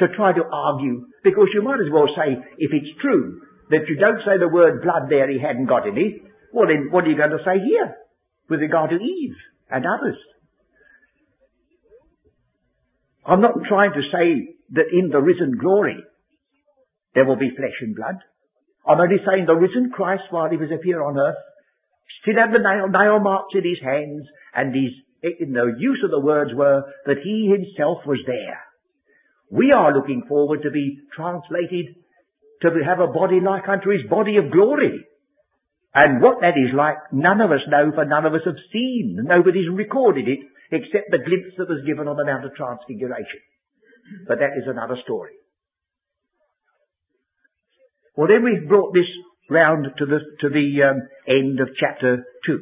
to 0.00 0.08
try 0.16 0.32
to 0.32 0.44
argue, 0.50 1.06
because 1.22 1.48
you 1.54 1.62
might 1.62 1.80
as 1.80 1.92
well 1.92 2.08
say, 2.16 2.36
if 2.58 2.70
it's 2.72 3.00
true 3.00 3.40
that 3.70 3.88
you 3.88 3.96
don't 3.96 4.20
say 4.24 4.38
the 4.38 4.48
word 4.48 4.82
blood 4.82 5.08
there, 5.08 5.30
he 5.30 5.38
hadn't 5.38 5.66
got 5.66 5.86
any, 5.86 6.22
well 6.52 6.66
then 6.66 6.88
what 6.90 7.04
are 7.04 7.10
you 7.10 7.16
going 7.16 7.30
to 7.30 7.44
say 7.44 7.60
here 7.60 7.94
with 8.48 8.60
regard 8.60 8.90
to 8.90 8.96
Eve 8.96 9.36
and 9.70 9.84
others? 9.84 10.16
I'm 13.24 13.40
not 13.40 13.54
trying 13.68 13.92
to 13.92 14.02
say 14.10 14.56
that 14.72 14.90
in 14.92 15.10
the 15.10 15.20
risen 15.20 15.58
glory 15.60 16.02
there 17.14 17.24
will 17.24 17.36
be 17.36 17.50
flesh 17.56 17.78
and 17.80 17.94
blood. 17.94 18.16
I'm 18.86 19.00
only 19.00 19.20
saying 19.26 19.46
the 19.46 19.54
risen 19.54 19.90
Christ 19.90 20.24
while 20.30 20.48
he 20.48 20.56
was 20.56 20.70
here 20.82 21.02
on 21.02 21.18
earth 21.18 21.36
still 22.22 22.34
had 22.34 22.52
the 22.52 22.58
nail, 22.58 22.88
nail 22.88 23.20
marks 23.20 23.54
in 23.54 23.64
his 23.64 23.80
hands 23.82 24.26
and 24.54 24.74
his, 24.74 24.92
eh, 25.24 25.44
in 25.44 25.52
the 25.52 25.74
use 25.78 26.00
of 26.04 26.10
the 26.10 26.20
words 26.20 26.50
were 26.54 26.82
that 27.06 27.22
he 27.22 27.52
himself 27.52 27.98
was 28.06 28.20
there. 28.26 28.60
We 29.50 29.72
are 29.72 29.94
looking 29.94 30.24
forward 30.28 30.62
to 30.62 30.70
be 30.70 30.98
translated 31.14 31.96
to 32.62 32.68
have 32.86 33.00
a 33.00 33.12
body 33.12 33.40
like 33.40 33.68
unto 33.68 33.90
his 33.90 34.08
body 34.08 34.36
of 34.36 34.52
glory. 34.52 35.04
And 35.92 36.22
what 36.22 36.40
that 36.40 36.54
is 36.54 36.70
like, 36.76 36.96
none 37.12 37.40
of 37.40 37.50
us 37.50 37.66
know, 37.66 37.90
for 37.92 38.04
none 38.04 38.24
of 38.26 38.34
us 38.34 38.46
have 38.46 38.62
seen. 38.72 39.18
Nobody's 39.24 39.68
recorded 39.72 40.28
it, 40.28 40.38
except 40.70 41.10
the 41.10 41.18
glimpse 41.18 41.58
that 41.58 41.68
was 41.68 41.82
given 41.84 42.06
on 42.06 42.16
the 42.16 42.24
Mount 42.24 42.44
of 42.44 42.54
Transfiguration. 42.54 43.42
But 44.28 44.38
that 44.38 44.54
is 44.56 44.68
another 44.68 44.96
story. 45.02 45.32
Well, 48.16 48.28
then 48.28 48.44
we've 48.44 48.68
brought 48.68 48.94
this 48.94 49.08
round 49.50 49.86
to 49.98 50.06
the, 50.06 50.18
to 50.40 50.48
the 50.48 50.68
um, 50.86 51.08
end 51.26 51.58
of 51.58 51.74
chapter 51.78 52.24
2. 52.46 52.58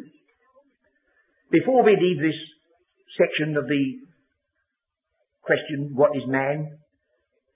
Before 1.50 1.84
we 1.84 1.96
leave 2.00 2.22
this 2.22 2.38
section 3.18 3.56
of 3.56 3.66
the 3.68 4.07
question, 5.48 5.96
what 5.96 6.12
is 6.14 6.28
man? 6.28 6.78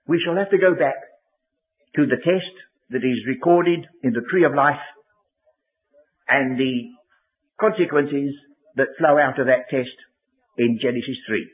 We 0.09 0.21
shall 0.25 0.37
have 0.37 0.51
to 0.51 0.59
go 0.59 0.73
back 0.73 0.97
to 1.97 2.09
the 2.09 2.17
test 2.25 2.55
that 2.91 3.05
is 3.05 3.29
recorded 3.29 3.85
in 4.03 4.13
the 4.17 4.25
tree 4.33 4.45
of 4.45 4.57
life 4.57 4.81
and 6.29 6.59
the 6.59 6.97
consequences 7.61 8.33
that 8.77 8.97
flow 8.97 9.21
out 9.21 9.39
of 9.39 9.47
that 9.47 9.69
test 9.69 9.97
in 10.57 10.81
Genesis 10.81 11.21
3. 11.29 11.47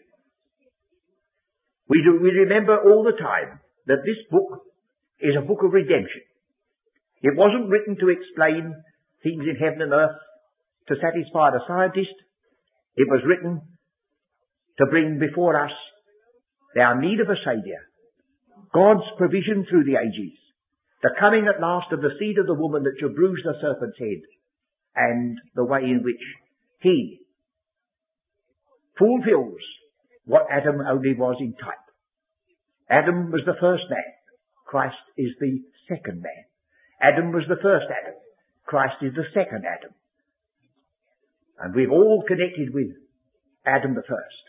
We, 1.88 2.02
do, 2.06 2.22
we 2.22 2.30
remember 2.46 2.78
all 2.78 3.02
the 3.02 3.18
time 3.18 3.60
that 3.86 4.06
this 4.06 4.20
book 4.30 4.62
is 5.20 5.34
a 5.36 5.46
book 5.46 5.64
of 5.64 5.72
redemption. 5.72 6.22
It 7.22 7.34
wasn't 7.34 7.68
written 7.68 7.96
to 7.98 8.14
explain 8.14 8.74
things 9.22 9.42
in 9.42 9.56
heaven 9.58 9.82
and 9.82 9.92
earth 9.92 10.18
to 10.88 10.94
satisfy 10.94 11.50
the 11.50 11.66
scientist. 11.66 12.14
It 12.94 13.08
was 13.10 13.26
written 13.26 13.60
to 14.78 14.86
bring 14.86 15.18
before 15.18 15.58
us 15.58 15.74
our 16.80 17.00
need 17.00 17.20
of 17.20 17.28
a 17.28 17.36
Saviour, 17.44 17.80
God's 18.72 19.06
provision 19.16 19.66
through 19.68 19.84
the 19.84 19.98
ages, 19.98 20.36
the 21.02 21.14
coming 21.18 21.46
at 21.48 21.60
last 21.60 21.92
of 21.92 22.00
the 22.00 22.14
seed 22.18 22.38
of 22.38 22.46
the 22.46 22.58
woman 22.58 22.82
that 22.84 22.96
shall 22.98 23.14
bruise 23.14 23.42
the 23.44 23.54
serpent's 23.60 23.98
head, 23.98 24.22
and 24.96 25.38
the 25.54 25.64
way 25.64 25.84
in 25.84 26.02
which 26.02 26.22
he 26.80 27.20
fulfills 28.98 29.62
what 30.24 30.46
Adam 30.50 30.80
only 30.80 31.14
was 31.14 31.36
in 31.40 31.54
type. 31.54 31.86
Adam 32.90 33.30
was 33.30 33.42
the 33.46 33.56
first 33.60 33.84
man. 33.88 34.12
Christ 34.66 34.96
is 35.16 35.30
the 35.40 35.62
second 35.88 36.20
man. 36.20 36.44
Adam 37.00 37.32
was 37.32 37.44
the 37.48 37.62
first 37.62 37.86
Adam. 37.86 38.18
Christ 38.66 38.96
is 39.02 39.14
the 39.14 39.24
second 39.32 39.64
Adam. 39.64 39.94
And 41.60 41.74
we've 41.74 41.90
all 41.90 42.24
connected 42.26 42.74
with 42.74 42.88
Adam 43.64 43.94
the 43.94 44.02
first. 44.06 44.44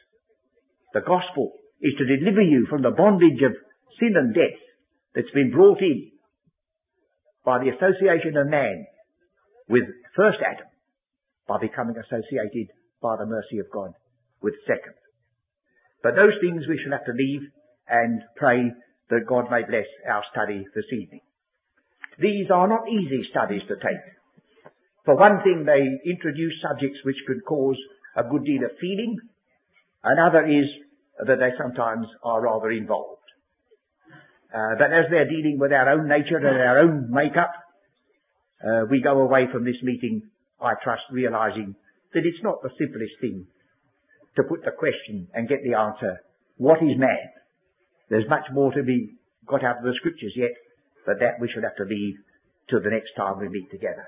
The 0.94 1.02
gospel 1.02 1.54
is 1.82 1.94
to 1.98 2.06
deliver 2.06 2.42
you 2.42 2.68
from 2.70 2.82
the 2.82 2.92
bondage 2.92 3.42
of 3.44 3.56
sin 4.00 4.14
and 4.16 4.34
death 4.34 4.60
that's 5.16 5.32
been 5.34 5.52
brought 5.52 5.80
in 5.82 6.12
by 7.46 7.60
the 7.60 7.72
association 7.72 8.36
of 8.38 8.48
man 8.48 8.86
with 9.70 9.84
first 10.16 10.40
Adam 10.46 10.68
by 11.48 11.58
becoming 11.58 11.96
associated 11.98 12.70
by 13.02 13.16
the 13.18 13.26
mercy 13.26 13.60
of 13.60 13.72
God 13.72 13.94
with 14.42 14.54
second. 14.68 14.96
But 16.04 16.16
those 16.16 16.36
things 16.42 16.68
we 16.68 16.80
shall 16.84 16.98
have 16.98 17.08
to 17.08 17.16
leave 17.16 17.42
and 17.88 18.22
pray 18.36 18.72
that 19.10 19.28
God 19.28 19.50
may 19.50 19.64
bless 19.68 19.88
our 20.08 20.24
study 20.32 20.64
this 20.76 20.86
evening. 20.94 21.22
These 22.20 22.52
are 22.52 22.68
not 22.68 22.88
easy 22.88 23.24
studies 23.32 23.64
to 23.68 23.76
take. 23.76 24.04
For 25.06 25.16
one 25.16 25.42
thing, 25.44 25.66
they 25.66 25.82
introduce 26.10 26.54
subjects 26.62 27.00
which 27.04 27.18
could 27.26 27.44
cause 27.48 27.80
a 28.16 28.24
good 28.24 28.44
deal 28.44 28.64
of 28.64 28.78
feeling. 28.80 29.18
Another 30.04 30.46
is 30.46 30.68
that 31.26 31.40
they 31.40 31.52
sometimes 31.62 32.08
are 32.24 32.42
rather 32.42 32.72
involved. 32.72 33.18
Uh, 34.54 34.76
but 34.80 34.92
as 34.92 35.06
they're 35.12 35.30
dealing 35.30 35.58
with 35.60 35.72
our 35.72 35.90
own 35.90 36.08
nature 36.08 36.38
and 36.38 36.48
our 36.48 36.80
own 36.80 37.12
makeup, 37.12 37.52
uh, 38.64 38.86
we 38.90 39.02
go 39.02 39.22
away 39.22 39.48
from 39.52 39.64
this 39.64 39.78
meeting, 39.84 40.24
I 40.62 40.74
trust, 40.84 41.04
realizing 41.12 41.76
that 42.14 42.26
it's 42.26 42.44
not 42.44 42.62
the 42.64 42.72
simplest 42.80 43.14
thing 43.22 43.46
to 44.36 44.44
put 44.44 44.64
the 44.64 44.72
question 44.72 45.28
and 45.34 45.48
get 45.48 45.60
the 45.64 45.78
answer, 45.78 46.22
what 46.58 46.82
is 46.82 46.98
man? 46.98 47.30
There's 48.10 48.28
much 48.28 48.46
more 48.52 48.72
to 48.74 48.84
be 48.84 49.16
got 49.46 49.64
out 49.64 49.78
of 49.78 49.84
the 49.84 49.94
scriptures 49.96 50.34
yet, 50.36 50.52
but 51.06 51.20
that 51.20 51.40
we 51.40 51.50
shall 51.54 51.64
have 51.64 51.76
to 51.78 51.84
leave 51.84 52.16
till 52.70 52.82
the 52.82 52.90
next 52.90 53.12
time 53.18 53.40
we 53.40 53.50
meet 53.50 53.70
together. 53.72 54.08